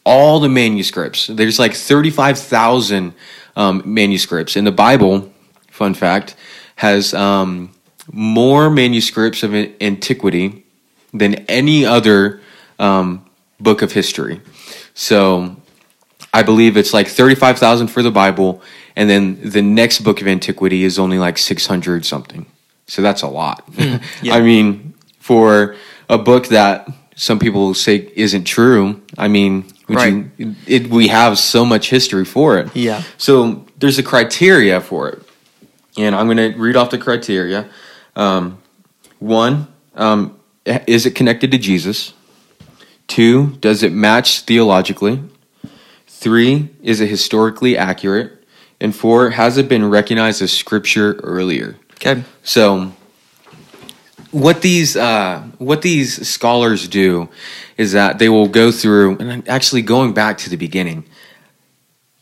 all 0.06 0.40
the 0.40 0.48
manuscripts. 0.48 1.26
There's 1.26 1.58
like 1.58 1.74
35,000 1.74 3.16
um, 3.56 3.82
manuscripts. 3.84 4.56
And 4.56 4.68
the 4.68 4.72
Bible, 4.72 5.34
fun 5.72 5.96
fact, 5.96 6.36
has 6.76 7.16
um, 7.16 7.72
more 8.12 8.70
manuscripts 8.70 9.42
of 9.42 9.56
antiquity 9.56 10.66
than 11.16 11.34
any 11.48 11.84
other 11.84 12.42
um, 12.78 13.26
book 13.60 13.82
of 13.82 13.92
history. 13.92 14.42
So 14.94 15.56
I 16.34 16.44
believe 16.44 16.78
it's 16.78 16.94
like 16.94 17.08
35,000 17.08 17.88
for 17.88 18.04
the 18.04 18.12
Bible, 18.12 18.62
and 18.96 19.10
then 19.10 19.40
the 19.42 19.62
next 19.62 20.02
book 20.02 20.22
of 20.22 20.28
antiquity 20.28 20.84
is 20.84 21.00
only 21.00 21.18
like 21.18 21.38
600 21.38 22.06
something. 22.06 22.46
So 22.88 23.02
that's 23.02 23.22
a 23.22 23.28
lot. 23.28 23.68
yeah. 24.22 24.36
I 24.36 24.42
mean, 24.42 24.94
for 25.20 25.76
a 26.10 26.18
book 26.18 26.48
that 26.48 26.88
some 27.16 27.40
people 27.40 27.74
say 27.74 28.12
isn't 28.16 28.46
true, 28.46 29.02
I 29.18 29.28
mean, 29.28 29.66
Right. 29.90 30.26
you, 30.38 30.56
it, 30.68 30.88
we 30.90 31.08
have 31.08 31.40
so 31.40 31.66
much 31.66 31.90
history 31.90 32.26
for 32.26 32.60
it. 32.60 32.76
Yeah. 32.76 33.02
So 33.18 33.66
there's 33.80 33.98
a 33.98 34.04
criteria 34.04 34.82
for 34.82 35.10
it. 35.10 35.24
And 35.98 36.16
I'm 36.16 36.28
going 36.28 36.38
to 36.54 36.58
read 36.60 36.76
off 36.76 36.92
the 36.92 37.00
criteria. 37.00 37.68
Um, 38.16 38.62
one, 39.18 39.68
um, 39.96 40.40
is 40.66 41.06
it 41.06 41.16
connected 41.16 41.50
to 41.52 41.58
Jesus? 41.58 42.14
Two, 43.08 43.58
does 43.62 43.82
it 43.82 43.92
match 43.92 44.42
theologically? 44.42 45.22
Three, 46.20 46.68
is 46.84 47.00
it 47.00 47.08
historically 47.08 47.78
accurate? 47.78 48.44
And 48.82 48.94
four, 48.94 49.30
has 49.30 49.58
it 49.58 49.70
been 49.70 49.90
recognized 49.90 50.42
as 50.42 50.52
scripture 50.52 51.14
earlier? 51.24 51.78
Okay. 51.94 52.26
So, 52.44 52.92
what 54.32 54.62
these 54.62 54.98
uh, 54.98 55.44
what 55.60 55.82
these 55.82 56.28
scholars 56.28 56.90
do 56.90 57.30
is 57.78 57.94
that 57.94 58.20
they 58.20 58.28
will 58.28 58.50
go 58.50 58.70
through 58.70 59.18
and 59.20 59.48
actually 59.48 59.82
going 59.82 60.14
back 60.14 60.38
to 60.40 60.50
the 60.50 60.58
beginning. 60.58 61.06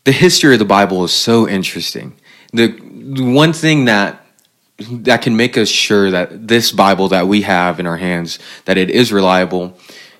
The 0.04 0.12
history 0.12 0.54
of 0.54 0.60
the 0.60 0.66
Bible 0.66 1.04
is 1.04 1.12
so 1.12 1.48
interesting. 1.48 2.14
The, 2.54 2.68
the 2.68 3.24
one 3.24 3.52
thing 3.52 3.86
that 3.86 4.24
that 4.78 5.24
can 5.24 5.36
make 5.36 5.58
us 5.58 5.70
sure 5.70 6.12
that 6.12 6.48
this 6.48 6.72
Bible 6.72 7.08
that 7.08 7.28
we 7.28 7.42
have 7.42 7.80
in 7.80 7.88
our 7.88 7.98
hands 7.98 8.38
that 8.66 8.78
it 8.78 8.92
is 8.92 9.12
reliable 9.12 9.76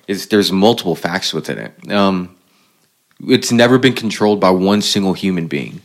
is 0.08 0.26
there's 0.26 0.50
multiple 0.50 0.96
facts 0.96 1.32
within 1.32 1.58
it. 1.58 1.92
Um, 1.92 2.34
it's 3.26 3.52
never 3.52 3.78
been 3.78 3.94
controlled 3.94 4.40
by 4.40 4.50
one 4.50 4.82
single 4.82 5.12
human 5.12 5.46
being. 5.46 5.80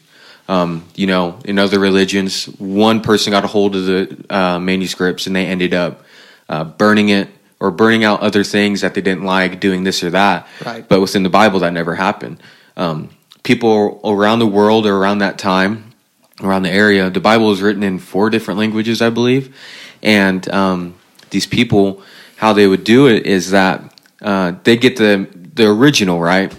Um, 0.47 0.85
you 0.95 1.07
know, 1.07 1.39
in 1.45 1.57
other 1.57 1.79
religions, 1.79 2.45
one 2.45 3.01
person 3.01 3.31
got 3.31 3.43
a 3.43 3.47
hold 3.47 3.75
of 3.75 3.85
the 3.85 4.25
uh, 4.29 4.59
manuscripts 4.59 5.25
and 5.25 5.35
they 5.35 5.45
ended 5.45 5.73
up 5.73 6.03
uh, 6.49 6.65
burning 6.65 7.09
it 7.09 7.29
or 7.59 7.71
burning 7.71 8.03
out 8.03 8.19
other 8.19 8.43
things 8.43 8.81
that 8.81 8.93
they 8.93 9.01
didn't 9.01 9.23
like, 9.23 9.59
doing 9.61 9.85
this 9.85 10.03
or 10.03 10.09
that. 10.09 10.47
Right. 10.65 10.87
But 10.87 10.99
within 10.99 11.23
the 11.23 11.29
Bible, 11.29 11.59
that 11.59 11.71
never 11.71 11.95
happened. 11.95 12.43
Um, 12.75 13.09
people 13.43 14.01
around 14.03 14.39
the 14.39 14.47
world 14.47 14.85
or 14.85 14.97
around 14.97 15.19
that 15.19 15.37
time, 15.37 15.93
around 16.41 16.63
the 16.63 16.71
area, 16.71 17.09
the 17.09 17.21
Bible 17.21 17.51
is 17.53 17.61
written 17.61 17.83
in 17.83 17.99
four 17.99 18.29
different 18.29 18.59
languages, 18.59 19.01
I 19.01 19.09
believe. 19.09 19.55
And 20.01 20.47
um, 20.49 20.95
these 21.29 21.47
people, 21.47 22.03
how 22.35 22.51
they 22.51 22.67
would 22.67 22.83
do 22.83 23.07
it 23.07 23.25
is 23.25 23.51
that 23.51 23.81
uh, 24.21 24.53
they 24.63 24.75
get 24.75 24.97
the 24.97 25.27
the 25.53 25.69
original 25.69 26.19
right. 26.19 26.53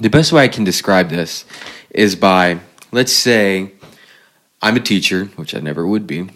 The 0.00 0.10
best 0.10 0.32
way 0.32 0.42
I 0.42 0.48
can 0.48 0.64
describe 0.64 1.08
this 1.08 1.44
is 1.90 2.16
by 2.16 2.58
let's 2.90 3.12
say 3.12 3.72
I'm 4.60 4.76
a 4.76 4.80
teacher, 4.80 5.26
which 5.36 5.54
I 5.54 5.60
never 5.60 5.86
would 5.86 6.06
be. 6.06 6.20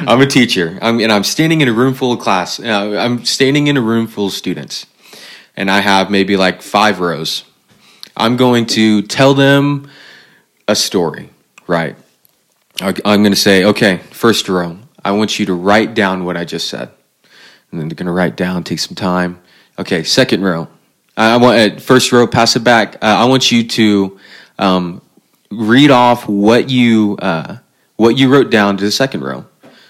I'm 0.00 0.20
a 0.20 0.26
teacher, 0.26 0.78
I'm, 0.80 0.98
and 1.00 1.12
I'm 1.12 1.24
standing 1.24 1.60
in 1.60 1.68
a 1.68 1.72
room 1.72 1.94
full 1.94 2.12
of 2.12 2.18
class. 2.18 2.58
Uh, 2.58 2.96
I'm 2.98 3.24
standing 3.24 3.66
in 3.66 3.76
a 3.76 3.80
room 3.80 4.06
full 4.06 4.26
of 4.26 4.32
students, 4.32 4.86
and 5.56 5.70
I 5.70 5.80
have 5.80 6.10
maybe 6.10 6.36
like 6.36 6.62
five 6.62 7.00
rows. 7.00 7.44
I'm 8.16 8.36
going 8.36 8.66
to 8.66 9.02
tell 9.02 9.34
them 9.34 9.90
a 10.66 10.74
story, 10.74 11.30
right? 11.66 11.96
I'm 12.80 12.94
going 13.22 13.32
to 13.32 13.36
say, 13.36 13.64
okay, 13.64 13.98
first 14.10 14.48
row, 14.48 14.78
I 15.04 15.12
want 15.12 15.38
you 15.38 15.46
to 15.46 15.54
write 15.54 15.94
down 15.94 16.24
what 16.24 16.36
I 16.36 16.44
just 16.44 16.68
said. 16.68 16.90
And 17.70 17.80
then 17.80 17.88
they're 17.88 17.94
going 17.94 18.06
to 18.06 18.12
write 18.12 18.36
down, 18.36 18.64
take 18.64 18.78
some 18.78 18.96
time. 18.96 19.40
Okay, 19.78 20.02
second 20.02 20.42
row. 20.42 20.68
I 21.16 21.36
want 21.36 21.58
uh, 21.58 21.80
first 21.80 22.12
row, 22.12 22.26
pass 22.26 22.56
it 22.56 22.64
back. 22.64 22.96
Uh, 22.96 23.06
I 23.06 23.24
want 23.26 23.50
you 23.52 23.66
to 23.68 24.18
um, 24.58 25.02
read 25.50 25.90
off 25.90 26.28
what 26.28 26.70
you 26.70 27.16
uh, 27.20 27.58
what 27.96 28.16
you 28.16 28.32
wrote 28.32 28.50
down 28.50 28.76
to 28.78 28.84
the 28.84 28.90
second 28.90 29.22
row, 29.22 29.44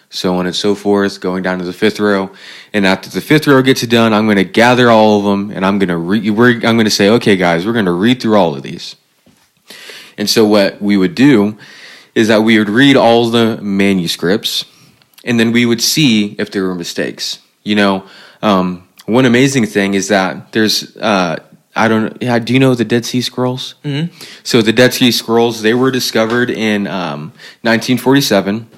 so 0.09 0.35
on 0.37 0.47
and 0.47 0.57
so 0.57 0.75
forth, 0.75 1.21
going 1.21 1.43
down 1.43 1.59
to 1.59 1.65
the 1.65 1.73
fifth 1.73 2.01
row. 2.01 2.31
And 2.73 2.87
after 2.87 3.09
the 3.09 3.21
fifth 3.21 3.47
row 3.47 3.63
gets 3.63 3.83
it 3.83 3.91
done, 3.91 4.13
I'm 4.13 4.27
going 4.27 4.37
to 4.37 4.45
gather 4.45 4.91
all 4.91 5.19
of 5.19 5.25
them, 5.25 5.51
and 5.51 5.65
I'm 5.65 5.79
going 5.79 5.89
to 5.89 5.97
re- 5.97 6.55
I'm 6.55 6.77
going 6.77 6.85
to 6.85 6.91
say, 6.91 7.09
okay, 7.11 7.37
guys, 7.37 7.67
we're 7.67 7.73
going 7.73 7.85
to 7.85 7.93
read 7.93 8.21
through 8.21 8.37
all 8.37 8.55
of 8.55 8.63
these. 8.63 8.97
And 10.19 10.29
so 10.29 10.45
what 10.45 10.83
we 10.83 10.97
would 10.97 11.15
do 11.15 11.57
is 12.15 12.29
that 12.29 12.43
we 12.43 12.59
would 12.59 12.69
read 12.69 12.97
all 12.97 13.31
the 13.31 13.59
manuscripts, 13.63 14.65
and 15.25 15.39
then 15.39 15.53
we 15.53 15.65
would 15.65 15.81
see 15.81 16.35
if 16.39 16.51
there 16.51 16.65
were 16.65 16.75
mistakes. 16.75 17.39
You 17.63 17.77
know, 17.77 18.07
um, 18.43 18.89
one 19.11 19.27
amazing 19.27 19.67
thing 19.67 19.95
is 19.95 20.09
that 20.09 20.53
there's 20.53 20.97
uh, 20.97 21.37
I 21.75 21.89
don't 21.89 22.21
yeah, 22.23 22.39
do 22.39 22.53
you 22.53 22.59
know 22.59 22.75
the 22.75 22.85
Dead 22.85 23.05
Sea 23.05 23.21
Scrolls? 23.21 23.75
Mm-hmm. 23.85 24.15
So 24.43 24.63
the 24.63 24.73
Dead 24.73 24.95
Sea 24.95 25.11
Scrolls 25.13 25.63
they 25.63 25.75
were 25.75 25.91
discovered 25.91 26.51
in 26.51 26.87
um, 26.87 27.33
1947, 27.63 28.69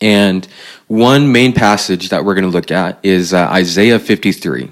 and 0.00 0.46
one 0.88 1.32
main 1.32 1.52
passage 1.52 2.08
that 2.10 2.24
we're 2.24 2.34
going 2.34 2.44
to 2.44 2.50
look 2.50 2.70
at 2.70 2.98
is 3.02 3.32
uh, 3.32 3.46
Isaiah 3.48 3.98
53. 3.98 4.70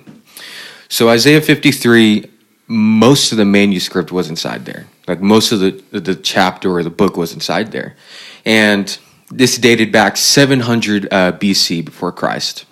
So 0.88 1.08
Isaiah 1.08 1.40
53, 1.40 2.28
most 2.66 3.32
of 3.32 3.38
the 3.38 3.44
manuscript 3.44 4.10
was 4.12 4.28
inside 4.28 4.64
there. 4.64 4.86
Like 5.06 5.20
most 5.20 5.52
of 5.52 5.60
the 5.60 5.82
the 5.98 6.14
chapter 6.14 6.72
or 6.72 6.82
the 6.82 6.90
book 6.90 7.16
was 7.16 7.32
inside 7.32 7.72
there, 7.72 7.96
and 8.44 8.98
this 9.30 9.58
dated 9.58 9.92
back 9.92 10.16
700 10.16 11.06
uh, 11.12 11.32
BC 11.32 11.84
before 11.84 12.10
Christ 12.10 12.64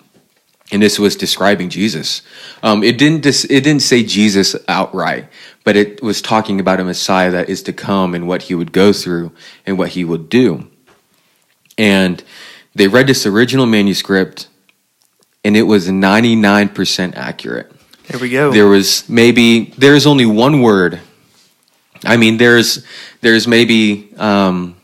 and 0.71 0.81
this 0.81 0.99
was 0.99 1.15
describing 1.15 1.69
Jesus. 1.69 2.21
Um, 2.61 2.83
it 2.83 2.97
didn't 2.97 3.21
dis- 3.21 3.45
it 3.45 3.61
didn't 3.61 3.81
say 3.81 4.03
Jesus 4.03 4.55
outright, 4.67 5.27
but 5.63 5.75
it 5.75 6.01
was 6.01 6.21
talking 6.21 6.59
about 6.59 6.79
a 6.79 6.83
Messiah 6.83 7.31
that 7.31 7.49
is 7.49 7.63
to 7.63 7.73
come 7.73 8.13
and 8.13 8.27
what 8.27 8.43
he 8.43 8.55
would 8.55 8.71
go 8.71 8.93
through 8.93 9.31
and 9.65 9.77
what 9.77 9.89
he 9.89 10.03
would 10.03 10.29
do. 10.29 10.69
And 11.77 12.23
they 12.75 12.87
read 12.87 13.07
this 13.07 13.25
original 13.25 13.65
manuscript, 13.65 14.47
and 15.43 15.57
it 15.57 15.63
was 15.63 15.89
ninety 15.89 16.35
nine 16.35 16.69
percent 16.69 17.15
accurate. 17.15 17.71
There 18.07 18.19
we 18.19 18.29
go. 18.29 18.51
There 18.51 18.67
was 18.67 19.07
maybe 19.09 19.65
there's 19.77 20.05
only 20.05 20.25
one 20.25 20.61
word. 20.61 20.99
I 22.03 22.17
mean, 22.17 22.37
there's 22.37 22.85
there's 23.21 23.47
maybe 23.47 24.13
um, 24.17 24.78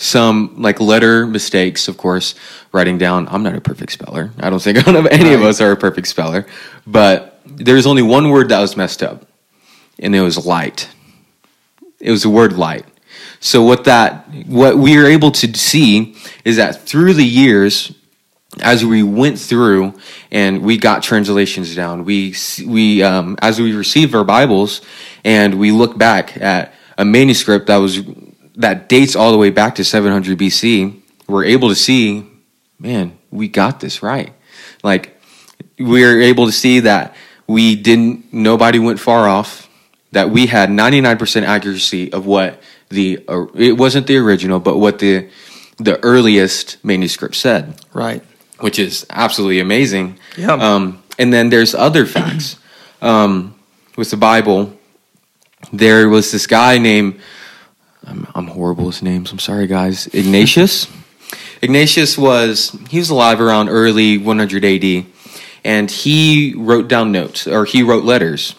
some 0.00 0.54
like 0.56 0.80
letter 0.80 1.26
mistakes, 1.26 1.86
of 1.86 1.98
course, 1.98 2.34
writing 2.72 2.96
down. 2.96 3.28
I'm 3.28 3.42
not 3.42 3.54
a 3.54 3.60
perfect 3.60 3.92
speller. 3.92 4.30
I 4.40 4.48
don't 4.48 4.60
think 4.60 4.86
any 4.88 5.34
of 5.34 5.42
us 5.42 5.60
are 5.60 5.72
a 5.72 5.76
perfect 5.76 6.08
speller, 6.08 6.46
but 6.86 7.38
there's 7.44 7.86
only 7.86 8.02
one 8.02 8.30
word 8.30 8.48
that 8.48 8.60
was 8.60 8.76
messed 8.76 9.02
up, 9.02 9.26
and 9.98 10.16
it 10.16 10.22
was 10.22 10.44
light. 10.46 10.88
It 12.00 12.10
was 12.10 12.22
the 12.22 12.30
word 12.30 12.54
light. 12.54 12.86
So 13.40 13.62
what 13.62 13.84
that 13.84 14.26
what 14.46 14.78
we 14.78 14.96
are 14.96 15.06
able 15.06 15.32
to 15.32 15.58
see 15.58 16.16
is 16.46 16.56
that 16.56 16.80
through 16.82 17.14
the 17.14 17.24
years, 17.24 17.92
as 18.60 18.84
we 18.84 19.02
went 19.02 19.38
through 19.38 19.94
and 20.30 20.62
we 20.62 20.78
got 20.78 21.02
translations 21.02 21.74
down, 21.74 22.06
we 22.06 22.34
we 22.66 23.02
um, 23.02 23.36
as 23.42 23.60
we 23.60 23.74
received 23.74 24.14
our 24.14 24.24
Bibles 24.24 24.80
and 25.24 25.58
we 25.58 25.72
look 25.72 25.98
back 25.98 26.38
at 26.38 26.72
a 26.96 27.04
manuscript 27.04 27.66
that 27.66 27.76
was 27.76 28.00
that 28.60 28.88
dates 28.88 29.16
all 29.16 29.32
the 29.32 29.38
way 29.38 29.50
back 29.50 29.74
to 29.76 29.84
700 29.84 30.38
BC, 30.38 31.00
we're 31.26 31.44
able 31.44 31.68
to 31.70 31.74
see, 31.74 32.26
man, 32.78 33.18
we 33.30 33.48
got 33.48 33.80
this 33.80 34.02
right. 34.02 34.32
Like 34.82 35.18
we're 35.78 36.20
able 36.20 36.46
to 36.46 36.52
see 36.52 36.80
that 36.80 37.16
we 37.46 37.74
didn't, 37.74 38.32
nobody 38.32 38.78
went 38.78 39.00
far 39.00 39.28
off. 39.28 39.68
That 40.12 40.30
we 40.30 40.46
had 40.46 40.70
99% 40.70 41.44
accuracy 41.44 42.12
of 42.12 42.26
what 42.26 42.60
the 42.88 43.24
uh, 43.28 43.46
it 43.54 43.76
wasn't 43.76 44.08
the 44.08 44.16
original, 44.16 44.58
but 44.58 44.76
what 44.76 44.98
the 44.98 45.30
the 45.78 46.02
earliest 46.02 46.84
manuscript 46.84 47.36
said. 47.36 47.80
Right. 47.92 48.22
Which 48.58 48.80
is 48.80 49.06
absolutely 49.08 49.60
amazing. 49.60 50.18
Yeah. 50.36 50.54
Um, 50.54 51.02
and 51.16 51.32
then 51.32 51.48
there's 51.48 51.76
other 51.76 52.06
facts 52.06 52.56
um, 53.00 53.54
with 53.96 54.10
the 54.10 54.16
Bible. 54.16 54.76
There 55.72 56.08
was 56.08 56.32
this 56.32 56.48
guy 56.48 56.78
named 56.78 57.20
I'm, 58.06 58.26
I'm 58.34 58.46
horrible 58.48 58.86
with 58.86 59.02
names. 59.02 59.32
I'm 59.32 59.38
sorry, 59.38 59.66
guys. 59.66 60.06
Ignatius. 60.08 60.88
Ignatius 61.62 62.16
was 62.16 62.70
he 62.88 62.98
was 62.98 63.10
alive 63.10 63.40
around 63.40 63.68
early 63.68 64.16
100 64.16 64.64
AD, 64.64 65.06
and 65.64 65.90
he 65.90 66.54
wrote 66.56 66.88
down 66.88 67.12
notes 67.12 67.46
or 67.46 67.64
he 67.64 67.82
wrote 67.82 68.04
letters. 68.04 68.54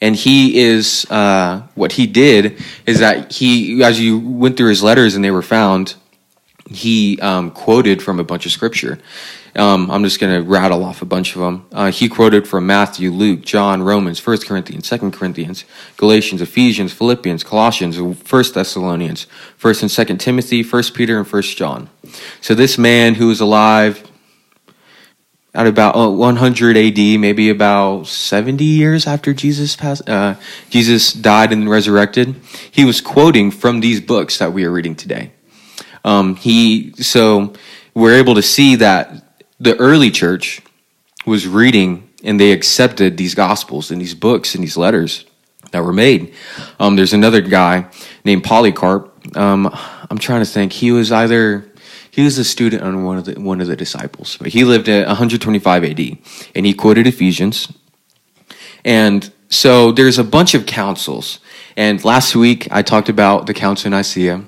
And 0.00 0.14
he 0.14 0.58
is 0.58 1.06
uh, 1.08 1.62
what 1.74 1.92
he 1.92 2.06
did 2.06 2.62
is 2.84 3.00
that 3.00 3.32
he, 3.32 3.82
as 3.82 3.98
you 3.98 4.18
went 4.18 4.58
through 4.58 4.68
his 4.68 4.82
letters 4.82 5.14
and 5.14 5.24
they 5.24 5.30
were 5.30 5.40
found, 5.40 5.94
he 6.68 7.18
um, 7.20 7.50
quoted 7.50 8.02
from 8.02 8.20
a 8.20 8.24
bunch 8.24 8.44
of 8.44 8.52
scripture. 8.52 8.98
Um, 9.56 9.90
I'm 9.90 10.04
just 10.04 10.20
going 10.20 10.34
to 10.34 10.48
rattle 10.48 10.84
off 10.84 11.00
a 11.00 11.06
bunch 11.06 11.34
of 11.34 11.40
them. 11.40 11.66
Uh, 11.72 11.90
he 11.90 12.08
quoted 12.08 12.46
from 12.46 12.66
Matthew, 12.66 13.10
Luke, 13.10 13.42
John, 13.42 13.82
Romans, 13.82 14.24
1 14.24 14.38
Corinthians, 14.40 14.88
2 14.88 15.10
Corinthians, 15.12 15.64
Galatians, 15.96 16.42
Ephesians, 16.42 16.92
Philippians, 16.92 17.42
Colossians, 17.42 17.98
1 17.98 18.16
Thessalonians, 18.52 19.26
1 19.60 19.74
and 19.80 19.90
2 19.90 20.04
Timothy, 20.18 20.62
1 20.62 20.82
Peter, 20.94 21.18
and 21.18 21.26
1 21.26 21.42
John. 21.42 21.88
So 22.42 22.54
this 22.54 22.76
man 22.76 23.14
who 23.14 23.28
was 23.28 23.40
alive 23.40 24.06
at 25.54 25.66
about 25.66 25.96
uh, 25.96 26.10
100 26.10 26.76
AD, 26.76 26.98
maybe 27.18 27.48
about 27.48 28.06
70 28.06 28.62
years 28.62 29.06
after 29.06 29.32
Jesus 29.32 29.74
passed, 29.74 30.06
uh, 30.06 30.34
Jesus 30.68 31.14
died 31.14 31.50
and 31.50 31.68
resurrected, 31.68 32.34
he 32.70 32.84
was 32.84 33.00
quoting 33.00 33.50
from 33.50 33.80
these 33.80 34.02
books 34.02 34.36
that 34.38 34.52
we 34.52 34.64
are 34.64 34.70
reading 34.70 34.94
today. 34.94 35.32
Um, 36.04 36.36
he 36.36 36.92
so 36.98 37.54
we're 37.94 38.16
able 38.16 38.34
to 38.34 38.42
see 38.42 38.76
that 38.76 39.25
the 39.58 39.76
early 39.76 40.10
church 40.10 40.62
was 41.24 41.46
reading 41.46 42.08
and 42.22 42.40
they 42.40 42.52
accepted 42.52 43.16
these 43.16 43.34
gospels 43.34 43.90
and 43.90 44.00
these 44.00 44.14
books 44.14 44.54
and 44.54 44.62
these 44.62 44.76
letters 44.76 45.24
that 45.72 45.82
were 45.82 45.92
made. 45.92 46.34
Um, 46.78 46.96
there's 46.96 47.12
another 47.12 47.40
guy 47.40 47.86
named 48.24 48.44
Polycarp. 48.44 49.36
Um, 49.36 49.68
I'm 50.10 50.18
trying 50.18 50.40
to 50.40 50.50
think. 50.50 50.72
He 50.72 50.92
was 50.92 51.10
either 51.12 51.70
he 52.10 52.22
was 52.22 52.38
a 52.38 52.44
student 52.44 52.82
on 52.82 53.04
one 53.04 53.18
of 53.18 53.24
the 53.26 53.40
one 53.40 53.60
of 53.60 53.66
the 53.66 53.76
disciples, 53.76 54.36
but 54.38 54.48
he 54.48 54.64
lived 54.64 54.88
at 54.88 55.06
125 55.06 55.84
AD, 55.84 56.18
and 56.54 56.66
he 56.66 56.72
quoted 56.72 57.06
Ephesians. 57.06 57.72
And 58.84 59.30
so 59.48 59.92
there's 59.92 60.18
a 60.18 60.24
bunch 60.24 60.54
of 60.54 60.64
councils. 60.64 61.40
And 61.76 62.02
last 62.04 62.34
week 62.34 62.68
I 62.70 62.82
talked 62.82 63.08
about 63.08 63.46
the 63.46 63.54
council 63.54 63.88
in 63.88 63.90
Nicaea. 63.90 64.44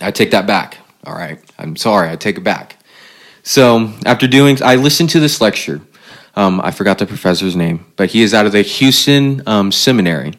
I 0.00 0.10
take 0.10 0.30
that 0.30 0.46
back. 0.46 0.78
All 1.04 1.14
right, 1.14 1.38
I'm 1.58 1.76
sorry. 1.76 2.08
I 2.08 2.16
take 2.16 2.38
it 2.38 2.44
back. 2.44 2.79
So 3.50 3.92
after 4.06 4.28
doing, 4.28 4.62
I 4.62 4.76
listened 4.76 5.10
to 5.10 5.18
this 5.18 5.40
lecture. 5.40 5.80
Um, 6.36 6.60
I 6.60 6.70
forgot 6.70 6.98
the 6.98 7.06
professor's 7.06 7.56
name, 7.56 7.84
but 7.96 8.10
he 8.10 8.22
is 8.22 8.32
out 8.32 8.46
of 8.46 8.52
the 8.52 8.62
Houston 8.62 9.42
um, 9.44 9.72
Seminary. 9.72 10.34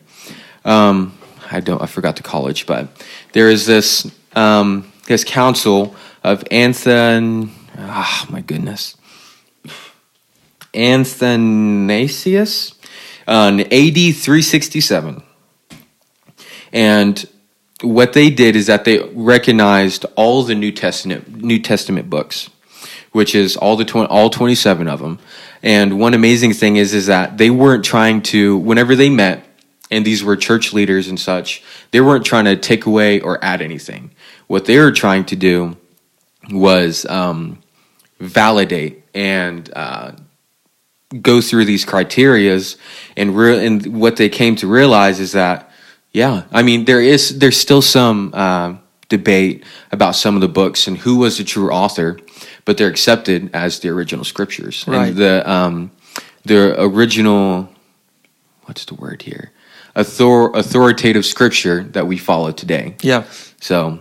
Um, 0.64 1.18
I 1.52 1.60
don't, 1.60 1.82
I 1.82 1.88
forgot 1.88 2.16
the 2.16 2.24
college, 2.24 2.66
but 2.66 2.88
there 3.34 3.50
is 3.50 3.66
this 3.66 4.10
um, 4.34 4.90
this 5.08 5.26
council 5.26 5.94
of 6.24 6.46
Anthon. 6.46 7.50
Ah, 7.78 8.26
oh, 8.26 8.32
my 8.32 8.40
goodness, 8.40 8.96
Athanasius, 10.74 12.76
uh, 13.28 13.62
AD 13.70 14.16
three 14.16 14.42
sixty 14.42 14.80
seven, 14.80 15.22
and 16.72 17.28
what 17.82 18.14
they 18.14 18.30
did 18.30 18.56
is 18.56 18.68
that 18.68 18.86
they 18.86 19.00
recognized 19.00 20.06
all 20.16 20.44
the 20.44 20.56
New 20.56 20.72
Testament 20.72 21.44
New 21.44 21.60
Testament 21.60 22.10
books 22.10 22.50
which 23.12 23.36
is 23.36 23.58
all 23.58 23.76
the 23.76 23.86
20, 23.86 24.08
all 24.10 24.30
27 24.30 24.88
of 24.88 25.00
them. 25.00 25.20
And 25.64 26.00
one 26.00 26.14
amazing 26.14 26.54
thing 26.54 26.78
is 26.78 26.94
is 26.94 27.08
that 27.08 27.38
they 27.38 27.50
weren't 27.50 27.86
trying 27.86 28.22
to 28.24 28.58
whenever 28.58 28.96
they 28.96 29.10
met 29.10 29.46
and 29.92 30.06
these 30.06 30.24
were 30.24 30.38
church 30.38 30.72
leaders 30.72 31.10
and 31.10 31.20
such, 31.20 31.62
they 31.92 32.00
weren't 32.00 32.26
trying 32.26 32.46
to 32.46 32.56
take 32.56 32.86
away 32.86 33.20
or 33.20 33.44
add 33.44 33.62
anything. 33.62 34.12
What 34.48 34.66
they 34.66 34.80
were 34.80 34.92
trying 34.92 35.26
to 35.26 35.36
do 35.36 35.76
was 36.50 37.06
um, 37.06 37.62
validate 38.20 39.04
and 39.14 39.70
uh, 39.76 40.14
go 41.22 41.42
through 41.42 41.66
these 41.66 41.86
criterias 41.86 42.78
and 43.18 43.36
re- 43.36 43.66
and 43.66 44.00
what 44.00 44.16
they 44.16 44.30
came 44.30 44.56
to 44.58 44.68
realize 44.68 45.20
is 45.20 45.34
that 45.34 45.70
yeah, 46.14 46.44
I 46.52 46.64
mean 46.64 46.86
there 46.86 47.02
is 47.02 47.40
there's 47.40 47.58
still 47.58 47.82
some 47.82 48.32
uh, 48.34 48.76
debate 49.10 49.64
about 49.92 50.16
some 50.16 50.36
of 50.36 50.42
the 50.42 50.48
books 50.48 50.88
and 50.88 50.98
who 50.98 51.18
was 51.18 51.38
the 51.38 51.44
true 51.44 51.72
author, 51.72 52.18
but 52.66 52.78
they're 52.78 52.90
accepted 52.90 53.50
as 53.54 53.80
the 53.80 53.90
original 53.90 54.24
scriptures. 54.26 54.86
Right. 54.88 55.10
And 55.10 55.18
the 55.18 55.50
um, 55.50 55.92
the 56.46 56.80
original 56.82 57.70
what's 58.64 58.86
the 58.86 58.96
word 58.96 59.22
here? 59.24 59.52
Author, 59.96 60.52
authoritative 60.54 61.26
scripture 61.26 61.84
that 61.92 62.08
we 62.08 62.18
follow 62.18 62.52
today. 62.54 62.96
Yeah, 63.02 63.26
So 63.60 64.00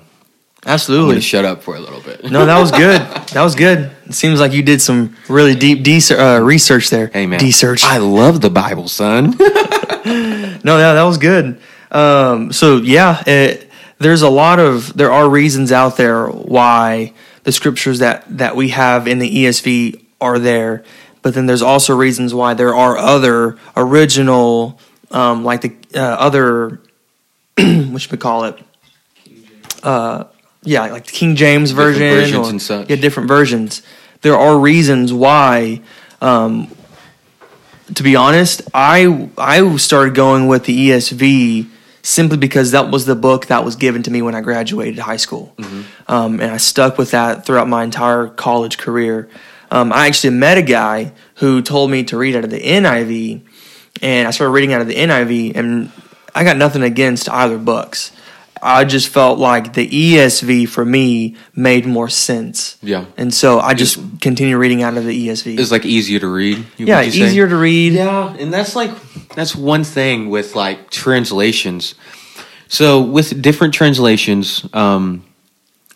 absolutely. 0.64 1.20
shut 1.20 1.44
up 1.44 1.64
for 1.64 1.75
a 1.75 1.81
little 1.81 2.01
bit. 2.01 2.23
No, 2.31 2.46
that 2.46 2.61
was 2.61 2.70
good. 2.70 3.01
That 3.31 3.42
was 3.42 3.55
good. 3.55 3.90
It 4.07 4.14
seems 4.14 4.40
like 4.40 4.53
you 4.53 4.62
did 4.62 4.81
some 4.83 5.16
really 5.29 5.55
deep 5.55 5.83
de- 5.85 6.01
uh, 6.16 6.38
research 6.40 6.90
there. 6.90 7.09
Hey 7.09 7.27
man, 7.27 7.40
research. 7.40 7.83
I 7.85 7.99
love 7.99 8.40
the 8.40 8.51
Bible, 8.51 8.88
son. 8.88 9.37
No, 10.62 10.77
yeah, 10.79 10.92
that 10.94 11.03
was 11.05 11.16
good. 11.18 11.59
Um, 11.90 12.53
so 12.53 12.77
yeah, 12.79 13.23
it, 13.27 13.70
there's 13.99 14.23
a 14.23 14.29
lot 14.29 14.59
of 14.59 14.94
there 14.96 15.11
are 15.12 15.29
reasons 15.29 15.73
out 15.73 15.96
there 15.96 16.27
why 16.29 17.12
the 17.44 17.53
scriptures 17.53 17.98
that 18.00 18.24
that 18.38 18.57
we 18.57 18.68
have 18.70 19.09
in 19.09 19.18
the 19.18 19.44
ESV 19.44 20.05
are 20.20 20.38
there, 20.38 20.85
but 21.22 21.35
then 21.35 21.46
there's 21.46 21.62
also 21.62 21.94
reasons 21.94 22.35
why 22.35 22.55
there 22.55 22.74
are 22.74 22.96
other 22.96 23.57
original, 23.76 24.79
um, 25.11 25.44
like 25.44 25.62
the 25.62 25.76
uh, 25.94 26.16
other, 26.16 26.81
what 27.59 28.03
should 28.03 28.12
we 28.12 28.18
call 28.18 28.44
it? 28.44 28.59
Uh, 29.83 30.24
yeah, 30.62 30.83
like 30.87 31.07
the 31.07 31.12
King 31.12 31.37
James 31.37 31.70
Different 31.70 31.96
version 31.96 32.11
versions 32.11 32.46
or 32.46 32.50
and 32.50 32.62
such. 32.62 32.90
yeah, 32.90 32.96
different 32.96 33.29
versions. 33.29 33.83
There 34.20 34.37
are 34.37 34.59
reasons 34.59 35.12
why 35.12 35.81
um, 36.20 36.70
to 37.94 38.03
be 38.03 38.16
honest, 38.16 38.62
I 38.74 39.31
I 39.37 39.76
started 39.76 40.14
going 40.14 40.48
with 40.48 40.64
the 40.64 40.90
ESV 40.90 41.68
simply 42.02 42.38
because 42.38 42.70
that 42.70 42.90
was 42.90 43.06
the 43.06 43.14
book 43.14 43.46
that 43.46 43.64
was 43.64 43.76
given 43.76 44.02
to 44.04 44.10
me 44.10 44.22
when 44.22 44.34
I 44.34 44.40
graduated 44.40 44.98
high 44.98 45.16
school, 45.18 45.54
um, 46.08 46.40
and 46.40 46.50
I 46.50 46.56
stuck 46.56 46.98
with 46.98 47.10
that 47.12 47.44
throughout 47.46 47.68
my 47.68 47.84
entire 47.84 48.28
college 48.28 48.78
career. 48.78 49.28
Um, 49.70 49.92
I 49.92 50.06
actually 50.08 50.34
met 50.34 50.58
a 50.58 50.62
guy 50.62 51.12
who 51.36 51.62
told 51.62 51.90
me 51.90 52.04
to 52.04 52.16
read 52.16 52.34
out 52.36 52.44
of 52.44 52.50
the 52.50 52.60
NIV, 52.60 53.42
and 54.02 54.26
I 54.26 54.30
started 54.32 54.52
reading 54.52 54.72
out 54.72 54.80
of 54.80 54.88
the 54.88 54.96
NIV, 54.96 55.56
and 55.56 55.92
I 56.34 56.44
got 56.44 56.56
nothing 56.56 56.82
against 56.82 57.28
either 57.28 57.58
books. 57.58 58.12
I 58.62 58.85
just 58.85 59.09
felt 59.09 59.38
like 59.38 59.73
the 59.73 59.88
ESV 59.88 60.68
for 60.68 60.85
me 60.85 61.37
made 61.55 61.87
more 61.87 62.09
sense. 62.09 62.77
Yeah. 62.83 63.07
And 63.16 63.33
so 63.33 63.59
I 63.59 63.75
just 63.75 63.99
continue 64.20 64.59
reading 64.59 64.83
out 64.83 64.96
of 64.96 65.05
the 65.07 65.29
ESV. 65.29 65.59
it's 65.59 65.70
like 65.70 65.87
easier 65.87 66.18
to 66.20 66.29
read. 66.29 66.59
you- 66.77 66.87
yeah, 66.87 67.01
you 67.01 67.11
say? 67.12 67.27
easier 67.27 67.49
to 67.49 67.57
read. 67.57 67.94
Yeah, 67.94 68.35
and 68.38 68.53
that's 68.53 68.77
like 68.77 68.90
that's 69.35 69.57
one 69.57 69.85
thing 69.85 70.29
with 70.31 70.55
like 70.55 70.90
translations. 70.90 71.94
So 72.68 73.01
with 73.01 73.40
different 73.42 73.75
translations, 73.75 74.64
um, 74.75 75.25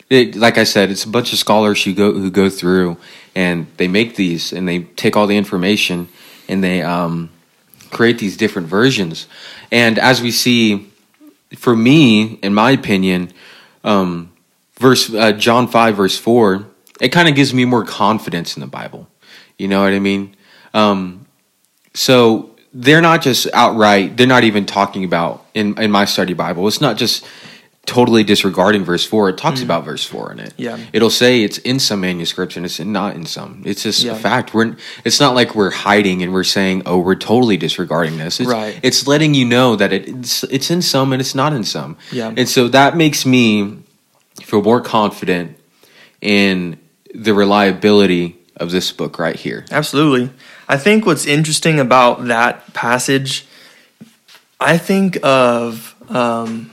it, 0.09 0.35
like 0.35 0.57
I 0.57 0.63
said, 0.65 0.91
it's 0.91 1.03
a 1.05 1.09
bunch 1.09 1.33
of 1.33 1.39
scholars 1.39 1.83
who 1.83 1.93
go 1.93 2.11
who 2.13 2.29
go 2.31 2.49
through 2.49 2.97
and 3.35 3.67
they 3.77 3.87
make 3.87 4.15
these 4.15 4.51
and 4.53 4.67
they 4.67 4.79
take 4.95 5.15
all 5.15 5.27
the 5.27 5.37
information 5.37 6.07
and 6.49 6.63
they 6.63 6.81
um, 6.81 7.29
create 7.91 8.17
these 8.19 8.37
different 8.37 8.67
versions. 8.67 9.27
And 9.71 9.97
as 9.99 10.21
we 10.21 10.31
see, 10.31 10.91
for 11.55 11.75
me, 11.75 12.39
in 12.41 12.53
my 12.53 12.71
opinion, 12.71 13.31
um, 13.83 14.31
verse 14.79 15.13
uh, 15.13 15.31
John 15.31 15.67
five 15.67 15.95
verse 15.95 16.17
four, 16.17 16.67
it 17.01 17.09
kind 17.09 17.27
of 17.27 17.35
gives 17.35 17.53
me 17.53 17.65
more 17.65 17.83
confidence 17.83 18.55
in 18.55 18.61
the 18.61 18.67
Bible. 18.67 19.07
You 19.57 19.67
know 19.67 19.81
what 19.81 19.93
I 19.93 19.99
mean? 19.99 20.35
Um, 20.73 21.25
so 21.93 22.51
they're 22.73 23.01
not 23.01 23.21
just 23.21 23.47
outright. 23.53 24.17
They're 24.17 24.27
not 24.27 24.43
even 24.43 24.65
talking 24.65 25.03
about 25.05 25.45
in 25.53 25.79
in 25.81 25.91
my 25.91 26.05
study 26.05 26.33
Bible. 26.33 26.67
It's 26.67 26.81
not 26.81 26.97
just 26.97 27.25
totally 27.85 28.23
disregarding 28.23 28.83
verse 28.83 29.05
four. 29.05 29.29
It 29.29 29.37
talks 29.37 29.61
about 29.61 29.85
verse 29.85 30.05
four 30.05 30.31
in 30.31 30.39
it. 30.39 30.49
Mm. 30.49 30.53
Yeah. 30.57 30.77
it'll 30.93 31.09
say 31.09 31.43
it's 31.43 31.57
in 31.59 31.79
some 31.79 32.01
manuscripts 32.01 32.57
and 32.57 32.65
it's 32.65 32.79
not 32.79 33.15
in 33.15 33.25
some. 33.25 33.61
It's 33.65 33.83
just 33.83 34.03
Yeah. 34.03 34.13
a 34.13 34.15
fact. 34.15 34.53
We're 34.53 34.75
it's 35.03 35.19
not 35.19 35.35
like 35.35 35.55
we're 35.55 35.71
hiding 35.71 36.23
and 36.23 36.33
we're 36.33 36.43
saying, 36.43 36.83
oh, 36.85 36.97
we're 36.99 37.15
totally 37.15 37.57
disregarding 37.57 38.17
this. 38.17 38.39
It's, 38.39 38.49
Right. 38.49 38.79
It's 38.83 39.07
letting 39.07 39.33
you 39.33 39.45
know 39.45 39.75
that 39.75 39.93
it, 39.93 40.07
it's 40.07 40.43
it's 40.45 40.71
in 40.71 40.81
some 40.81 41.13
and 41.13 41.19
it's 41.21 41.35
not 41.35 41.53
in 41.53 41.63
some. 41.63 41.97
Yeah. 42.11 42.33
and 42.35 42.49
so 42.49 42.67
that 42.69 42.97
makes 42.97 43.25
me 43.25 43.77
feel 44.41 44.61
more 44.61 44.81
confident 44.81 45.57
in 46.21 46.77
the 47.13 47.33
reliability 47.33 48.37
of 48.57 48.71
this 48.71 48.91
book 48.91 49.19
right 49.19 49.35
here. 49.35 49.65
Absolutely. 49.71 50.29
I 50.67 50.77
think 50.77 51.05
what's 51.05 51.25
interesting 51.25 51.79
about 51.79 52.25
that 52.25 52.73
passage, 52.73 53.45
I 54.59 54.77
think 54.77 55.17
of, 55.23 55.93
um, 56.09 56.71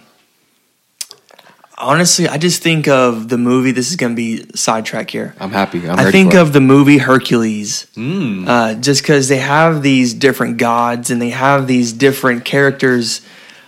honestly, 1.83 2.29
I 2.29 2.39
just 2.39 2.63
think 2.63 2.89
of 2.89 3.29
the 3.29 3.37
movie. 3.39 3.73
This 3.73 3.91
is 3.91 3.97
going 3.97 4.13
to 4.13 4.17
be 4.17 4.47
sidetrack 4.55 5.11
here. 5.11 5.35
I'm 5.39 5.51
happy. 5.51 5.89
I'm 5.89 5.99
I 5.99 6.11
think 6.11 6.35
of 6.35 6.53
the 6.53 6.61
movie 6.61 6.99
Hercules. 6.99 7.87
Mm. 7.97 8.47
Uh, 8.49 8.75
just 8.81 9.03
because 9.03 9.29
they 9.29 9.39
have 9.39 9.83
these 9.83 10.15
different 10.15 10.57
gods 10.59 11.11
and 11.11 11.21
they 11.21 11.31
have 11.31 11.67
these 11.67 11.93
different 11.93 12.45
characters. 12.45 13.21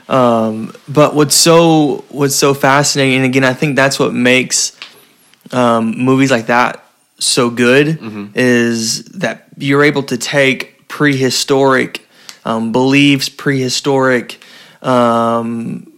Um, 0.09 0.73
but 0.89 1.15
what's 1.15 1.35
so 1.35 2.05
what's 2.11 2.37
so 2.37 2.55
fascinating, 2.55 3.17
and 3.17 3.25
again, 3.25 3.45
I 3.45 3.55
think 3.55 3.77
that's 3.77 3.99
what 3.99 4.13
makes 4.15 4.79
um, 5.53 5.99
movies 5.99 6.31
like 6.31 6.47
that 6.47 6.85
so 7.19 7.49
good 7.51 7.87
Mm-hmm. 7.87 8.27
is 8.35 9.05
that 9.07 9.47
you're 9.57 9.83
able 9.85 10.03
to 10.05 10.19
take 10.19 10.89
prehistoric 10.89 12.07
um, 12.45 12.73
beliefs, 12.73 13.29
prehistoric, 13.31 14.43
um, 14.83 15.91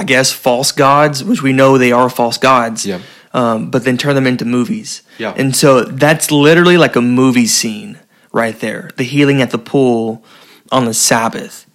I 0.00 0.04
guess, 0.04 0.32
false 0.32 0.72
gods, 0.72 1.22
which 1.22 1.42
we 1.42 1.52
know 1.52 1.76
they 1.76 1.92
are 1.92 2.08
false 2.08 2.38
gods, 2.38 2.86
Yeah. 2.86 3.00
um, 3.34 3.70
but 3.70 3.84
then 3.84 3.96
turn 3.98 4.14
them 4.14 4.26
into 4.26 4.44
movies. 4.46 5.02
Yeah. 5.18 5.34
And 5.36 5.54
so 5.54 5.84
that's 5.84 6.30
literally 6.30 6.78
like 6.78 6.96
a 6.96 7.02
movie 7.02 7.46
scene 7.46 7.98
right 8.32 8.58
there. 8.60 8.90
The 8.96 9.04
healing 9.04 9.42
at 9.42 9.50
the 9.50 9.58
pool 9.58 10.24
on 10.72 10.86
the 10.86 10.94
Sabbath. 10.94 11.66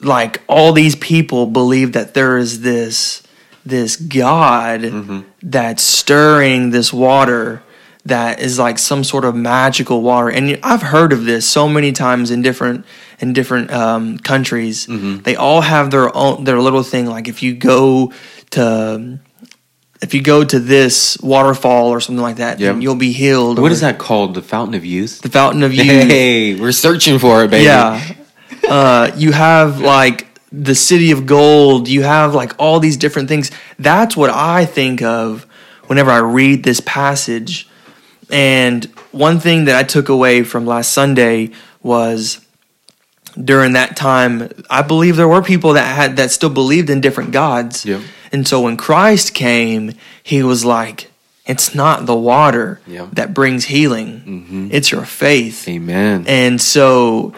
Like 0.00 0.42
all 0.48 0.72
these 0.72 0.96
people 0.96 1.46
believe 1.46 1.92
that 1.92 2.14
there 2.14 2.36
is 2.38 2.60
this 2.62 3.22
this 3.64 3.96
God 3.96 4.80
Mm-hmm. 4.82 5.20
that's 5.42 5.82
stirring 5.82 6.70
this 6.70 6.92
water 6.92 7.62
that 8.04 8.40
is 8.40 8.58
like 8.58 8.78
some 8.78 9.02
sort 9.04 9.24
of 9.24 9.34
magical 9.34 10.02
water. 10.02 10.28
And 10.30 10.58
I've 10.62 10.82
heard 10.82 11.12
of 11.12 11.24
this 11.24 11.48
so 11.48 11.68
many 11.68 11.92
times 11.92 12.30
in 12.30 12.42
different 12.42 12.84
in 13.20 13.32
different 13.32 13.70
um, 13.70 14.18
countries. 14.18 14.86
Mm-hmm. 14.86 15.22
They 15.22 15.36
all 15.36 15.60
have 15.60 15.90
their 15.90 16.14
own 16.14 16.44
their 16.44 16.60
little 16.60 16.82
thing. 16.82 17.06
Like 17.06 17.28
if 17.28 17.42
you 17.42 17.54
go 17.54 18.12
to 18.50 19.18
if 20.02 20.12
you 20.14 20.22
go 20.22 20.44
to 20.44 20.58
this 20.58 21.16
waterfall 21.22 21.88
or 21.88 22.00
something 22.00 22.22
like 22.22 22.36
that, 22.36 22.58
then 22.58 22.76
Yep. 22.76 22.82
you'll 22.82 22.94
be 22.96 23.12
healed. 23.12 23.58
What 23.58 23.70
or 23.70 23.74
is 23.74 23.80
that 23.80 23.98
called? 23.98 24.34
The 24.34 24.42
Fountain 24.42 24.74
of 24.74 24.84
Youth? 24.84 25.20
The 25.22 25.30
fountain 25.30 25.62
of 25.62 25.72
youth. 25.72 25.86
Hey, 25.86 26.54
we're 26.54 26.72
searching 26.72 27.18
for 27.18 27.44
it, 27.44 27.50
baby. 27.50 27.64
Yeah. 27.64 28.14
Uh, 28.68 29.12
you 29.16 29.32
have 29.32 29.80
like 29.80 30.26
the 30.52 30.74
city 30.74 31.10
of 31.10 31.26
gold. 31.26 31.88
You 31.88 32.02
have 32.02 32.34
like 32.34 32.52
all 32.58 32.80
these 32.80 32.96
different 32.96 33.28
things. 33.28 33.50
That's 33.78 34.16
what 34.16 34.30
I 34.30 34.66
think 34.66 35.02
of 35.02 35.46
whenever 35.86 36.10
I 36.10 36.18
read 36.18 36.64
this 36.64 36.80
passage. 36.80 37.68
And 38.30 38.84
one 39.12 39.40
thing 39.40 39.66
that 39.66 39.76
I 39.76 39.82
took 39.82 40.08
away 40.08 40.42
from 40.44 40.66
last 40.66 40.92
Sunday 40.92 41.50
was 41.82 42.43
during 43.42 43.72
that 43.72 43.96
time, 43.96 44.50
I 44.70 44.82
believe 44.82 45.16
there 45.16 45.28
were 45.28 45.42
people 45.42 45.72
that 45.74 45.94
had 45.94 46.16
that 46.18 46.30
still 46.30 46.50
believed 46.50 46.88
in 46.90 47.00
different 47.00 47.32
gods. 47.32 47.84
Yeah. 47.84 48.00
And 48.32 48.46
so 48.46 48.60
when 48.60 48.76
Christ 48.76 49.34
came, 49.34 49.92
he 50.22 50.42
was 50.42 50.64
like, 50.64 51.10
it's 51.46 51.74
not 51.74 52.06
the 52.06 52.14
water 52.16 52.80
Yeah. 52.86 53.08
that 53.12 53.34
brings 53.34 53.66
healing. 53.66 54.68
It's 54.72 54.90
your 54.90 55.04
faith. 55.04 55.68
Amen. 55.68 56.24
And 56.26 56.60
so 56.60 57.34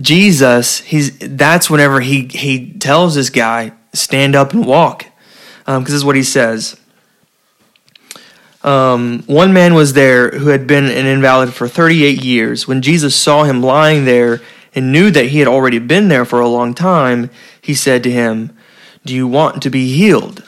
Jesus, 0.00 0.80
he's 0.80 1.18
that's 1.18 1.68
whenever 1.68 2.00
he 2.00 2.26
he 2.28 2.72
tells 2.74 3.14
this 3.14 3.30
guy 3.30 3.72
stand 3.92 4.34
up 4.36 4.52
and 4.54 4.64
walk, 4.64 5.04
because 5.66 5.84
this 5.84 5.94
is 5.94 6.04
what 6.04 6.16
he 6.16 6.22
says. 6.22 6.76
Um, 8.62 9.24
one 9.26 9.52
man 9.52 9.74
was 9.74 9.92
there 9.94 10.30
who 10.30 10.48
had 10.48 10.66
been 10.68 10.84
an 10.84 11.06
invalid 11.06 11.52
for 11.52 11.66
38 11.66 12.22
years. 12.22 12.68
When 12.68 12.80
Jesus 12.80 13.16
saw 13.16 13.42
him 13.42 13.60
lying 13.60 14.04
there 14.04 14.40
and 14.74 14.92
knew 14.92 15.10
that 15.10 15.26
he 15.26 15.38
had 15.38 15.48
already 15.48 15.78
been 15.78 16.08
there 16.08 16.24
for 16.24 16.40
a 16.40 16.48
long 16.48 16.74
time, 16.74 17.30
he 17.60 17.74
said 17.74 18.02
to 18.04 18.10
him, 18.10 18.56
"Do 19.04 19.14
you 19.14 19.26
want 19.26 19.62
to 19.62 19.70
be 19.70 19.94
healed?" 19.94 20.42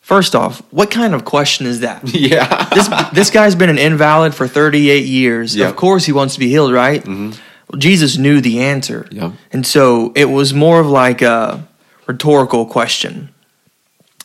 First 0.00 0.34
off, 0.34 0.62
what 0.70 0.90
kind 0.90 1.14
of 1.14 1.26
question 1.26 1.66
is 1.66 1.80
that? 1.80 2.02
yeah. 2.14 2.68
this 2.74 2.88
this 3.12 3.30
guy's 3.30 3.54
been 3.54 3.68
an 3.68 3.76
invalid 3.78 4.34
for 4.34 4.48
38 4.48 5.04
years. 5.04 5.54
Yeah. 5.54 5.68
Of 5.68 5.76
course 5.76 6.06
he 6.06 6.12
wants 6.12 6.34
to 6.34 6.40
be 6.40 6.48
healed, 6.48 6.72
right? 6.72 7.06
Well, 7.06 7.78
Jesus 7.78 8.16
knew 8.16 8.40
the 8.40 8.60
answer. 8.60 9.06
Yeah. 9.10 9.32
And 9.52 9.66
so 9.66 10.12
it 10.16 10.24
was 10.26 10.54
more 10.54 10.80
of 10.80 10.86
like 10.86 11.20
a 11.20 11.68
rhetorical 12.06 12.64
question. 12.64 13.28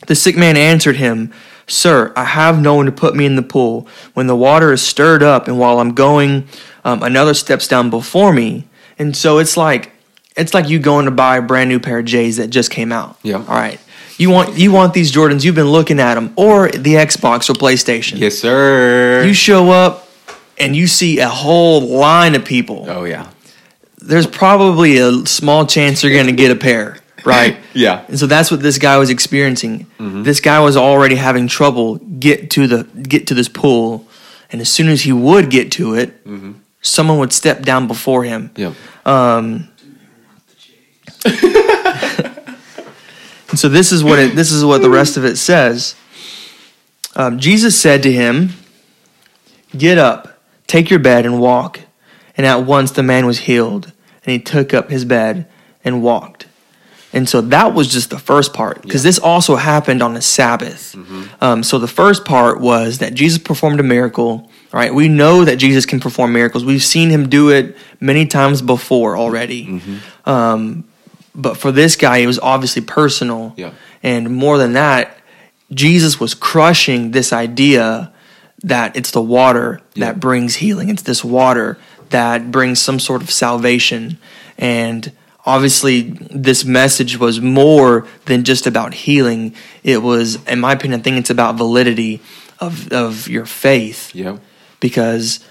The 0.08 0.16
sick 0.16 0.38
man 0.38 0.58
answered 0.58 0.96
him, 0.96 1.34
Sir, 1.68 2.12
I 2.16 2.26
have 2.26 2.62
no 2.62 2.76
one 2.76 2.86
to 2.86 2.92
put 2.92 3.16
me 3.16 3.26
in 3.26 3.36
the 3.36 3.42
pool 3.42 3.88
when 4.14 4.28
the 4.28 4.36
water 4.36 4.72
is 4.74 4.82
stirred 4.82 5.24
up, 5.24 5.48
and 5.48 5.60
while 5.60 5.80
I'm 5.80 5.94
going, 5.94 6.48
um, 6.84 7.04
another 7.04 7.34
steps 7.34 7.68
down 7.68 7.90
before 7.90 8.34
me. 8.34 8.68
And 9.00 9.16
so 9.16 9.40
it's 9.40 9.58
like 9.58 9.92
it's 10.36 10.54
like 10.54 10.70
you 10.70 10.80
going 10.80 11.06
to 11.06 11.12
buy 11.12 11.38
a 11.38 11.42
brand 11.42 11.70
new 11.70 11.80
pair 11.80 12.00
of 12.00 12.06
J's 12.06 12.38
that 12.38 12.50
just 12.50 12.72
came 12.72 12.92
out. 12.92 13.18
Yeah. 13.24 13.38
All 13.38 13.56
right. 13.56 13.80
You 14.18 14.30
want 14.30 14.58
you 14.58 14.72
want 14.72 14.94
these 14.94 15.12
Jordans. 15.12 15.44
You've 15.44 15.56
been 15.56 15.72
looking 15.72 16.00
at 16.00 16.16
them, 16.16 16.34
or 16.36 16.70
the 16.70 16.94
Xbox 16.96 17.50
or 17.50 17.54
PlayStation. 17.54 18.20
Yes, 18.20 18.38
sir. 18.38 19.24
You 19.26 19.34
show 19.34 19.72
up 19.72 20.08
and 20.58 20.76
you 20.76 20.88
see 20.88 21.20
a 21.20 21.28
whole 21.30 21.82
line 21.82 22.36
of 22.36 22.46
people. 22.46 22.86
oh 22.90 23.06
yeah. 23.06 23.30
There's 23.98 24.28
probably 24.28 24.98
a 24.98 25.26
small 25.26 25.66
chance 25.66 26.04
you're 26.04 26.12
going 26.12 26.26
to 26.26 26.34
get 26.34 26.52
a 26.52 26.56
pair, 26.58 26.98
right? 27.26 27.58
Yeah. 27.74 28.06
And 28.10 28.20
so 28.20 28.28
that's 28.28 28.52
what 28.52 28.62
this 28.62 28.78
guy 28.78 28.98
was 28.98 29.10
experiencing. 29.10 29.88
Mm-hmm. 29.98 30.24
This 30.24 30.42
guy 30.42 30.60
was 30.60 30.76
already 30.76 31.16
having 31.16 31.48
trouble 31.48 31.96
get 31.96 32.52
to 32.52 32.68
the 32.68 32.84
get 32.84 33.28
to 33.28 33.34
this 33.34 33.48
pool, 33.50 34.06
and 34.52 34.62
as 34.62 34.70
soon 34.70 34.90
as 34.90 35.02
he 35.02 35.12
would 35.14 35.50
get 35.50 35.72
to 35.74 35.96
it, 35.96 36.24
mm-hmm. 36.26 36.52
Someone 36.84 37.18
would 37.18 37.34
step 37.34 37.64
down 37.64 37.88
before 37.88 38.24
him. 38.24 38.52
Yep. 38.56 38.76
Um, 39.06 39.70
and 41.26 41.40
so 43.56 43.70
this 43.70 43.92
is 43.92 44.04
what 44.04 44.20
it, 44.20 44.36
this 44.36 44.52
is 44.52 44.64
what 44.64 44.84
the 44.84 44.90
rest 44.90 45.18
of 45.18 45.26
it 45.26 45.38
says. 45.38 45.96
Um, 47.16 47.40
Jesus 47.40 47.80
said 47.80 48.04
to 48.04 48.12
him, 48.12 48.50
"Get 49.76 49.98
up, 49.98 50.40
take 50.68 50.92
your 50.92 51.00
bed 51.00 51.26
and 51.26 51.40
walk." 51.40 51.80
And 52.36 52.46
at 52.46 52.66
once 52.66 52.92
the 52.92 53.04
man 53.04 53.26
was 53.26 53.40
healed, 53.40 53.92
and 54.26 54.34
he 54.34 54.40
took 54.40 54.74
up 54.74 54.90
his 54.90 55.06
bed 55.06 55.48
and 55.84 56.02
walked. 56.02 56.48
And 57.14 57.30
so 57.30 57.42
that 57.42 57.74
was 57.76 57.88
just 57.90 58.10
the 58.10 58.18
first 58.20 58.54
part, 58.54 58.82
because 58.82 59.04
this 59.04 59.20
also 59.20 59.56
happened 59.56 60.02
on 60.02 60.14
the 60.16 60.22
Sabbath. 60.22 60.96
Um, 61.42 61.62
so 61.64 61.78
the 61.80 61.88
first 61.88 62.26
part 62.26 62.60
was 62.60 62.98
that 62.98 63.14
Jesus 63.14 63.38
performed 63.38 63.80
a 63.80 63.84
miracle. 63.84 64.50
Right? 64.72 64.92
We 64.92 65.08
know 65.08 65.46
that 65.46 65.58
Jesus 65.58 65.86
can 65.86 66.00
perform 66.00 66.34
miracles. 66.34 66.66
We've 66.66 66.82
seen 66.82 67.12
him 67.12 67.30
do 67.30 67.50
it 67.52 67.78
many 68.00 68.26
times 68.26 68.64
before 68.64 69.16
already. 69.16 69.80
Um, 70.26 70.86
but 71.36 71.58
for 71.58 71.72
this 71.72 71.96
guy, 71.96 72.18
it 72.18 72.26
was 72.26 72.40
obviously 72.40 72.82
personal. 72.82 73.54
Yeah. 73.56 73.74
And 74.02 74.32
more 74.36 74.58
than 74.58 74.74
that, 74.74 75.16
Jesus 75.72 76.20
was 76.20 76.34
crushing 76.34 77.12
this 77.12 77.32
idea 77.32 78.12
that 78.64 78.96
it's 78.96 79.12
the 79.12 79.22
water 79.22 79.80
Yeah. 79.94 80.06
that 80.08 80.20
brings 80.20 80.56
healing. 80.56 80.90
It's 80.90 81.04
this 81.04 81.24
water 81.24 81.78
that 82.10 82.50
brings 82.52 82.82
some 82.82 83.00
sort 83.00 83.22
of 83.22 83.30
salvation. 83.30 84.18
And 84.58 85.12
obviously, 85.46 86.02
this 86.32 86.66
message 86.66 87.18
was 87.18 87.42
more 87.42 88.08
than 88.26 88.44
just 88.44 88.68
about 88.68 88.94
healing. 88.94 89.56
It 89.84 90.02
was, 90.02 90.44
in 90.46 90.60
my 90.60 90.74
opinion, 90.74 91.00
I 91.00 91.04
think 91.04 91.18
it's 91.18 91.30
about 91.30 91.56
validity 91.56 92.22
of, 92.60 92.92
of 92.92 93.28
your 93.28 93.46
faith 93.46 94.14
Yep. 94.16 94.40
because 94.80 95.46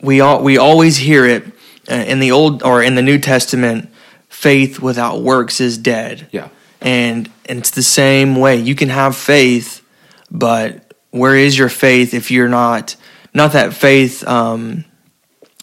we 0.00 0.20
all 0.20 0.42
we 0.42 0.58
always 0.58 0.96
hear 0.96 1.26
it 1.26 1.44
uh, 1.90 1.94
in 1.94 2.20
the 2.20 2.30
old 2.32 2.62
or 2.62 2.82
in 2.82 2.94
the 2.94 3.02
New 3.02 3.18
Testament. 3.18 3.90
Faith 4.28 4.78
without 4.80 5.20
works 5.22 5.60
is 5.60 5.78
dead. 5.78 6.28
Yeah. 6.30 6.48
And, 6.80 7.28
and 7.46 7.58
it's 7.58 7.72
the 7.72 7.82
same 7.82 8.36
way. 8.36 8.56
You 8.56 8.76
can 8.76 8.88
have 8.88 9.16
faith, 9.16 9.82
but 10.30 10.94
where 11.10 11.34
is 11.34 11.58
your 11.58 11.68
faith 11.68 12.14
if 12.14 12.30
you're 12.30 12.48
not 12.48 12.94
not 13.34 13.52
that 13.52 13.74
faith 13.74 14.22
um, 14.28 14.84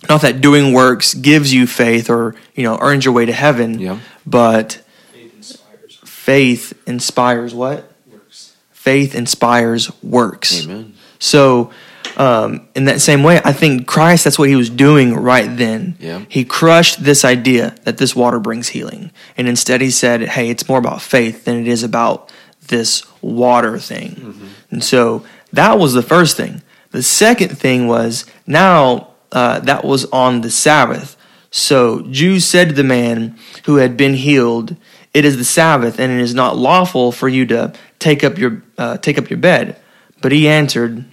not 0.09 0.21
that 0.21 0.41
doing 0.41 0.73
works 0.73 1.13
gives 1.13 1.53
you 1.53 1.67
faith 1.67 2.09
or 2.09 2.35
you 2.55 2.63
know 2.63 2.77
earns 2.81 3.05
your 3.05 3.13
way 3.13 3.25
to 3.25 3.33
heaven 3.33 3.79
Yeah. 3.79 3.99
but 4.25 4.81
Faith 5.11 5.33
inspires 5.37 5.99
faith 6.03 6.73
inspires 6.87 7.53
what 7.53 7.91
works. 8.11 8.55
faith 8.71 9.15
inspires 9.15 9.91
works 10.03 10.63
Amen. 10.65 10.93
so, 11.19 11.71
um, 12.17 12.67
in 12.75 12.85
that 12.85 13.01
same 13.01 13.23
way, 13.23 13.41
I 13.43 13.51
think 13.51 13.87
Christ, 13.87 14.23
that's 14.23 14.39
what 14.39 14.47
he 14.47 14.55
was 14.55 14.69
doing 14.69 15.13
right 15.13 15.49
then. 15.57 15.97
Yeah. 15.99 16.21
He 16.29 16.45
crushed 16.45 17.03
this 17.03 17.25
idea 17.25 17.75
that 17.83 17.97
this 17.97 18.15
water 18.15 18.39
brings 18.39 18.69
healing. 18.69 19.11
And 19.35 19.49
instead, 19.49 19.81
he 19.81 19.91
said, 19.91 20.21
hey, 20.21 20.49
it's 20.49 20.69
more 20.69 20.77
about 20.79 21.01
faith 21.01 21.43
than 21.43 21.57
it 21.59 21.67
is 21.67 21.83
about 21.83 22.31
this 22.69 23.03
water 23.21 23.77
thing. 23.79 24.49
And 24.71 24.81
so, 24.81 25.25
that 25.51 25.77
was 25.77 25.91
the 25.91 26.01
first 26.03 26.37
thing. 26.37 26.61
The 26.91 27.03
second 27.03 27.57
thing 27.57 27.87
was 27.87 28.25
now 28.47 29.09
uh, 29.35 29.59
that 29.59 29.83
was 29.83 30.05
on 30.05 30.39
the 30.41 30.49
Sabbath. 30.49 31.17
So, 31.51 32.01
Jews 32.09 32.45
said 32.45 32.69
to 32.69 32.73
the 32.73 32.85
man 32.85 33.37
who 33.65 33.75
had 33.75 33.97
been 33.97 34.13
healed, 34.13 34.77
It 35.13 35.25
is 35.25 35.35
the 35.35 35.43
Sabbath, 35.43 35.99
and 35.99 36.09
it 36.09 36.21
is 36.21 36.33
not 36.33 36.57
lawful 36.57 37.11
for 37.11 37.27
you 37.27 37.45
to 37.47 37.73
take 37.99 38.23
up 38.23 38.37
your, 38.37 38.63
uh, 38.77 38.97
take 38.97 39.17
up 39.17 39.29
your 39.29 39.37
bed. 39.37 39.77
But 40.21 40.31
he 40.31 40.47
answered, 40.47 41.03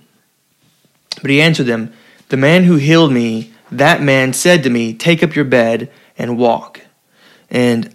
but 1.21 1.31
he 1.31 1.43
answered 1.43 1.67
them, 1.67 1.93
The 2.29 2.37
man 2.37 2.63
who 2.63 2.77
healed 2.77 3.13
me, 3.13 3.53
that 3.73 4.01
man 4.01 4.33
said 4.33 4.63
to 4.63 4.71
me, 4.71 4.95
Take 4.95 5.25
up 5.25 5.35
your 5.35 5.45
bed 5.45 5.91
and 6.17 6.39
walk. 6.39 6.81
And 7.51 7.93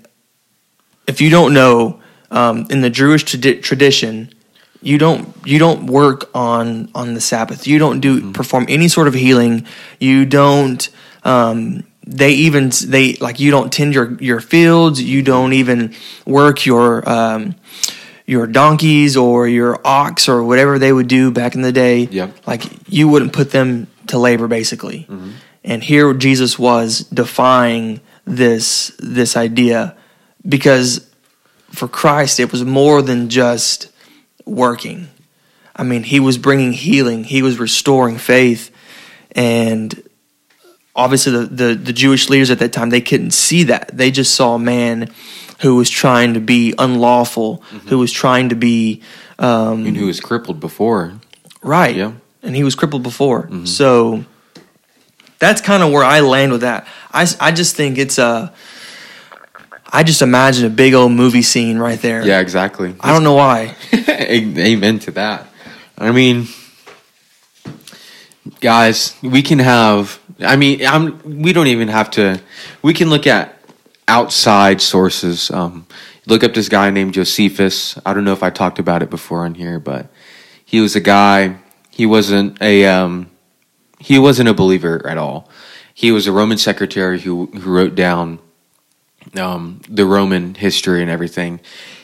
if 1.08 1.22
you 1.22 1.30
don't 1.30 1.54
know, 1.54 2.02
um, 2.32 2.68
in 2.70 2.82
the 2.82 2.90
Jewish 2.90 3.24
tradi- 3.24 3.64
tradition, 3.64 4.34
you 4.82 4.98
don't 4.98 5.36
you 5.46 5.60
don't 5.60 5.88
work 5.88 6.30
on 6.34 6.90
on 6.94 7.14
the 7.14 7.22
Sabbath. 7.22 7.68
You 7.68 7.80
don't 7.80 8.00
do 8.00 8.32
perform 8.32 8.66
any 8.70 8.88
sort 8.88 9.08
of 9.08 9.14
healing. 9.14 9.66
You 10.00 10.26
don't. 10.26 10.88
Um, 11.24 11.84
they 12.06 12.32
even 12.32 12.72
they 12.86 13.14
like 13.16 13.40
you 13.40 13.52
don't 13.52 13.72
tend 13.72 13.94
your 13.94 14.14
your 14.22 14.40
fields. 14.40 15.02
You 15.02 15.22
don't 15.22 15.54
even 15.54 15.94
work 16.26 16.66
your 16.66 17.08
um, 17.10 17.56
your 18.26 18.48
donkeys 18.48 19.18
or 19.18 19.48
your 19.48 19.80
ox 19.86 20.30
or 20.30 20.44
whatever 20.44 20.80
they 20.80 20.94
would 20.94 21.08
do 21.08 21.32
back 21.32 21.56
in 21.56 21.62
the 21.62 21.72
day. 21.72 22.04
Yep. 22.04 22.48
Like 22.48 22.64
you 22.88 23.08
wouldn't 23.08 23.34
put 23.34 23.52
them 23.52 23.88
to 24.08 24.18
labor 24.20 24.48
basically. 24.48 25.08
And 25.64 25.84
here 25.84 26.14
Jesus 26.14 26.58
was 26.58 27.00
defying 27.00 28.00
this 28.26 28.92
this 29.00 29.36
idea 29.36 29.96
because 30.48 31.10
for 31.72 31.88
Christ 31.88 32.40
it 32.40 32.52
was 32.52 32.64
more 32.64 33.02
than 33.02 33.30
just 33.30 33.90
working. 34.48 35.10
I 35.76 35.84
mean, 35.84 36.04
he 36.04 36.20
was 36.20 36.38
bringing 36.38 36.74
healing, 36.74 37.24
he 37.24 37.42
was 37.42 37.60
restoring 37.60 38.18
faith 38.18 38.72
and 39.32 40.04
obviously 40.96 41.32
the, 41.32 41.46
the, 41.46 41.76
the 41.76 41.94
Jewish 41.94 42.30
leaders 42.30 42.50
at 42.50 42.60
that 42.60 42.74
time 42.74 42.90
they 42.90 43.02
couldn't 43.02 43.32
see 43.32 43.64
that. 43.64 43.96
They 43.96 44.10
just 44.10 44.34
saw 44.34 44.56
a 44.56 44.60
man 44.60 45.12
who 45.60 45.76
was 45.76 45.90
trying 45.90 46.34
to 46.34 46.40
be 46.40 46.74
unlawful, 46.78 47.58
who 47.88 48.00
was 48.00 48.12
trying 48.12 48.50
to 48.50 48.56
be 48.56 49.02
um, 49.40 49.86
And 49.86 49.96
who 49.96 50.08
was 50.08 50.20
crippled 50.20 50.60
before? 50.60 51.14
Right. 51.62 51.96
Yeah. 51.96 52.14
And 52.42 52.56
he 52.56 52.64
was 52.64 52.76
crippled 52.76 53.04
before. 53.04 53.50
So 53.66 54.26
that's 55.40 55.62
kind 55.62 55.84
of 55.84 55.92
where 55.92 56.04
I 56.04 56.22
land 56.22 56.52
with 56.52 56.62
that. 56.62 56.88
I, 57.12 57.28
I 57.40 57.52
just 57.52 57.76
think 57.76 57.98
it's 57.98 58.18
a. 58.18 58.54
I 59.90 60.04
just 60.04 60.22
imagine 60.22 60.66
a 60.66 60.70
big 60.70 60.94
old 60.94 61.12
movie 61.12 61.42
scene 61.42 61.78
right 61.78 62.00
there. 62.00 62.26
Yeah, 62.26 62.40
exactly. 62.40 62.96
I 63.00 63.12
don't 63.12 63.24
know 63.24 63.34
why. 63.34 63.76
Amen 64.10 65.00
to 65.00 65.12
that. 65.12 65.48
I 65.98 66.12
mean, 66.12 66.48
guys, 68.60 69.16
we 69.22 69.42
can 69.42 69.60
have. 69.60 70.20
I 70.40 70.56
mean, 70.56 70.86
I'm. 70.86 71.42
We 71.42 71.54
don't 71.54 71.68
even 71.68 71.88
have 71.88 72.12
to. 72.12 72.42
We 72.82 72.94
can 72.94 73.10
look 73.10 73.26
at 73.28 73.58
outside 74.08 74.82
sources. 74.82 75.50
Um, 75.52 75.88
look 76.26 76.44
up 76.44 76.54
this 76.54 76.70
guy 76.70 76.90
named 76.90 77.14
Josephus. 77.14 77.98
I 78.06 78.14
don't 78.14 78.26
know 78.26 78.34
if 78.34 78.44
I 78.44 78.50
talked 78.50 78.80
about 78.80 79.02
it 79.02 79.10
before 79.10 79.46
on 79.46 79.56
here, 79.56 79.80
but 79.80 80.08
he 80.66 80.82
was 80.82 80.96
a 80.96 81.02
guy. 81.02 81.58
He 81.90 82.06
wasn't 82.06 82.62
a. 82.62 82.86
Um, 82.86 83.32
he 84.00 84.20
wasn't 84.20 84.50
a 84.50 84.54
believer 84.54 85.06
at 85.08 85.18
all. 85.18 85.50
He 85.94 86.12
was 86.12 86.28
a 86.28 86.32
Roman 86.32 86.58
secretary 86.58 87.20
who 87.22 87.48
who 87.48 87.72
wrote 87.72 87.96
down 87.96 88.40
um, 89.38 89.82
the 89.90 90.06
Roman 90.06 90.56
history 90.56 91.02
and 91.02 91.10
everything, 91.10 91.60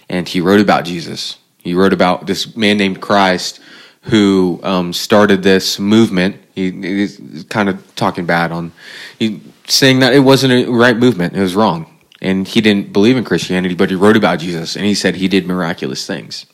and 0.09 0.27
he 0.27 0.41
wrote 0.41 0.59
about 0.61 0.85
Jesus. 0.85 1.37
He 1.57 1.73
wrote 1.73 1.93
about 1.93 2.27
this 2.27 2.55
man 2.55 2.77
named 2.77 3.01
Christ 3.01 3.59
who 4.03 4.59
um, 4.63 4.91
started 4.91 5.43
this 5.43 5.79
movement. 5.79 6.35
He, 6.55 6.71
he's 6.71 7.45
kind 7.49 7.69
of 7.69 7.95
talking 7.95 8.25
bad 8.25 8.51
on, 8.51 8.73
he 9.17 9.41
saying 9.67 9.99
that 9.99 10.13
it 10.13 10.19
wasn't 10.19 10.53
a 10.53 10.69
right 10.69 10.97
movement. 10.97 11.35
It 11.35 11.41
was 11.41 11.55
wrong, 11.55 11.85
and 12.21 12.47
he 12.47 12.59
didn't 12.61 12.91
believe 12.91 13.17
in 13.17 13.23
Christianity, 13.23 13.75
but 13.75 13.89
he 13.89 13.95
wrote 13.95 14.17
about 14.17 14.39
Jesus, 14.39 14.75
and 14.75 14.85
he 14.85 14.93
said 14.93 15.15
he 15.15 15.27
did 15.27 15.47
miraculous 15.47 16.05
things. 16.05 16.45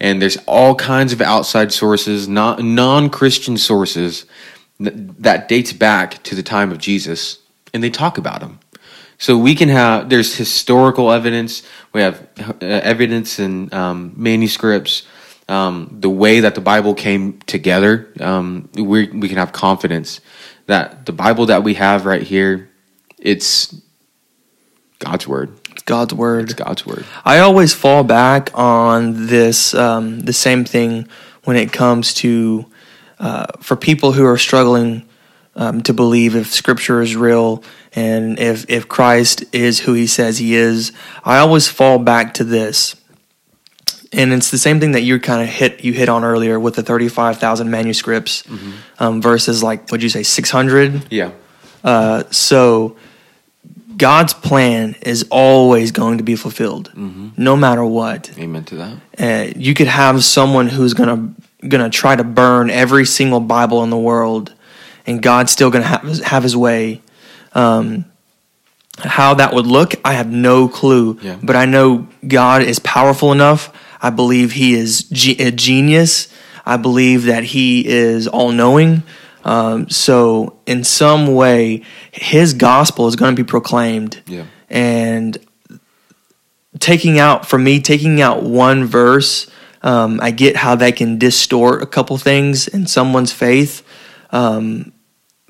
And 0.00 0.20
there's 0.20 0.38
all 0.46 0.74
kinds 0.74 1.12
of 1.12 1.20
outside 1.20 1.72
sources, 1.72 2.26
not 2.26 2.60
non-Christian 2.60 3.56
sources 3.56 4.26
th- 4.78 4.94
that 5.18 5.48
dates 5.48 5.72
back 5.72 6.22
to 6.24 6.34
the 6.34 6.42
time 6.42 6.72
of 6.72 6.78
Jesus, 6.78 7.38
and 7.72 7.84
they 7.84 7.90
talk 7.90 8.18
about 8.18 8.42
him. 8.42 8.58
So 9.22 9.38
we 9.38 9.54
can 9.54 9.68
have 9.68 10.10
there's 10.10 10.34
historical 10.34 11.12
evidence. 11.12 11.62
We 11.92 12.00
have 12.00 12.26
uh, 12.40 12.54
evidence 12.60 13.38
in 13.38 13.72
um, 13.72 14.14
manuscripts. 14.16 15.06
Um, 15.48 15.96
the 16.00 16.10
way 16.10 16.40
that 16.40 16.56
the 16.56 16.60
Bible 16.60 16.92
came 16.94 17.38
together, 17.42 18.12
um, 18.18 18.68
we 18.74 19.06
we 19.10 19.28
can 19.28 19.36
have 19.36 19.52
confidence 19.52 20.20
that 20.66 21.06
the 21.06 21.12
Bible 21.12 21.46
that 21.46 21.62
we 21.62 21.74
have 21.74 22.04
right 22.04 22.22
here, 22.22 22.68
it's 23.16 23.72
God's 24.98 25.28
word. 25.28 25.56
It's 25.70 25.82
God's 25.82 26.14
word. 26.14 26.44
It's 26.50 26.54
God's 26.54 26.84
word. 26.84 27.04
I 27.24 27.38
always 27.38 27.72
fall 27.72 28.02
back 28.02 28.50
on 28.54 29.28
this 29.28 29.72
um, 29.72 30.18
the 30.18 30.32
same 30.32 30.64
thing 30.64 31.06
when 31.44 31.56
it 31.56 31.72
comes 31.72 32.12
to 32.14 32.66
uh, 33.20 33.46
for 33.60 33.76
people 33.76 34.10
who 34.10 34.26
are 34.26 34.38
struggling 34.38 35.04
um, 35.54 35.82
to 35.82 35.92
believe 35.94 36.34
if 36.36 36.52
Scripture 36.52 37.00
is 37.02 37.14
real 37.16 37.62
and 37.94 38.38
if 38.38 38.64
if 38.70 38.88
Christ 38.88 39.44
is 39.52 39.80
who 39.80 39.92
He 39.92 40.06
says 40.06 40.38
He 40.38 40.54
is. 40.54 40.92
I 41.24 41.38
always 41.38 41.68
fall 41.68 41.98
back 41.98 42.34
to 42.34 42.44
this. 42.44 42.96
and 44.12 44.32
it's 44.32 44.50
the 44.50 44.58
same 44.58 44.78
thing 44.80 44.92
that 44.92 45.02
you 45.02 45.18
kind 45.20 45.42
of 45.42 45.48
hit 45.48 45.84
you 45.84 45.92
hit 45.92 46.08
on 46.08 46.24
earlier 46.24 46.58
with 46.60 46.74
the 46.74 46.82
thirty 46.82 47.08
five 47.08 47.38
thousand 47.38 47.70
manuscripts 47.70 48.44
um, 48.98 49.20
versus 49.22 49.62
like 49.62 49.88
what'd 49.88 50.02
you 50.02 50.08
say 50.08 50.22
six 50.22 50.50
hundred. 50.50 51.06
Yeah. 51.10 51.32
Uh, 51.84 52.22
so 52.30 52.96
God's 53.96 54.34
plan 54.34 54.94
is 55.02 55.26
always 55.30 55.92
going 55.92 56.18
to 56.18 56.24
be 56.24 56.34
fulfilled, 56.36 56.90
no 57.36 57.56
matter 57.56 57.84
what. 57.84 58.30
Amen 58.38 58.64
to 58.64 58.76
that. 58.76 58.96
Uh, 59.18 59.52
you 59.56 59.74
could 59.74 59.86
have 59.88 60.24
someone 60.24 60.68
who's 60.68 60.94
gonna 60.94 61.34
gonna 61.68 61.90
try 61.90 62.16
to 62.16 62.24
burn 62.24 62.70
every 62.70 63.04
single 63.04 63.40
Bible 63.40 63.82
in 63.84 63.90
the 63.90 63.98
world, 63.98 64.52
and 65.06 65.22
God's 65.22 65.52
still 65.52 65.70
gonna 65.70 65.84
have 65.84 66.02
his, 66.02 66.20
have 66.22 66.42
His 66.42 66.56
way. 66.56 67.02
Um, 67.54 68.06
how 68.98 69.34
that 69.34 69.54
would 69.54 69.66
look, 69.66 69.94
I 70.04 70.12
have 70.14 70.30
no 70.30 70.68
clue. 70.68 71.18
Yeah. 71.22 71.38
But 71.42 71.56
I 71.56 71.64
know 71.64 72.08
God 72.26 72.62
is 72.62 72.78
powerful 72.78 73.32
enough. 73.32 73.72
I 74.00 74.10
believe 74.10 74.52
He 74.52 74.74
is 74.74 75.04
ge- 75.04 75.40
a 75.40 75.50
genius. 75.50 76.32
I 76.64 76.76
believe 76.76 77.24
that 77.24 77.44
He 77.44 77.86
is 77.86 78.28
all 78.28 78.52
knowing. 78.52 79.02
Um, 79.44 79.88
so, 79.90 80.58
in 80.66 80.84
some 80.84 81.34
way, 81.34 81.82
His 82.12 82.54
gospel 82.54 83.08
is 83.08 83.16
going 83.16 83.34
to 83.34 83.42
be 83.42 83.46
proclaimed. 83.46 84.22
Yeah. 84.26 84.44
And 84.70 85.38
taking 86.78 87.18
out 87.18 87.46
for 87.46 87.58
me 87.58 87.80
taking 87.80 88.20
out 88.20 88.42
one 88.42 88.84
verse 88.84 89.48
um, 89.82 90.18
i 90.22 90.30
get 90.30 90.56
how 90.56 90.74
that 90.74 90.96
can 90.96 91.18
distort 91.18 91.82
a 91.82 91.86
couple 91.86 92.16
things 92.16 92.66
in 92.66 92.86
someone's 92.86 93.32
faith 93.32 93.86
um, 94.32 94.92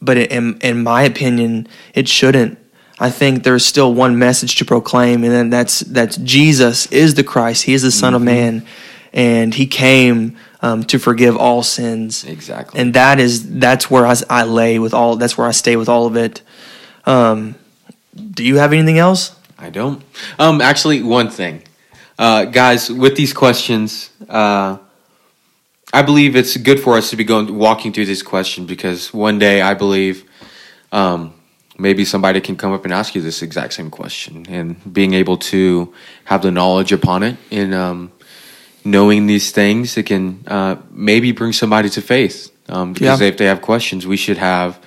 but 0.00 0.16
in, 0.16 0.58
in 0.60 0.82
my 0.82 1.02
opinion 1.02 1.68
it 1.94 2.08
shouldn't. 2.08 2.58
I 2.98 3.10
think 3.10 3.42
there's 3.42 3.64
still 3.64 3.92
one 3.92 4.18
message 4.18 4.56
to 4.56 4.64
proclaim 4.64 5.24
and 5.24 5.32
then 5.32 5.50
that's 5.50 5.80
that's 5.80 6.16
jesus 6.18 6.86
is 6.92 7.14
the 7.14 7.24
christ. 7.24 7.64
He 7.64 7.74
is 7.74 7.82
the 7.82 7.90
son 7.90 8.14
of 8.14 8.22
man 8.22 8.66
and 9.12 9.54
he 9.54 9.66
came 9.66 10.36
um, 10.60 10.84
to 10.84 10.98
forgive 10.98 11.36
all 11.36 11.62
sins. 11.62 12.24
Exactly. 12.24 12.80
and 12.80 12.94
that 12.94 13.18
is 13.18 13.58
that's 13.58 13.90
where 13.90 14.06
I, 14.06 14.14
I 14.30 14.44
lay 14.44 14.78
with 14.78 14.94
all 14.94 15.16
that's 15.16 15.36
where 15.36 15.46
i 15.46 15.52
stay 15.52 15.76
with 15.76 15.88
all 15.88 16.06
of 16.06 16.16
it. 16.16 16.42
Um, 17.04 17.56
do 18.14 18.44
you 18.44 18.56
have 18.56 18.72
anything 18.72 18.98
else? 18.98 19.34
I 19.58 19.70
don't. 19.70 20.02
Um, 20.38 20.60
actually, 20.60 21.02
one 21.02 21.30
thing, 21.30 21.62
uh, 22.18 22.46
guys, 22.46 22.90
with 22.90 23.16
these 23.16 23.32
questions, 23.32 24.10
uh, 24.28 24.78
I 25.92 26.02
believe 26.02 26.36
it's 26.36 26.56
good 26.56 26.80
for 26.80 26.96
us 26.96 27.10
to 27.10 27.16
be 27.16 27.24
going 27.24 27.54
walking 27.58 27.92
through 27.92 28.06
this 28.06 28.22
question 28.22 28.64
because 28.66 29.12
one 29.12 29.38
day 29.38 29.60
I 29.60 29.74
believe 29.74 30.24
um, 30.90 31.34
maybe 31.78 32.04
somebody 32.04 32.40
can 32.40 32.56
come 32.56 32.72
up 32.72 32.84
and 32.84 32.94
ask 32.94 33.14
you 33.14 33.20
this 33.20 33.42
exact 33.42 33.74
same 33.74 33.90
question, 33.90 34.46
and 34.48 34.76
being 34.92 35.12
able 35.14 35.36
to 35.52 35.92
have 36.24 36.42
the 36.42 36.50
knowledge 36.50 36.92
upon 36.92 37.22
it 37.22 37.36
and 37.50 37.74
um, 37.74 38.12
knowing 38.84 39.26
these 39.26 39.52
things, 39.52 39.96
it 39.96 40.06
can 40.06 40.42
uh, 40.46 40.76
maybe 40.90 41.32
bring 41.32 41.52
somebody 41.52 41.88
to 41.90 42.00
faith. 42.00 42.50
Um, 42.68 42.92
because 42.94 43.20
Yeah. 43.20 43.26
if 43.28 43.36
they 43.36 43.46
have 43.46 43.60
questions, 43.60 44.06
we 44.06 44.16
should 44.16 44.38
have. 44.38 44.78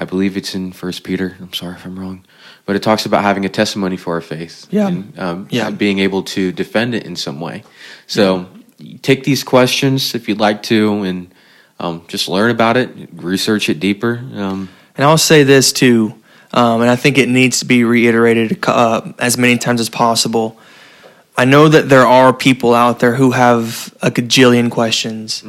I 0.00 0.04
believe 0.04 0.36
it's 0.36 0.54
in 0.54 0.72
First 0.72 1.02
Peter. 1.02 1.36
I'm 1.40 1.52
sorry 1.52 1.74
if 1.74 1.84
I'm 1.84 1.98
wrong, 1.98 2.24
but 2.64 2.76
it 2.76 2.82
talks 2.82 3.04
about 3.04 3.22
having 3.24 3.44
a 3.44 3.48
testimony 3.48 3.96
for 3.96 4.14
our 4.14 4.20
faith. 4.20 4.66
Yeah. 4.70 4.86
and, 4.88 5.18
um, 5.18 5.46
Yeah. 5.50 5.70
being 5.70 5.98
able 5.98 6.22
to 6.22 6.52
defend 6.52 6.94
it 6.94 7.04
in 7.04 7.16
some 7.16 7.40
way. 7.40 7.64
So 8.06 8.46
take 9.02 9.24
these 9.24 9.44
questions 9.44 10.14
if 10.14 10.28
you'd 10.28 10.40
like 10.40 10.62
to, 10.64 11.02
and 11.02 11.34
um, 11.78 12.02
just 12.08 12.28
learn 12.28 12.50
about 12.50 12.76
it, 12.76 12.90
research 13.12 13.68
it 13.68 13.80
deeper. 13.80 14.18
Um, 14.34 14.68
And 14.96 15.04
I'll 15.06 15.18
say 15.18 15.44
this 15.44 15.72
too, 15.72 16.14
um, 16.52 16.80
and 16.80 16.90
I 16.90 16.96
think 16.96 17.18
it 17.18 17.28
needs 17.28 17.60
to 17.60 17.66
be 17.66 17.84
reiterated 17.84 18.58
uh, 18.66 19.12
as 19.18 19.38
many 19.38 19.58
times 19.58 19.80
as 19.80 19.88
possible. 19.88 20.58
I 21.36 21.44
know 21.44 21.68
that 21.68 21.88
there 21.88 22.04
are 22.04 22.32
people 22.32 22.74
out 22.74 22.98
there 22.98 23.14
who 23.14 23.30
have 23.30 23.94
a 24.02 24.10
gajillion 24.10 24.70
questions, 24.70 25.44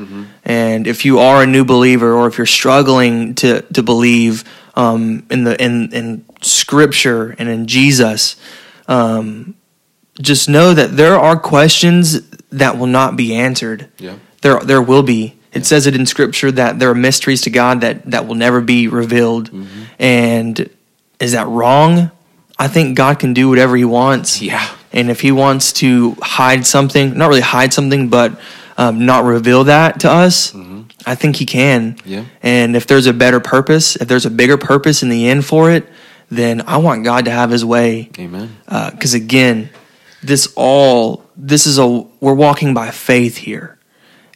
and 0.46 0.86
if 0.86 1.04
you 1.04 1.18
are 1.18 1.42
a 1.42 1.48
new 1.48 1.66
believer 1.66 2.14
or 2.14 2.28
if 2.28 2.38
you're 2.38 2.46
struggling 2.46 3.34
to 3.36 3.62
to 3.74 3.82
believe 3.82 4.44
um, 4.76 5.24
in 5.32 5.46
the 5.46 5.56
in 5.60 5.92
in 5.92 6.26
Scripture 6.42 7.36
and 7.40 7.50
in 7.50 7.66
Jesus, 7.66 8.36
um, 8.88 9.56
just 10.22 10.48
know 10.48 10.76
that 10.76 10.96
there 10.96 11.18
are 11.18 11.36
questions 11.40 12.22
that 12.52 12.78
will 12.78 12.88
not 12.88 13.16
be 13.16 13.36
answered 13.36 13.90
yeah, 13.98 14.16
there 14.42 14.60
there 14.60 14.82
will 14.82 15.04
be. 15.04 15.36
It 15.52 15.66
says 15.66 15.88
it 15.88 15.96
in 15.96 16.06
scripture 16.06 16.52
that 16.52 16.80
there 16.80 16.90
are 16.90 16.96
mysteries 16.96 17.42
to 17.42 17.50
God 17.50 17.82
that 17.82 18.06
that 18.12 18.28
will 18.28 18.36
never 18.36 18.62
be 18.62 18.88
revealed. 18.88 19.52
Mm-hmm. 19.52 19.84
And 19.98 20.70
is 21.20 21.32
that 21.34 21.48
wrong? 21.48 22.12
I 22.58 22.68
think 22.68 22.98
God 22.98 23.20
can 23.20 23.34
do 23.34 23.50
whatever 23.50 23.76
he 23.76 23.86
wants. 23.86 24.42
Yeah. 24.42 24.68
And 24.92 25.10
if 25.10 25.22
he 25.22 25.32
wants 25.32 25.74
to 25.74 26.16
hide 26.22 26.66
something, 26.66 27.18
not 27.18 27.30
really 27.30 27.42
hide 27.42 27.74
something, 27.74 28.10
but 28.10 28.40
um, 28.78 29.06
not 29.06 29.24
reveal 29.24 29.66
that 29.66 30.02
to 30.02 30.12
us, 30.12 30.52
mm-hmm. 30.52 30.84
I 31.06 31.16
think 31.16 31.36
he 31.36 31.46
can. 31.46 31.98
Yeah. 32.06 32.26
And 32.42 32.76
if 32.76 32.88
there's 32.88 33.06
a 33.06 33.14
better 33.14 33.40
purpose, 33.40 33.96
if 33.96 34.08
there's 34.08 34.26
a 34.26 34.32
bigger 34.32 34.58
purpose 34.58 35.04
in 35.04 35.10
the 35.10 35.30
end 35.30 35.46
for 35.46 35.72
it, 35.72 35.88
then 36.30 36.62
I 36.68 36.78
want 36.78 37.04
God 37.04 37.26
to 37.26 37.32
have 37.32 37.50
his 37.50 37.66
way 37.66 38.10
Amen. 38.20 38.56
Uh, 38.68 38.92
because 38.92 39.14
again 39.14 39.70
this 40.24 40.52
all 40.56 41.24
this 41.36 41.66
is 41.66 41.78
a 41.78 41.88
we're 42.20 42.34
walking 42.34 42.74
by 42.74 42.92
faith 42.92 43.38
here 43.38 43.78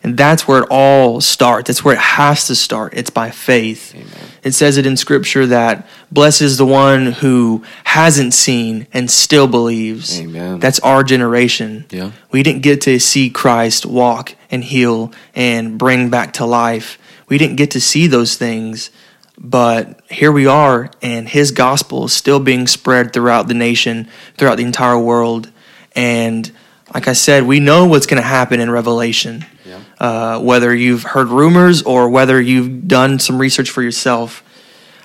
and 0.03 0.17
that's 0.17 0.47
where 0.47 0.63
it 0.63 0.67
all 0.69 1.21
starts 1.21 1.67
that's 1.67 1.83
where 1.83 1.93
it 1.95 1.99
has 1.99 2.47
to 2.47 2.55
start 2.55 2.93
it's 2.93 3.09
by 3.09 3.29
faith 3.29 3.93
Amen. 3.95 4.07
it 4.43 4.51
says 4.53 4.77
it 4.77 4.85
in 4.85 4.95
scripture 4.97 5.45
that 5.47 5.87
blessed 6.11 6.41
is 6.41 6.57
the 6.57 6.65
one 6.65 7.13
who 7.13 7.63
hasn't 7.83 8.33
seen 8.33 8.87
and 8.93 9.09
still 9.11 9.47
believes 9.47 10.19
Amen. 10.19 10.59
that's 10.59 10.79
our 10.79 11.03
generation 11.03 11.85
Yeah. 11.89 12.11
we 12.31 12.43
didn't 12.43 12.61
get 12.61 12.81
to 12.81 12.99
see 12.99 13.29
christ 13.29 13.85
walk 13.85 14.35
and 14.49 14.63
heal 14.63 15.11
and 15.35 15.77
bring 15.77 16.09
back 16.09 16.33
to 16.33 16.45
life 16.45 16.97
we 17.27 17.37
didn't 17.37 17.55
get 17.57 17.71
to 17.71 17.81
see 17.81 18.07
those 18.07 18.35
things 18.35 18.89
but 19.35 19.99
here 20.11 20.31
we 20.31 20.45
are, 20.45 20.91
and 21.01 21.27
his 21.27 21.51
gospel 21.51 22.05
is 22.05 22.13
still 22.13 22.39
being 22.39 22.67
spread 22.67 23.11
throughout 23.11 23.47
the 23.47 23.55
nation, 23.55 24.07
throughout 24.37 24.55
the 24.57 24.63
entire 24.63 24.97
world. 24.97 25.51
And 25.95 26.51
like 26.93 27.07
I 27.07 27.13
said, 27.13 27.43
we 27.43 27.59
know 27.59 27.87
what's 27.87 28.05
going 28.05 28.21
to 28.21 28.27
happen 28.27 28.59
in 28.59 28.69
Revelation. 28.69 29.45
Yeah. 29.65 29.79
Uh, 29.99 30.39
whether 30.39 30.75
you've 30.75 31.03
heard 31.03 31.29
rumors 31.29 31.81
or 31.83 32.09
whether 32.09 32.39
you've 32.39 32.87
done 32.87 33.19
some 33.19 33.39
research 33.39 33.69
for 33.69 33.81
yourself, 33.81 34.43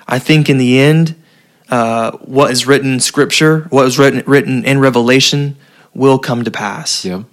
I 0.07 0.19
think 0.19 0.49
in 0.49 0.57
the 0.57 0.79
end, 0.79 1.15
uh, 1.69 2.11
what 2.17 2.51
is 2.51 2.65
written 2.65 2.93
in 2.93 2.99
Scripture, 2.99 3.67
what 3.69 3.85
was 3.85 3.99
written 3.99 4.23
written 4.25 4.65
in 4.65 4.79
Revelation, 4.79 5.55
will 5.93 6.19
come 6.19 6.43
to 6.43 6.51
pass. 6.51 7.05
Yeah. 7.05 7.23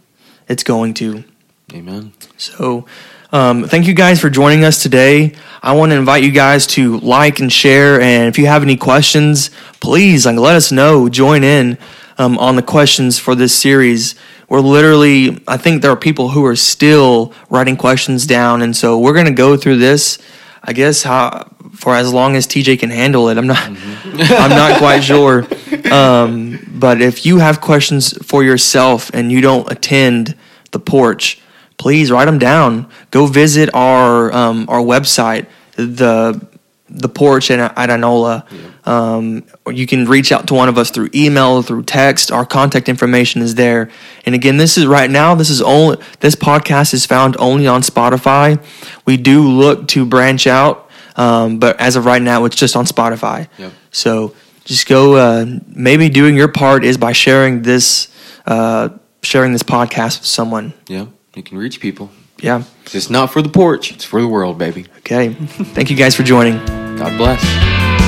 It's 0.48 0.62
going 0.62 0.94
to. 0.94 1.24
Amen. 1.72 2.12
So, 2.36 2.86
um, 3.32 3.64
thank 3.64 3.86
you 3.86 3.94
guys 3.94 4.20
for 4.20 4.30
joining 4.30 4.62
us 4.62 4.82
today. 4.82 5.34
I 5.62 5.72
want 5.74 5.90
to 5.90 5.96
invite 5.96 6.22
you 6.22 6.30
guys 6.30 6.66
to 6.68 6.98
like 7.00 7.40
and 7.40 7.52
share. 7.52 8.00
And 8.00 8.28
if 8.28 8.38
you 8.38 8.46
have 8.46 8.62
any 8.62 8.76
questions, 8.76 9.50
please 9.80 10.26
like, 10.26 10.36
let 10.36 10.54
us 10.54 10.70
know. 10.70 11.08
Join 11.08 11.42
in 11.42 11.76
um, 12.18 12.38
on 12.38 12.56
the 12.56 12.62
questions 12.62 13.18
for 13.18 13.34
this 13.34 13.54
series. 13.54 14.14
We're 14.48 14.60
literally, 14.60 15.42
I 15.48 15.56
think 15.56 15.82
there 15.82 15.90
are 15.90 15.96
people 15.96 16.30
who 16.30 16.44
are 16.46 16.56
still 16.56 17.32
writing 17.50 17.76
questions 17.76 18.26
down. 18.26 18.62
And 18.62 18.76
so 18.76 18.98
we're 18.98 19.12
going 19.14 19.26
to 19.26 19.32
go 19.32 19.56
through 19.56 19.78
this, 19.78 20.18
I 20.62 20.72
guess, 20.72 21.02
how, 21.02 21.50
for 21.74 21.94
as 21.94 22.12
long 22.12 22.36
as 22.36 22.46
TJ 22.46 22.78
can 22.78 22.90
handle 22.90 23.28
it. 23.28 23.38
I'm 23.38 23.46
not, 23.46 23.66
I'm 23.66 24.50
not 24.50 24.78
quite 24.78 25.00
sure. 25.04 25.46
Um, 25.92 26.64
but 26.68 27.00
if 27.00 27.26
you 27.26 27.38
have 27.38 27.60
questions 27.60 28.16
for 28.24 28.44
yourself 28.44 29.10
and 29.12 29.30
you 29.32 29.40
don't 29.40 29.70
attend 29.70 30.36
the 30.70 30.78
porch, 30.78 31.40
please 31.78 32.10
write 32.10 32.26
them 32.26 32.38
down. 32.38 32.88
Go 33.10 33.26
visit 33.26 33.70
our 33.74 34.32
um, 34.32 34.66
our 34.68 34.80
website, 34.80 35.46
the 35.76 36.40
the 36.88 37.08
porch 37.08 37.50
at, 37.50 37.58
at 37.76 37.90
Inola. 37.90 38.46
Um, 38.86 39.44
you 39.68 39.86
can 39.86 40.04
reach 40.06 40.30
out 40.30 40.46
to 40.48 40.54
one 40.54 40.68
of 40.68 40.78
us 40.78 40.90
through 40.90 41.10
email, 41.14 41.60
through 41.62 41.82
text. 41.82 42.30
Our 42.30 42.46
contact 42.46 42.88
information 42.88 43.42
is 43.42 43.56
there. 43.56 43.90
And 44.24 44.34
again, 44.34 44.56
this 44.56 44.78
is 44.78 44.86
right 44.86 45.10
now. 45.10 45.34
This 45.34 45.50
is 45.50 45.60
only 45.60 45.98
this 46.20 46.36
podcast 46.36 46.94
is 46.94 47.04
found 47.04 47.36
only 47.38 47.66
on 47.66 47.82
Spotify. 47.82 48.62
We 49.04 49.16
do 49.16 49.42
look 49.42 49.88
to 49.88 50.06
branch 50.06 50.46
out, 50.46 50.88
um, 51.16 51.58
but 51.58 51.80
as 51.80 51.96
of 51.96 52.04
right 52.04 52.22
now, 52.22 52.44
it's 52.44 52.56
just 52.56 52.76
on 52.76 52.84
Spotify. 52.84 53.48
Yep. 53.58 53.72
So 53.90 54.34
just 54.64 54.86
go. 54.86 55.16
Uh, 55.16 55.46
maybe 55.66 56.08
doing 56.08 56.36
your 56.36 56.48
part 56.48 56.84
is 56.84 56.96
by 56.96 57.12
sharing 57.12 57.62
this 57.62 58.08
uh, 58.46 58.90
sharing 59.22 59.52
this 59.52 59.64
podcast 59.64 60.20
with 60.20 60.26
someone. 60.26 60.72
Yeah. 60.86 61.06
You 61.34 61.42
can 61.42 61.58
reach 61.58 61.80
people. 61.80 62.10
Yeah. 62.38 62.62
It's 62.92 63.10
not 63.10 63.32
for 63.32 63.42
the 63.42 63.48
porch. 63.48 63.92
It's 63.92 64.04
for 64.04 64.20
the 64.20 64.28
world, 64.28 64.58
baby. 64.58 64.86
Okay. 64.98 65.32
Thank 65.34 65.90
you 65.90 65.96
guys 65.96 66.14
for 66.14 66.22
joining. 66.22 66.64
God 66.96 67.16
bless. 67.18 68.05